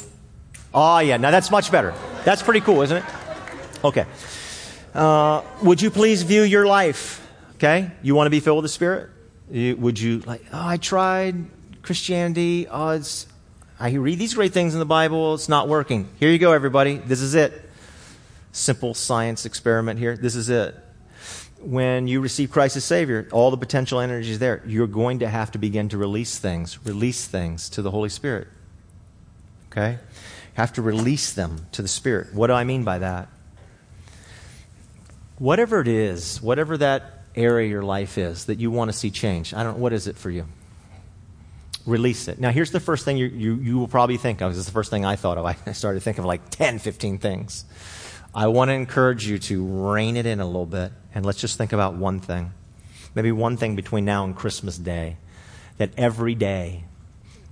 Oh, 0.74 0.98
yeah, 0.98 1.16
now 1.16 1.30
that's 1.30 1.50
much 1.50 1.72
better. 1.72 1.94
That's 2.24 2.42
pretty 2.42 2.60
cool, 2.60 2.82
isn't 2.82 2.98
it? 2.98 3.04
Okay. 3.82 4.04
Uh, 4.94 5.42
would 5.62 5.80
you 5.80 5.90
please 5.90 6.22
view 6.22 6.42
your 6.42 6.66
life? 6.66 7.26
Okay? 7.54 7.90
You 8.02 8.14
want 8.14 8.26
to 8.26 8.30
be 8.30 8.40
filled 8.40 8.58
with 8.58 8.64
the 8.64 8.74
Spirit? 8.74 9.10
You, 9.50 9.76
would 9.76 9.98
you, 9.98 10.18
like, 10.20 10.44
oh, 10.52 10.68
I 10.68 10.76
tried 10.76 11.46
Christianity. 11.82 12.66
Oh, 12.68 12.90
it's, 12.90 13.26
I 13.78 13.92
read 13.92 14.18
these 14.18 14.34
great 14.34 14.52
things 14.52 14.72
in 14.74 14.80
the 14.80 14.86
Bible. 14.86 15.34
It's 15.34 15.48
not 15.48 15.68
working. 15.68 16.08
Here 16.18 16.30
you 16.30 16.38
go, 16.38 16.52
everybody. 16.52 16.96
This 16.96 17.20
is 17.20 17.34
it. 17.34 17.52
Simple 18.52 18.94
science 18.94 19.44
experiment 19.44 19.98
here. 19.98 20.16
This 20.16 20.34
is 20.34 20.48
it 20.48 20.74
when 21.66 22.06
you 22.06 22.20
receive 22.20 22.50
Christ 22.50 22.76
as 22.76 22.84
Savior, 22.84 23.28
all 23.32 23.50
the 23.50 23.56
potential 23.56 24.00
energy 24.00 24.30
is 24.30 24.38
there. 24.38 24.62
You're 24.66 24.86
going 24.86 25.20
to 25.20 25.28
have 25.28 25.50
to 25.52 25.58
begin 25.58 25.88
to 25.90 25.98
release 25.98 26.38
things, 26.38 26.84
release 26.84 27.26
things 27.26 27.68
to 27.70 27.82
the 27.82 27.90
Holy 27.90 28.08
Spirit. 28.08 28.48
Okay? 29.70 29.92
You 29.92 29.98
have 30.54 30.72
to 30.74 30.82
release 30.82 31.32
them 31.32 31.66
to 31.72 31.82
the 31.82 31.88
Spirit. 31.88 32.32
What 32.34 32.46
do 32.48 32.52
I 32.52 32.64
mean 32.64 32.84
by 32.84 32.98
that? 32.98 33.28
Whatever 35.38 35.80
it 35.80 35.88
is, 35.88 36.40
whatever 36.40 36.78
that 36.78 37.24
area 37.34 37.66
of 37.66 37.70
your 37.70 37.82
life 37.82 38.16
is 38.16 38.46
that 38.46 38.58
you 38.58 38.70
want 38.70 38.90
to 38.90 38.96
see 38.96 39.10
change, 39.10 39.52
I 39.52 39.62
don't 39.62 39.78
what 39.78 39.92
is 39.92 40.06
it 40.06 40.16
for 40.16 40.30
you? 40.30 40.46
Release 41.86 42.26
it. 42.26 42.40
Now, 42.40 42.50
here's 42.50 42.72
the 42.72 42.80
first 42.80 43.04
thing 43.04 43.16
you, 43.16 43.26
you, 43.26 43.54
you 43.54 43.78
will 43.78 43.88
probably 43.88 44.16
think 44.16 44.40
of. 44.40 44.50
This 44.50 44.58
is 44.58 44.66
the 44.66 44.72
first 44.72 44.90
thing 44.90 45.04
I 45.04 45.16
thought 45.16 45.38
of. 45.38 45.44
I 45.44 45.54
started 45.72 46.02
thinking 46.02 46.24
of 46.24 46.26
like 46.26 46.50
10, 46.50 46.80
15 46.80 47.18
things. 47.18 47.64
I 48.34 48.48
want 48.48 48.68
to 48.68 48.72
encourage 48.74 49.26
you 49.26 49.38
to 49.38 49.64
rein 49.64 50.16
it 50.16 50.26
in 50.26 50.40
a 50.40 50.46
little 50.46 50.66
bit 50.66 50.92
and 51.14 51.24
let's 51.24 51.40
just 51.40 51.56
think 51.56 51.72
about 51.72 51.94
one 51.94 52.20
thing. 52.20 52.52
Maybe 53.14 53.32
one 53.32 53.56
thing 53.56 53.76
between 53.76 54.04
now 54.04 54.24
and 54.24 54.36
Christmas 54.36 54.76
Day. 54.76 55.16
That 55.78 55.90
every 55.96 56.34
day, 56.34 56.84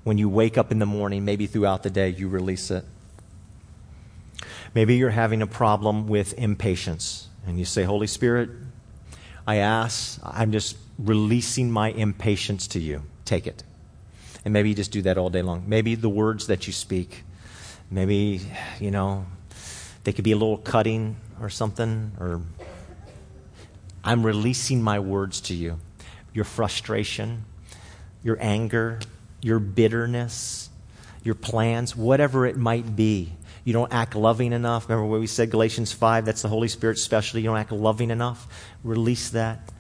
when 0.03 0.18
you 0.18 0.29
wake 0.29 0.59
up 0.59 0.73
in 0.73 0.79
the 0.79 0.87
morning, 0.87 1.25
maybe 1.25 1.47
throughout 1.47 1.83
the 1.83 1.90
day, 1.90 2.09
you 2.09 2.29
release 2.29 2.70
it. 2.70 2.85
Maybe 4.75 4.97
you're 4.97 5.11
having 5.11 5.40
a 5.40 5.47
problem 5.47 6.09
with 6.09 6.35
impatience 6.38 7.29
and 7.47 7.59
you 7.59 7.64
say, 7.64 7.85
Holy 7.85 8.07
Spirit, 8.07 8.51
I 9.47 9.57
ask, 9.57 10.18
I'm 10.23 10.53
just 10.53 10.77
releasing 10.99 11.70
my 11.70 11.90
impatience 11.90 12.66
to 12.68 12.81
you. 12.81 13.03
Take 13.25 13.47
it. 13.47 13.62
And 14.45 14.53
maybe 14.53 14.69
you 14.69 14.75
just 14.75 14.91
do 14.91 15.03
that 15.03 15.17
all 15.17 15.31
day 15.31 15.43
long. 15.43 15.65
Maybe 15.67 15.95
the 15.95 16.09
words 16.09 16.49
that 16.49 16.67
you 16.67 16.73
speak, 16.73 17.25
maybe, 17.91 18.41
you 18.79 18.91
know, 18.91 19.27
they 20.05 20.13
could 20.13 20.25
be 20.25 20.33
a 20.33 20.37
little 20.37 20.59
cutting 20.59 21.17
or 21.41 21.49
something, 21.49 22.13
or 22.21 22.43
I'm 24.05 24.25
releasing 24.25 24.83
my 24.83 24.99
words 24.99 25.41
to 25.43 25.55
you. 25.55 25.79
Your 26.35 26.45
frustration, 26.45 27.45
your 28.23 28.37
anger, 28.41 29.01
your 29.41 29.59
bitterness, 29.59 30.69
your 31.23 31.35
plans, 31.35 31.97
whatever 31.97 32.45
it 32.47 32.57
might 32.57 32.95
be. 32.95 33.33
You 33.65 33.73
don't 33.73 33.93
act 33.95 34.15
loving 34.15 34.53
enough. 34.53 34.89
Remember 34.89 35.07
what 35.07 35.21
we 35.21 35.27
said, 35.27 35.51
Galatians 35.51 35.91
5, 35.93 36.27
that's 36.27 36.43
the 36.43 36.49
Holy 36.49 36.69
Spirit 36.69 36.99
specialty. 36.99 37.41
You 37.43 37.49
don't 37.49 37.57
act 37.57 37.73
loving 37.73 38.11
enough. 38.11 38.47
Release 38.83 39.31
that. 39.31 39.71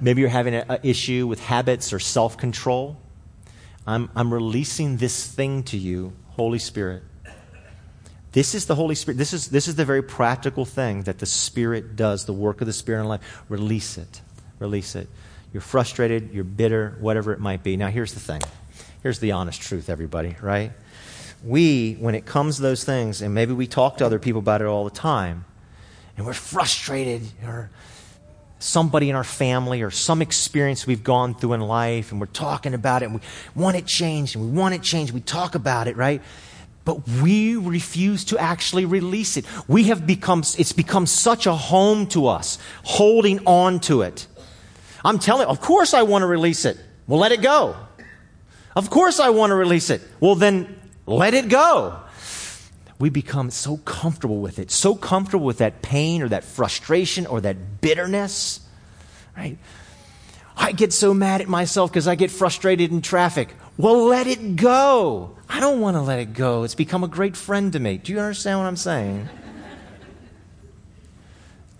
Maybe 0.00 0.20
you're 0.20 0.30
having 0.30 0.54
an 0.54 0.80
issue 0.82 1.26
with 1.26 1.40
habits 1.40 1.92
or 1.92 1.98
self 1.98 2.36
control. 2.36 2.98
I'm, 3.86 4.10
I'm 4.14 4.32
releasing 4.32 4.96
this 4.96 5.26
thing 5.26 5.64
to 5.64 5.76
you, 5.76 6.12
Holy 6.30 6.58
Spirit. 6.58 7.02
This 8.32 8.54
is 8.54 8.66
the 8.66 8.74
Holy 8.74 8.94
Spirit. 8.94 9.18
This 9.18 9.32
is, 9.32 9.48
this 9.48 9.68
is 9.68 9.74
the 9.74 9.84
very 9.84 10.02
practical 10.02 10.64
thing 10.64 11.02
that 11.02 11.18
the 11.18 11.26
Spirit 11.26 11.96
does, 11.96 12.24
the 12.24 12.32
work 12.32 12.60
of 12.60 12.66
the 12.66 12.72
Spirit 12.72 13.00
in 13.00 13.08
life. 13.08 13.42
Release 13.48 13.98
it. 13.98 14.20
Release 14.58 14.94
it. 14.94 15.08
You're 15.52 15.60
frustrated, 15.60 16.32
you're 16.32 16.44
bitter, 16.44 16.96
whatever 17.00 17.32
it 17.32 17.40
might 17.40 17.62
be. 17.62 17.76
Now, 17.76 17.88
here's 17.88 18.14
the 18.14 18.20
thing. 18.20 18.40
Here's 19.02 19.18
the 19.18 19.32
honest 19.32 19.60
truth, 19.60 19.90
everybody, 19.90 20.36
right? 20.40 20.72
We, 21.44 21.94
when 21.94 22.14
it 22.14 22.24
comes 22.24 22.56
to 22.56 22.62
those 22.62 22.84
things, 22.84 23.20
and 23.20 23.34
maybe 23.34 23.52
we 23.52 23.66
talk 23.66 23.98
to 23.98 24.06
other 24.06 24.18
people 24.18 24.38
about 24.38 24.62
it 24.62 24.66
all 24.66 24.84
the 24.84 24.90
time, 24.90 25.44
and 26.16 26.24
we're 26.24 26.32
frustrated, 26.32 27.22
or 27.44 27.70
somebody 28.62 29.10
in 29.10 29.16
our 29.16 29.24
family, 29.24 29.82
or 29.82 29.90
some 29.90 30.22
experience 30.22 30.86
we've 30.86 31.04
gone 31.04 31.34
through 31.34 31.54
in 31.54 31.60
life, 31.60 32.12
and 32.12 32.20
we're 32.20 32.26
talking 32.26 32.74
about 32.74 33.02
it, 33.02 33.06
and 33.06 33.14
we 33.16 33.20
want 33.54 33.76
it 33.76 33.86
changed, 33.86 34.36
and 34.36 34.44
we 34.44 34.58
want 34.58 34.74
it 34.74 34.82
changed, 34.82 35.12
we 35.12 35.20
talk 35.20 35.54
about 35.54 35.88
it, 35.88 35.96
right? 35.96 36.22
but 36.84 37.06
we 37.08 37.56
refuse 37.56 38.24
to 38.24 38.38
actually 38.38 38.84
release 38.84 39.36
it. 39.36 39.44
We 39.68 39.84
have 39.84 40.06
become, 40.06 40.40
it's 40.58 40.72
become 40.72 41.06
such 41.06 41.46
a 41.46 41.54
home 41.54 42.06
to 42.08 42.26
us, 42.26 42.58
holding 42.82 43.46
on 43.46 43.80
to 43.80 44.02
it. 44.02 44.26
I'm 45.04 45.18
telling, 45.18 45.46
of 45.46 45.60
course 45.60 45.94
I 45.94 46.02
want 46.02 46.22
to 46.22 46.26
release 46.26 46.64
it. 46.64 46.78
Well, 47.06 47.20
let 47.20 47.32
it 47.32 47.42
go. 47.42 47.76
Of 48.74 48.90
course 48.90 49.20
I 49.20 49.30
want 49.30 49.50
to 49.50 49.54
release 49.54 49.90
it. 49.90 50.02
Well, 50.20 50.34
then 50.34 50.80
let 51.06 51.34
it 51.34 51.48
go. 51.48 51.98
We 53.02 53.10
become 53.10 53.50
so 53.50 53.78
comfortable 53.78 54.40
with 54.40 54.60
it, 54.60 54.70
so 54.70 54.94
comfortable 54.94 55.44
with 55.44 55.58
that 55.58 55.82
pain 55.82 56.22
or 56.22 56.28
that 56.28 56.44
frustration 56.44 57.26
or 57.26 57.40
that 57.40 57.80
bitterness, 57.80 58.60
right? 59.36 59.58
I 60.56 60.70
get 60.70 60.92
so 60.92 61.12
mad 61.12 61.40
at 61.40 61.48
myself 61.48 61.90
because 61.90 62.06
I 62.06 62.14
get 62.14 62.30
frustrated 62.30 62.92
in 62.92 63.02
traffic. 63.02 63.56
Well, 63.76 64.04
let 64.04 64.28
it 64.28 64.54
go. 64.54 65.36
I 65.48 65.58
don't 65.58 65.80
want 65.80 65.96
to 65.96 66.00
let 66.00 66.20
it 66.20 66.32
go. 66.32 66.62
It's 66.62 66.76
become 66.76 67.02
a 67.02 67.08
great 67.08 67.36
friend 67.36 67.72
to 67.72 67.80
me. 67.80 67.98
Do 67.98 68.12
you 68.12 68.20
understand 68.20 68.60
what 68.60 68.66
I'm 68.66 68.76
saying? 68.76 69.28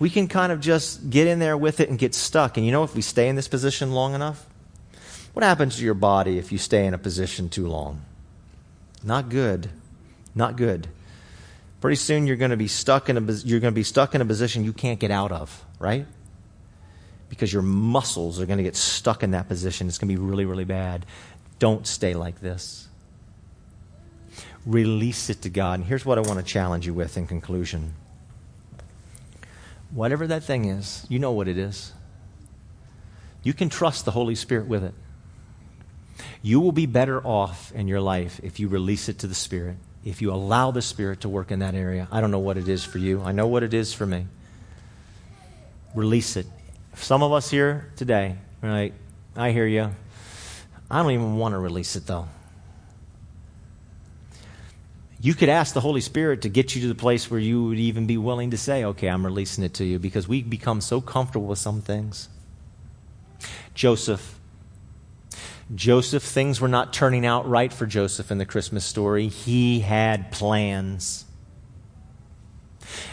we 0.00 0.10
can 0.10 0.26
kind 0.26 0.50
of 0.50 0.60
just 0.60 1.08
get 1.08 1.28
in 1.28 1.38
there 1.38 1.56
with 1.56 1.78
it 1.78 1.88
and 1.88 2.00
get 2.00 2.16
stuck. 2.16 2.56
And 2.56 2.66
you 2.66 2.72
know, 2.72 2.82
if 2.82 2.96
we 2.96 3.00
stay 3.00 3.28
in 3.28 3.36
this 3.36 3.46
position 3.46 3.92
long 3.92 4.16
enough, 4.16 4.44
what 5.34 5.44
happens 5.44 5.76
to 5.76 5.84
your 5.84 5.94
body 5.94 6.38
if 6.38 6.50
you 6.50 6.58
stay 6.58 6.84
in 6.84 6.94
a 6.94 6.98
position 6.98 7.48
too 7.48 7.68
long? 7.68 8.02
Not 9.04 9.28
good. 9.28 9.70
Not 10.34 10.56
good. 10.56 10.88
Pretty 11.82 11.96
soon 11.96 12.28
you're 12.28 12.36
going 12.36 12.52
to 12.52 12.56
be 12.56 12.68
stuck 12.68 13.08
in 13.08 13.16
a 13.16 13.20
you're 13.20 13.58
going 13.58 13.72
to 13.72 13.78
be 13.78 13.82
stuck 13.82 14.14
in 14.14 14.20
a 14.20 14.24
position 14.24 14.62
you 14.62 14.72
can't 14.72 15.00
get 15.00 15.10
out 15.10 15.32
of, 15.32 15.64
right? 15.80 16.06
Because 17.28 17.52
your 17.52 17.62
muscles 17.62 18.40
are 18.40 18.46
going 18.46 18.58
to 18.58 18.62
get 18.62 18.76
stuck 18.76 19.24
in 19.24 19.32
that 19.32 19.48
position. 19.48 19.88
It's 19.88 19.98
going 19.98 20.08
to 20.08 20.14
be 20.14 20.22
really 20.24 20.44
really 20.44 20.64
bad. 20.64 21.04
Don't 21.58 21.84
stay 21.84 22.14
like 22.14 22.40
this. 22.40 22.86
Release 24.64 25.28
it 25.28 25.42
to 25.42 25.50
God. 25.50 25.80
And 25.80 25.88
here's 25.88 26.06
what 26.06 26.18
I 26.18 26.20
want 26.20 26.38
to 26.38 26.44
challenge 26.44 26.86
you 26.86 26.94
with 26.94 27.16
in 27.16 27.26
conclusion. 27.26 27.94
Whatever 29.90 30.28
that 30.28 30.44
thing 30.44 30.66
is, 30.66 31.04
you 31.08 31.18
know 31.18 31.32
what 31.32 31.48
it 31.48 31.58
is. 31.58 31.92
You 33.42 33.54
can 33.54 33.68
trust 33.68 34.04
the 34.04 34.12
Holy 34.12 34.36
Spirit 34.36 34.68
with 34.68 34.84
it. 34.84 34.94
You 36.42 36.60
will 36.60 36.70
be 36.70 36.86
better 36.86 37.20
off 37.26 37.72
in 37.72 37.88
your 37.88 38.00
life 38.00 38.38
if 38.44 38.60
you 38.60 38.68
release 38.68 39.08
it 39.08 39.18
to 39.18 39.26
the 39.26 39.34
Spirit, 39.34 39.78
if 40.04 40.20
you 40.20 40.32
allow 40.32 40.70
the 40.70 40.82
Spirit 40.82 41.20
to 41.20 41.28
work 41.28 41.50
in 41.50 41.60
that 41.60 41.74
area. 41.74 42.08
I 42.10 42.20
don't 42.20 42.30
know 42.30 42.38
what 42.38 42.56
it 42.56 42.68
is 42.68 42.84
for 42.84 42.98
you, 42.98 43.22
I 43.22 43.32
know 43.32 43.46
what 43.46 43.62
it 43.62 43.74
is 43.74 43.92
for 43.92 44.06
me. 44.06 44.26
Release 45.94 46.36
it. 46.36 46.46
Some 46.94 47.22
of 47.22 47.32
us 47.32 47.50
here 47.50 47.90
today, 47.96 48.36
right? 48.62 48.94
I 49.36 49.50
hear 49.50 49.66
you. 49.66 49.94
I 50.90 51.02
don't 51.02 51.12
even 51.12 51.36
want 51.36 51.52
to 51.52 51.58
release 51.58 51.96
it 51.96 52.06
though. 52.06 52.28
You 55.20 55.34
could 55.34 55.48
ask 55.48 55.72
the 55.72 55.80
Holy 55.80 56.00
Spirit 56.00 56.42
to 56.42 56.48
get 56.48 56.74
you 56.74 56.82
to 56.82 56.88
the 56.88 56.96
place 56.96 57.30
where 57.30 57.38
you 57.38 57.64
would 57.66 57.78
even 57.78 58.06
be 58.06 58.18
willing 58.18 58.50
to 58.50 58.58
say, 58.58 58.84
okay, 58.84 59.08
I'm 59.08 59.24
releasing 59.24 59.62
it 59.62 59.74
to 59.74 59.84
you 59.84 60.00
because 60.00 60.26
we 60.26 60.42
become 60.42 60.80
so 60.80 61.00
comfortable 61.00 61.46
with 61.46 61.60
some 61.60 61.80
things. 61.80 62.28
Joseph. 63.72 64.38
Joseph, 65.74 66.22
things 66.22 66.60
were 66.60 66.68
not 66.68 66.92
turning 66.92 67.24
out 67.24 67.48
right 67.48 67.72
for 67.72 67.86
Joseph 67.86 68.30
in 68.30 68.38
the 68.38 68.46
Christmas 68.46 68.84
story. 68.84 69.28
He 69.28 69.80
had 69.80 70.30
plans. 70.30 71.24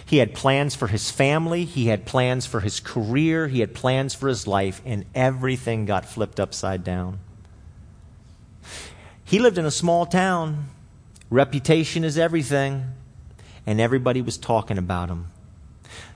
He 0.06 0.18
had 0.18 0.34
plans 0.34 0.76
for 0.76 0.88
his 0.88 1.12
family, 1.12 1.64
he 1.64 1.88
had 1.88 2.06
plans 2.06 2.46
for 2.46 2.60
his 2.60 2.80
career, 2.80 3.48
he 3.48 3.60
had 3.60 3.76
plans 3.76 4.16
for 4.16 4.28
his 4.28 4.48
life, 4.48 4.82
and 4.84 5.06
everything 5.14 5.86
got 5.86 6.04
flipped 6.04 6.40
upside 6.40 6.84
down. 6.84 7.20
He 9.24 9.38
lived 9.38 9.60
in 9.60 9.66
a 9.66 9.72
small 9.72 10.08
town. 10.08 10.70
Reputation 11.30 12.04
is 12.04 12.18
everything. 12.18 12.84
And 13.68 13.80
everybody 13.80 14.24
was 14.24 14.40
talking 14.40 14.80
about 14.80 15.10
him. 15.10 15.28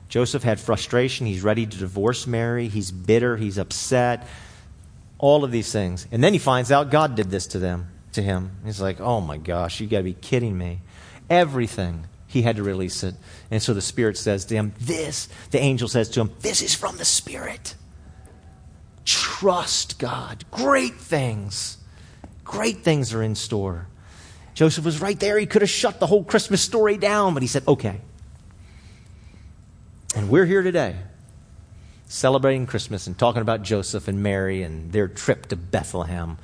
Joseph 0.10 0.42
had 0.42 0.60
frustration. 0.60 1.28
He's 1.28 1.44
ready 1.44 1.68
to 1.68 1.78
divorce 1.78 2.26
Mary. 2.26 2.68
He's 2.68 2.90
bitter. 2.90 3.38
He's 3.38 3.60
upset. 3.60 4.28
All 5.18 5.44
of 5.44 5.52
these 5.52 5.72
things. 5.72 6.08
And 6.12 6.24
then 6.24 6.34
he 6.34 6.40
finds 6.40 6.72
out 6.72 6.92
God 6.92 7.16
did 7.16 7.30
this 7.30 7.48
to 7.48 7.60
them, 7.60 7.90
to 8.14 8.22
him. 8.22 8.52
He's 8.66 8.82
like, 8.82 9.00
oh 9.00 9.22
my 9.22 9.38
gosh, 9.38 9.80
you 9.80 9.88
got 9.88 10.00
to 10.00 10.04
be 10.04 10.14
kidding 10.14 10.58
me. 10.58 10.82
Everything. 11.30 12.08
He 12.28 12.42
had 12.42 12.56
to 12.56 12.64
release 12.64 13.04
it. 13.04 13.16
And 13.52 13.62
so 13.62 13.74
the 13.74 13.82
Spirit 13.82 14.18
says 14.18 14.46
to 14.46 14.56
him, 14.56 14.74
This, 14.80 15.30
the 15.52 15.60
angel 15.60 15.88
says 15.88 16.10
to 16.10 16.22
him, 16.22 16.32
This 16.40 16.64
is 16.64 16.74
from 16.74 16.98
the 16.98 17.06
Spirit. 17.06 17.76
Trust 19.06 20.00
God. 20.00 20.44
Great 20.50 20.96
things. 20.96 21.78
Great 22.44 22.84
things 22.84 23.14
are 23.14 23.22
in 23.22 23.36
store. 23.36 23.88
Joseph 24.54 24.86
was 24.86 25.02
right 25.02 25.20
there. 25.20 25.38
He 25.38 25.46
could 25.46 25.62
have 25.62 25.70
shut 25.70 26.00
the 26.00 26.08
whole 26.08 26.24
Christmas 26.24 26.62
story 26.62 26.98
down, 26.98 27.34
but 27.34 27.44
he 27.44 27.48
said, 27.48 27.64
okay. 27.68 28.02
And 30.16 30.24
And 30.24 30.30
we're 30.30 30.46
here 30.46 30.62
today 30.62 30.96
celebrating 32.14 32.68
Christmas 32.68 33.08
and 33.08 33.18
talking 33.18 33.42
about 33.42 33.64
Joseph 33.64 34.08
and 34.08 34.22
Mary 34.22 34.62
and 34.62 34.92
their 34.92 35.08
trip 35.08 35.48
to 35.48 35.56
Bethlehem. 35.56 36.38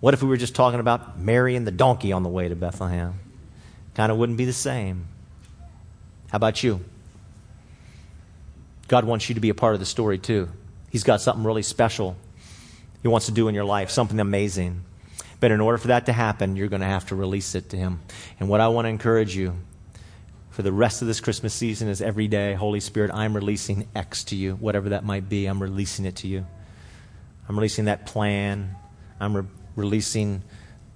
What 0.00 0.12
if 0.12 0.22
we 0.22 0.28
were 0.28 0.36
just 0.36 0.54
talking 0.54 0.80
about 0.80 1.18
Mary 1.18 1.56
and 1.56 1.66
the 1.66 1.70
donkey 1.70 2.12
on 2.12 2.22
the 2.22 2.28
way 2.28 2.46
to 2.46 2.54
Bethlehem? 2.54 3.18
Kind 3.94 4.12
of 4.12 4.18
wouldn't 4.18 4.36
be 4.36 4.44
the 4.44 4.52
same. 4.52 5.06
How 6.30 6.36
about 6.36 6.62
you? 6.62 6.84
God 8.88 9.06
wants 9.06 9.30
you 9.30 9.34
to 9.34 9.40
be 9.40 9.48
a 9.48 9.54
part 9.54 9.72
of 9.72 9.80
the 9.80 9.86
story 9.86 10.18
too. 10.18 10.50
He's 10.90 11.04
got 11.04 11.22
something 11.22 11.42
really 11.42 11.62
special 11.62 12.14
He 13.00 13.08
wants 13.08 13.26
to 13.26 13.32
do 13.32 13.48
in 13.48 13.54
your 13.54 13.64
life, 13.64 13.88
something 13.88 14.20
amazing. 14.20 14.82
But 15.40 15.52
in 15.52 15.60
order 15.62 15.78
for 15.78 15.88
that 15.88 16.04
to 16.06 16.12
happen, 16.12 16.54
you're 16.54 16.68
going 16.68 16.82
to 16.82 16.86
have 16.86 17.06
to 17.06 17.14
release 17.14 17.54
it 17.54 17.70
to 17.70 17.78
Him. 17.78 18.00
And 18.38 18.50
what 18.50 18.60
I 18.60 18.68
want 18.68 18.84
to 18.84 18.90
encourage 18.90 19.34
you 19.34 19.56
for 20.58 20.62
the 20.62 20.72
rest 20.72 21.02
of 21.02 21.06
this 21.06 21.20
Christmas 21.20 21.54
season 21.54 21.86
is 21.86 22.02
every 22.02 22.26
day, 22.26 22.52
Holy 22.52 22.80
Spirit, 22.80 23.12
I'm 23.14 23.32
releasing 23.32 23.86
X 23.94 24.24
to 24.24 24.34
you, 24.34 24.54
whatever 24.54 24.88
that 24.88 25.04
might 25.04 25.28
be. 25.28 25.46
I'm 25.46 25.62
releasing 25.62 26.04
it 26.04 26.16
to 26.16 26.26
you. 26.26 26.44
I'm 27.48 27.54
releasing 27.54 27.84
that 27.84 28.06
plan. 28.06 28.74
I'm 29.20 29.36
re- 29.36 29.44
releasing 29.76 30.42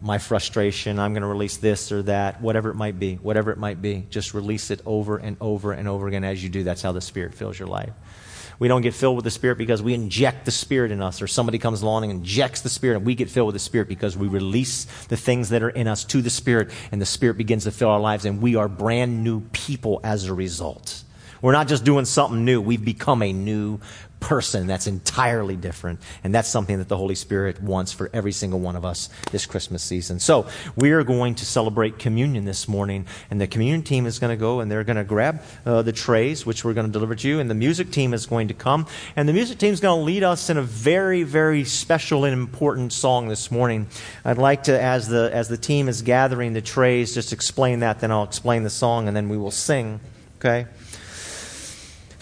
my 0.00 0.18
frustration. 0.18 0.98
I'm 0.98 1.12
going 1.12 1.22
to 1.22 1.28
release 1.28 1.58
this 1.58 1.92
or 1.92 2.02
that, 2.02 2.42
whatever 2.42 2.70
it 2.70 2.74
might 2.74 2.98
be, 2.98 3.14
whatever 3.14 3.52
it 3.52 3.56
might 3.56 3.80
be. 3.80 4.04
Just 4.10 4.34
release 4.34 4.72
it 4.72 4.80
over 4.84 5.16
and 5.16 5.36
over 5.40 5.70
and 5.70 5.86
over 5.86 6.08
again 6.08 6.24
as 6.24 6.42
you 6.42 6.48
do. 6.48 6.64
That's 6.64 6.82
how 6.82 6.90
the 6.90 7.00
Spirit 7.00 7.32
fills 7.32 7.56
your 7.56 7.68
life. 7.68 7.92
We 8.62 8.68
don't 8.68 8.82
get 8.82 8.94
filled 8.94 9.16
with 9.16 9.24
the 9.24 9.30
Spirit 9.32 9.58
because 9.58 9.82
we 9.82 9.92
inject 9.92 10.44
the 10.44 10.52
Spirit 10.52 10.92
in 10.92 11.02
us, 11.02 11.20
or 11.20 11.26
somebody 11.26 11.58
comes 11.58 11.82
along 11.82 12.04
and 12.04 12.12
injects 12.12 12.60
the 12.60 12.68
Spirit, 12.68 12.98
and 12.98 13.04
we 13.04 13.16
get 13.16 13.28
filled 13.28 13.48
with 13.48 13.56
the 13.56 13.58
Spirit 13.58 13.88
because 13.88 14.16
we 14.16 14.28
release 14.28 14.84
the 15.06 15.16
things 15.16 15.48
that 15.48 15.64
are 15.64 15.70
in 15.70 15.88
us 15.88 16.04
to 16.04 16.22
the 16.22 16.30
Spirit, 16.30 16.70
and 16.92 17.02
the 17.02 17.04
Spirit 17.04 17.36
begins 17.36 17.64
to 17.64 17.72
fill 17.72 17.88
our 17.88 17.98
lives, 17.98 18.24
and 18.24 18.40
we 18.40 18.54
are 18.54 18.68
brand 18.68 19.24
new 19.24 19.40
people 19.50 20.00
as 20.04 20.26
a 20.26 20.32
result. 20.32 21.02
We're 21.40 21.50
not 21.50 21.66
just 21.66 21.82
doing 21.82 22.04
something 22.04 22.44
new, 22.44 22.60
we've 22.60 22.84
become 22.84 23.20
a 23.24 23.32
new 23.32 23.80
person 24.22 24.68
that's 24.68 24.86
entirely 24.86 25.56
different. 25.56 26.00
And 26.24 26.34
that's 26.34 26.48
something 26.48 26.78
that 26.78 26.88
the 26.88 26.96
Holy 26.96 27.16
Spirit 27.16 27.60
wants 27.60 27.92
for 27.92 28.08
every 28.14 28.32
single 28.32 28.60
one 28.60 28.76
of 28.76 28.84
us 28.84 29.10
this 29.32 29.44
Christmas 29.44 29.82
season. 29.82 30.20
So 30.20 30.46
we 30.76 30.92
are 30.92 31.02
going 31.02 31.34
to 31.34 31.44
celebrate 31.44 31.98
communion 31.98 32.44
this 32.44 32.68
morning. 32.68 33.06
And 33.30 33.40
the 33.40 33.48
communion 33.48 33.82
team 33.82 34.06
is 34.06 34.18
going 34.18 34.30
to 34.30 34.40
go 34.40 34.60
and 34.60 34.70
they're 34.70 34.84
going 34.84 34.96
to 34.96 35.04
grab 35.04 35.42
uh, 35.66 35.82
the 35.82 35.92
trays, 35.92 36.46
which 36.46 36.64
we're 36.64 36.72
going 36.72 36.86
to 36.86 36.92
deliver 36.92 37.16
to 37.16 37.28
you. 37.28 37.40
And 37.40 37.50
the 37.50 37.54
music 37.54 37.90
team 37.90 38.14
is 38.14 38.24
going 38.26 38.48
to 38.48 38.54
come. 38.54 38.86
And 39.16 39.28
the 39.28 39.32
music 39.32 39.58
team 39.58 39.72
is 39.72 39.80
going 39.80 39.98
to 39.98 40.04
lead 40.04 40.22
us 40.22 40.48
in 40.48 40.56
a 40.56 40.62
very, 40.62 41.24
very 41.24 41.64
special 41.64 42.24
and 42.24 42.32
important 42.32 42.92
song 42.92 43.28
this 43.28 43.50
morning. 43.50 43.88
I'd 44.24 44.38
like 44.38 44.64
to, 44.64 44.80
as 44.80 45.08
the, 45.08 45.30
as 45.32 45.48
the 45.48 45.58
team 45.58 45.88
is 45.88 46.00
gathering 46.02 46.52
the 46.52 46.62
trays, 46.62 47.12
just 47.12 47.32
explain 47.32 47.80
that. 47.80 47.98
Then 47.98 48.12
I'll 48.12 48.22
explain 48.22 48.62
the 48.62 48.70
song 48.70 49.08
and 49.08 49.16
then 49.16 49.28
we 49.28 49.36
will 49.36 49.50
sing. 49.50 50.00
Okay? 50.38 50.66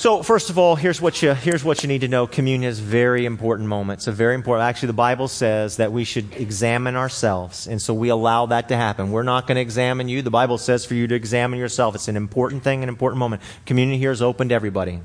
So, 0.01 0.23
first 0.23 0.49
of 0.49 0.57
all, 0.57 0.77
here's 0.77 0.99
what, 0.99 1.21
you, 1.21 1.35
here's 1.35 1.63
what 1.63 1.83
you 1.83 1.87
need 1.87 2.01
to 2.01 2.09
know. 2.09 2.27
Communion 2.27 2.71
is 2.71 2.79
a 2.79 2.83
very 2.83 3.27
important 3.27 3.69
moment. 3.69 3.99
It's 3.99 4.07
a 4.07 4.13
very 4.13 4.35
important. 4.35 4.67
Actually, 4.67 4.87
the 4.87 4.93
Bible 4.95 5.29
says 5.29 5.77
that 5.77 5.93
we 5.93 6.05
should 6.05 6.35
examine 6.37 6.97
ourselves, 6.97 7.67
and 7.67 7.83
so 7.83 7.93
we 7.93 8.09
allow 8.09 8.47
that 8.47 8.71
to 8.71 8.77
happen. 8.79 9.13
We're 9.13 9.25
not 9.25 9.47
going 9.47 9.57
to 9.57 9.61
examine 9.61 10.09
you. 10.09 10.23
The 10.23 10.31
Bible 10.31 10.57
says 10.57 10.87
for 10.87 10.95
you 10.95 11.07
to 11.07 11.15
examine 11.15 11.59
yourself. 11.59 11.95
It's 11.95 12.09
an 12.09 12.17
important 12.17 12.63
thing, 12.63 12.83
an 12.83 12.89
important 12.89 13.19
moment. 13.19 13.43
Communion 13.67 13.99
here 13.99 14.11
is 14.11 14.23
open 14.23 14.49
to 14.49 14.55
everybody. 14.55 15.01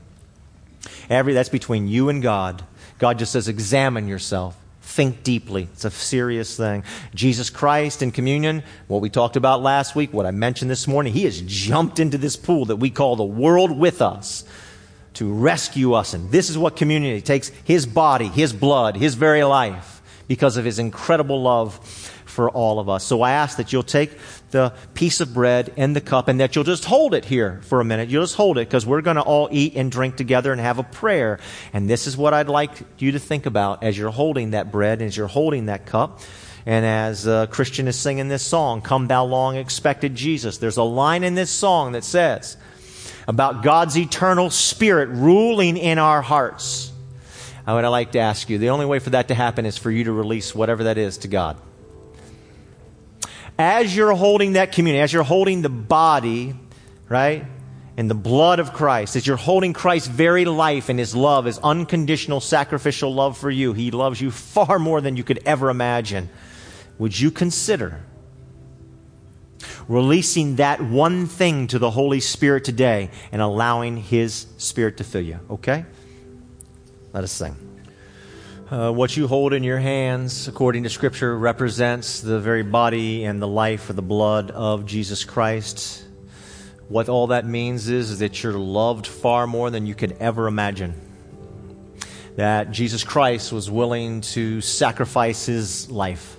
Every 1.09 1.33
that's 1.33 1.49
between 1.49 1.89
you 1.89 2.07
and 2.07 2.23
God. 2.23 2.63
God 2.97 3.19
just 3.19 3.33
says, 3.33 3.49
examine 3.49 4.07
yourself. 4.07 4.55
Think 4.81 5.23
deeply. 5.23 5.67
It's 5.73 5.83
a 5.83 5.91
serious 5.91 6.55
thing. 6.55 6.85
Jesus 7.13 7.49
Christ 7.49 8.01
in 8.01 8.11
communion, 8.11 8.63
what 8.87 9.01
we 9.01 9.09
talked 9.09 9.35
about 9.35 9.61
last 9.61 9.93
week, 9.93 10.13
what 10.13 10.25
I 10.25 10.31
mentioned 10.31 10.71
this 10.71 10.87
morning, 10.87 11.11
he 11.11 11.25
has 11.25 11.41
jumped 11.41 11.99
into 11.99 12.17
this 12.17 12.37
pool 12.37 12.63
that 12.67 12.77
we 12.77 12.89
call 12.89 13.17
the 13.17 13.25
world 13.25 13.77
with 13.77 14.01
us 14.01 14.45
to 15.15 15.31
rescue 15.31 15.93
us. 15.93 16.13
And 16.13 16.31
this 16.31 16.49
is 16.49 16.57
what 16.57 16.75
community 16.75 17.21
takes 17.21 17.49
his 17.63 17.85
body, 17.85 18.27
his 18.27 18.53
blood, 18.53 18.95
his 18.95 19.15
very 19.15 19.43
life 19.43 20.01
because 20.27 20.57
of 20.57 20.65
his 20.65 20.79
incredible 20.79 21.41
love 21.41 21.79
for 22.25 22.49
all 22.49 22.79
of 22.79 22.89
us. 22.89 23.03
So 23.03 23.21
I 23.21 23.31
ask 23.31 23.57
that 23.57 23.71
you'll 23.71 23.83
take 23.83 24.17
the 24.51 24.73
piece 24.93 25.21
of 25.21 25.33
bread 25.33 25.73
and 25.77 25.95
the 25.95 26.01
cup 26.01 26.27
and 26.27 26.39
that 26.39 26.55
you'll 26.55 26.65
just 26.65 26.85
hold 26.85 27.13
it 27.13 27.25
here 27.25 27.61
for 27.63 27.79
a 27.79 27.85
minute. 27.85 28.09
You'll 28.09 28.23
just 28.23 28.35
hold 28.35 28.57
it 28.57 28.67
because 28.67 28.85
we're 28.85 29.01
going 29.01 29.15
to 29.15 29.21
all 29.21 29.47
eat 29.51 29.75
and 29.75 29.91
drink 29.91 30.17
together 30.17 30.51
and 30.51 30.59
have 30.59 30.77
a 30.77 30.83
prayer. 30.83 31.39
And 31.71 31.89
this 31.89 32.07
is 32.07 32.17
what 32.17 32.33
I'd 32.33 32.49
like 32.49 32.71
you 32.97 33.13
to 33.13 33.19
think 33.19 33.45
about 33.45 33.83
as 33.83 33.97
you're 33.97 34.11
holding 34.11 34.51
that 34.51 34.71
bread, 34.71 35.01
as 35.01 35.15
you're 35.15 35.27
holding 35.27 35.67
that 35.67 35.85
cup. 35.85 36.19
And 36.65 36.85
as 36.85 37.27
uh, 37.27 37.45
Christian 37.45 37.87
is 37.87 37.95
singing 37.95 38.27
this 38.27 38.43
song, 38.43 38.81
Come 38.81 39.07
Thou 39.07 39.25
Long 39.25 39.55
Expected 39.55 40.15
Jesus, 40.15 40.57
there's 40.57 40.77
a 40.77 40.83
line 40.83 41.23
in 41.23 41.35
this 41.35 41.51
song 41.51 41.91
that 41.91 42.03
says, 42.03 42.57
about 43.27 43.63
God's 43.63 43.97
eternal 43.97 44.49
spirit 44.49 45.09
ruling 45.09 45.77
in 45.77 45.97
our 45.97 46.21
hearts. 46.21 46.91
I 47.67 47.73
would 47.73 47.87
like 47.87 48.11
to 48.11 48.19
ask 48.19 48.49
you 48.49 48.57
the 48.57 48.69
only 48.69 48.85
way 48.85 48.99
for 48.99 49.09
that 49.11 49.29
to 49.29 49.35
happen 49.35 49.65
is 49.65 49.77
for 49.77 49.89
you 49.89 50.03
to 50.03 50.11
release 50.11 50.53
whatever 50.53 50.83
that 50.85 50.97
is 50.97 51.17
to 51.19 51.27
God. 51.27 51.57
As 53.57 53.95
you're 53.95 54.13
holding 54.13 54.53
that 54.53 54.71
communion, 54.71 55.03
as 55.03 55.11
you're 55.11 55.23
holding 55.23 55.61
the 55.61 55.69
body, 55.69 56.53
right, 57.09 57.45
and 57.97 58.09
the 58.09 58.15
blood 58.15 58.59
of 58.59 58.73
Christ, 58.73 59.15
as 59.15 59.25
you're 59.25 59.37
holding 59.37 59.73
Christ's 59.73 60.09
very 60.09 60.45
life 60.45 60.89
and 60.89 60.99
his 60.99 61.15
love, 61.15 61.45
his 61.45 61.57
unconditional 61.59 62.41
sacrificial 62.41 63.13
love 63.13 63.37
for 63.37 63.49
you, 63.49 63.73
he 63.73 63.89
loves 63.91 64.19
you 64.19 64.29
far 64.29 64.77
more 64.77 65.01
than 65.01 65.15
you 65.15 65.23
could 65.23 65.39
ever 65.45 65.69
imagine. 65.69 66.29
Would 66.99 67.17
you 67.17 67.31
consider 67.31 68.01
releasing 69.87 70.55
that 70.55 70.81
one 70.81 71.27
thing 71.27 71.67
to 71.67 71.79
the 71.79 71.91
Holy 71.91 72.19
Spirit 72.19 72.63
today 72.63 73.09
and 73.31 73.41
allowing 73.41 73.97
His 73.97 74.47
Spirit 74.57 74.97
to 74.97 75.03
fill 75.03 75.21
you. 75.21 75.39
Okay? 75.49 75.85
Let 77.13 77.23
us 77.23 77.31
sing. 77.31 77.55
Uh, 78.69 78.91
what 78.91 79.15
you 79.15 79.27
hold 79.27 79.53
in 79.53 79.63
your 79.63 79.77
hands, 79.77 80.47
according 80.47 80.83
to 80.83 80.89
Scripture, 80.89 81.37
represents 81.37 82.21
the 82.21 82.39
very 82.39 82.63
body 82.63 83.23
and 83.23 83.39
the 83.39 83.47
life 83.47 83.89
or 83.89 83.93
the 83.93 84.01
blood 84.01 84.49
of 84.51 84.87
Jesus 84.87 85.23
Christ. 85.23 86.03
What 86.89 87.07
all 87.07 87.27
that 87.27 87.45
means 87.45 87.87
is, 87.89 88.09
is 88.09 88.19
that 88.19 88.41
you're 88.41 88.53
loved 88.53 89.05
far 89.05 89.45
more 89.45 89.69
than 89.69 89.85
you 89.85 89.93
could 89.93 90.17
ever 90.19 90.47
imagine. 90.47 90.99
That 92.37 92.71
Jesus 92.71 93.03
Christ 93.03 93.53
was 93.53 93.69
willing 93.69 94.21
to 94.21 94.61
sacrifice 94.61 95.45
his 95.45 95.89
life. 95.91 96.37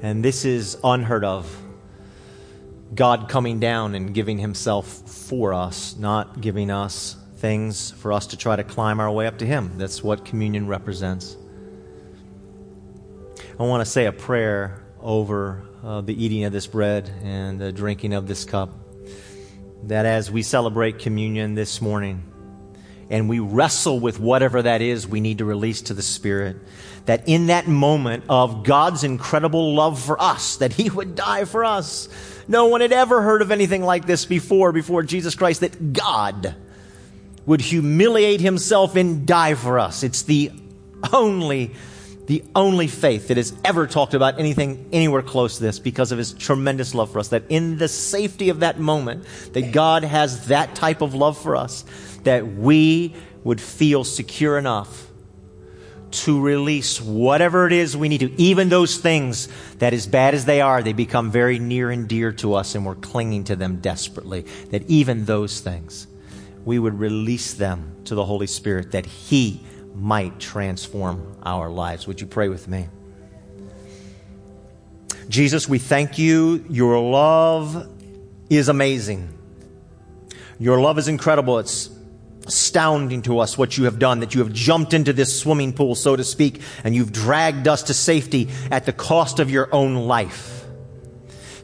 And 0.00 0.24
this 0.24 0.44
is 0.44 0.78
unheard 0.82 1.24
of 1.24 1.61
God 2.94 3.28
coming 3.28 3.58
down 3.58 3.94
and 3.94 4.12
giving 4.12 4.38
himself 4.38 4.86
for 4.86 5.54
us, 5.54 5.96
not 5.96 6.40
giving 6.40 6.70
us 6.70 7.16
things 7.36 7.90
for 7.90 8.12
us 8.12 8.28
to 8.28 8.36
try 8.36 8.54
to 8.54 8.64
climb 8.64 9.00
our 9.00 9.10
way 9.10 9.26
up 9.26 9.38
to 9.38 9.46
him. 9.46 9.72
That's 9.76 10.02
what 10.02 10.24
communion 10.24 10.66
represents. 10.66 11.36
I 13.58 13.64
want 13.64 13.80
to 13.84 13.90
say 13.90 14.06
a 14.06 14.12
prayer 14.12 14.82
over 15.00 15.62
uh, 15.82 16.00
the 16.02 16.24
eating 16.24 16.44
of 16.44 16.52
this 16.52 16.66
bread 16.66 17.10
and 17.22 17.60
the 17.60 17.72
drinking 17.72 18.12
of 18.12 18.26
this 18.26 18.44
cup. 18.44 18.70
That 19.84 20.06
as 20.06 20.30
we 20.30 20.42
celebrate 20.42 20.98
communion 20.98 21.54
this 21.54 21.80
morning 21.80 22.22
and 23.10 23.28
we 23.28 23.40
wrestle 23.40 23.98
with 24.00 24.20
whatever 24.20 24.62
that 24.62 24.80
is 24.80 25.08
we 25.08 25.20
need 25.20 25.38
to 25.38 25.44
release 25.44 25.82
to 25.82 25.94
the 25.94 26.02
Spirit, 26.02 26.56
that 27.06 27.28
in 27.28 27.46
that 27.46 27.66
moment 27.66 28.24
of 28.28 28.64
God's 28.64 29.02
incredible 29.02 29.74
love 29.74 30.00
for 30.00 30.20
us, 30.20 30.56
that 30.58 30.72
He 30.72 30.88
would 30.88 31.14
die 31.14 31.44
for 31.44 31.64
us, 31.64 32.08
no 32.48 32.66
one 32.66 32.80
had 32.80 32.92
ever 32.92 33.22
heard 33.22 33.42
of 33.42 33.50
anything 33.50 33.82
like 33.82 34.06
this 34.06 34.24
before, 34.24 34.72
before 34.72 35.02
Jesus 35.02 35.34
Christ, 35.34 35.60
that 35.60 35.92
God 35.92 36.54
would 37.46 37.60
humiliate 37.60 38.40
himself 38.40 38.96
and 38.96 39.26
die 39.26 39.54
for 39.54 39.78
us. 39.78 40.02
It's 40.02 40.22
the 40.22 40.50
only, 41.12 41.72
the 42.26 42.44
only 42.54 42.86
faith 42.86 43.28
that 43.28 43.36
has 43.36 43.52
ever 43.64 43.86
talked 43.86 44.14
about 44.14 44.38
anything 44.38 44.88
anywhere 44.92 45.22
close 45.22 45.56
to 45.56 45.62
this 45.62 45.78
because 45.78 46.12
of 46.12 46.18
his 46.18 46.32
tremendous 46.32 46.94
love 46.94 47.12
for 47.12 47.18
us. 47.18 47.28
That 47.28 47.44
in 47.48 47.78
the 47.78 47.88
safety 47.88 48.48
of 48.48 48.60
that 48.60 48.78
moment, 48.78 49.24
that 49.52 49.72
God 49.72 50.04
has 50.04 50.48
that 50.48 50.74
type 50.74 51.02
of 51.02 51.14
love 51.14 51.36
for 51.36 51.56
us, 51.56 51.84
that 52.24 52.46
we 52.46 53.14
would 53.44 53.60
feel 53.60 54.04
secure 54.04 54.56
enough 54.56 55.11
to 56.12 56.40
release 56.40 57.00
whatever 57.00 57.66
it 57.66 57.72
is 57.72 57.96
we 57.96 58.08
need 58.08 58.20
to. 58.20 58.40
Even 58.40 58.68
those 58.68 58.98
things 58.98 59.48
that, 59.78 59.92
as 59.92 60.06
bad 60.06 60.34
as 60.34 60.44
they 60.44 60.60
are, 60.60 60.82
they 60.82 60.92
become 60.92 61.30
very 61.30 61.58
near 61.58 61.90
and 61.90 62.08
dear 62.08 62.32
to 62.32 62.54
us 62.54 62.74
and 62.74 62.84
we're 62.84 62.94
clinging 62.94 63.44
to 63.44 63.56
them 63.56 63.76
desperately. 63.76 64.42
That 64.70 64.82
even 64.88 65.24
those 65.24 65.60
things, 65.60 66.06
we 66.64 66.78
would 66.78 66.98
release 66.98 67.54
them 67.54 67.96
to 68.04 68.14
the 68.14 68.24
Holy 68.24 68.46
Spirit 68.46 68.92
that 68.92 69.06
He 69.06 69.64
might 69.94 70.38
transform 70.38 71.36
our 71.42 71.70
lives. 71.70 72.06
Would 72.06 72.20
you 72.20 72.26
pray 72.26 72.48
with 72.48 72.68
me? 72.68 72.88
Jesus, 75.28 75.68
we 75.68 75.78
thank 75.78 76.18
you. 76.18 76.64
Your 76.68 77.00
love 77.00 77.88
is 78.50 78.68
amazing. 78.68 79.38
Your 80.58 80.80
love 80.80 80.98
is 80.98 81.08
incredible. 81.08 81.58
It's 81.58 81.90
astounding 82.46 83.22
to 83.22 83.38
us 83.38 83.56
what 83.56 83.78
you 83.78 83.84
have 83.84 83.98
done, 83.98 84.20
that 84.20 84.34
you 84.34 84.42
have 84.42 84.52
jumped 84.52 84.94
into 84.94 85.12
this 85.12 85.38
swimming 85.38 85.72
pool, 85.72 85.94
so 85.94 86.16
to 86.16 86.24
speak, 86.24 86.60
and 86.84 86.94
you've 86.94 87.12
dragged 87.12 87.68
us 87.68 87.84
to 87.84 87.94
safety 87.94 88.48
at 88.70 88.84
the 88.86 88.92
cost 88.92 89.38
of 89.38 89.50
your 89.50 89.68
own 89.72 89.94
life. 89.94 90.64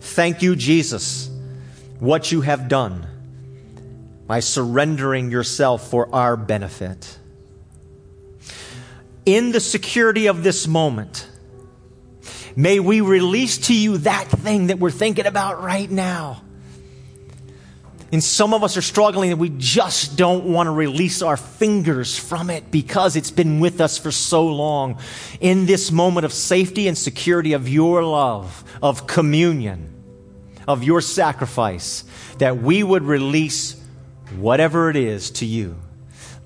Thank 0.01 0.43
you, 0.43 0.57
Jesus, 0.57 1.31
what 1.99 2.31
you 2.31 2.41
have 2.43 2.69
done. 2.69 3.07
by 4.29 4.41
surrendering 4.41 5.31
yourself 5.31 5.89
for 5.91 6.15
our 6.15 6.37
benefit. 6.37 7.19
In 9.25 9.53
the 9.53 9.61
security 9.61 10.27
of 10.27 10.45
this 10.45 10.69
moment, 10.69 11.27
may 12.55 12.79
we 12.79 13.01
release 13.01 13.57
to 13.59 13.75
you 13.75 13.99
that 13.99 14.29
thing 14.29 14.69
that 14.69 14.79
we're 14.79 14.91
thinking 14.91 15.27
about 15.27 15.63
right 15.63 15.91
now. 15.91 16.43
And 18.11 18.25
some 18.25 18.55
of 18.55 18.65
us 18.65 18.77
are 18.77 18.83
struggling 18.83 19.33
and 19.33 19.41
we 19.41 19.51
just 19.51 20.17
don't 20.17 20.47
want 20.47 20.67
to 20.67 20.71
release 20.71 21.21
our 21.21 21.37
fingers 21.37 22.19
from 22.19 22.49
it 22.49 22.71
because 22.71 23.17
it's 23.17 23.31
been 23.31 23.61
with 23.61 23.83
us 23.83 23.99
for 23.99 24.11
so 24.11 24.47
long. 24.47 24.99
In 25.41 25.67
this 25.67 25.93
moment 25.93 26.25
of 26.25 26.33
safety 26.33 26.89
and 26.89 26.97
security 26.97 27.53
of 27.53 27.69
your 27.69 28.03
love, 28.03 28.65
of 28.83 29.07
communion, 29.07 29.93
of 30.67 30.83
your 30.85 31.03
sacrifice, 31.03 32.05
that 32.39 32.59
we 32.59 32.83
would 32.83 33.03
release 33.03 33.79
whatever 34.37 34.89
it 34.89 34.97
is 34.97 35.31
to 35.33 35.47
you, 35.47 35.77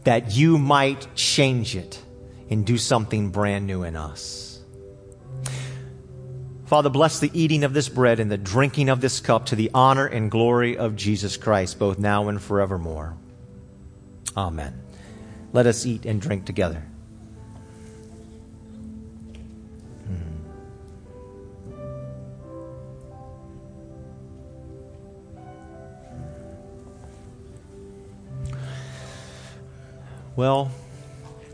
that 0.03 0.35
you 0.35 0.59
might 0.59 1.15
change 1.15 1.77
it 1.77 2.03
and 2.51 2.67
do 2.67 2.77
something 2.77 3.31
brand 3.31 3.69
new 3.69 3.85
in 3.85 3.95
us. 3.95 4.52
Father, 6.73 6.89
bless 6.89 7.21
the 7.21 7.31
eating 7.39 7.65
of 7.65 7.75
this 7.75 7.91
bread 7.91 8.19
and 8.19 8.31
the 8.31 8.39
drinking 8.39 8.89
of 8.89 9.03
this 9.03 9.21
cup 9.21 9.45
to 9.45 9.55
the 9.55 9.71
honor 9.75 10.07
and 10.07 10.31
glory 10.31 10.79
of 10.79 10.97
Jesus 10.97 11.37
Christ, 11.37 11.79
both 11.79 11.99
now 11.99 12.31
and 12.31 12.41
forevermore. 12.41 13.15
Amen. 14.35 14.81
Let 15.53 15.67
us 15.67 15.85
eat 15.85 16.07
and 16.07 16.19
drink 16.19 16.47
together. 16.47 16.83
Hmm. 20.07 20.15
Well, 30.37 30.71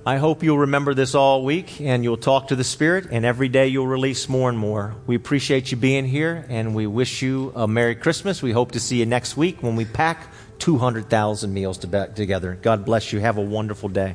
I 0.08 0.16
hope 0.16 0.42
you'll 0.42 0.60
remember 0.60 0.94
this 0.94 1.14
all 1.14 1.44
week 1.44 1.82
and 1.82 2.02
you'll 2.02 2.16
talk 2.16 2.48
to 2.48 2.56
the 2.56 2.64
Spirit, 2.64 3.08
and 3.10 3.26
every 3.26 3.50
day 3.50 3.68
you'll 3.68 3.86
release 3.86 4.26
more 4.26 4.48
and 4.48 4.58
more. 4.58 4.94
We 5.06 5.16
appreciate 5.16 5.70
you 5.70 5.76
being 5.76 6.06
here, 6.06 6.46
and 6.48 6.74
we 6.74 6.86
wish 6.86 7.20
you 7.20 7.52
a 7.54 7.68
Merry 7.68 7.94
Christmas. 7.94 8.42
We 8.42 8.52
hope 8.52 8.72
to 8.72 8.80
see 8.80 8.96
you 9.00 9.04
next 9.04 9.36
week 9.36 9.62
when 9.62 9.76
we 9.76 9.84
pack 9.84 10.32
200,000 10.60 11.52
meals 11.52 11.76
to 11.76 12.10
together. 12.14 12.58
God 12.62 12.86
bless 12.86 13.12
you. 13.12 13.20
Have 13.20 13.36
a 13.36 13.42
wonderful 13.42 13.90
day. 13.90 14.14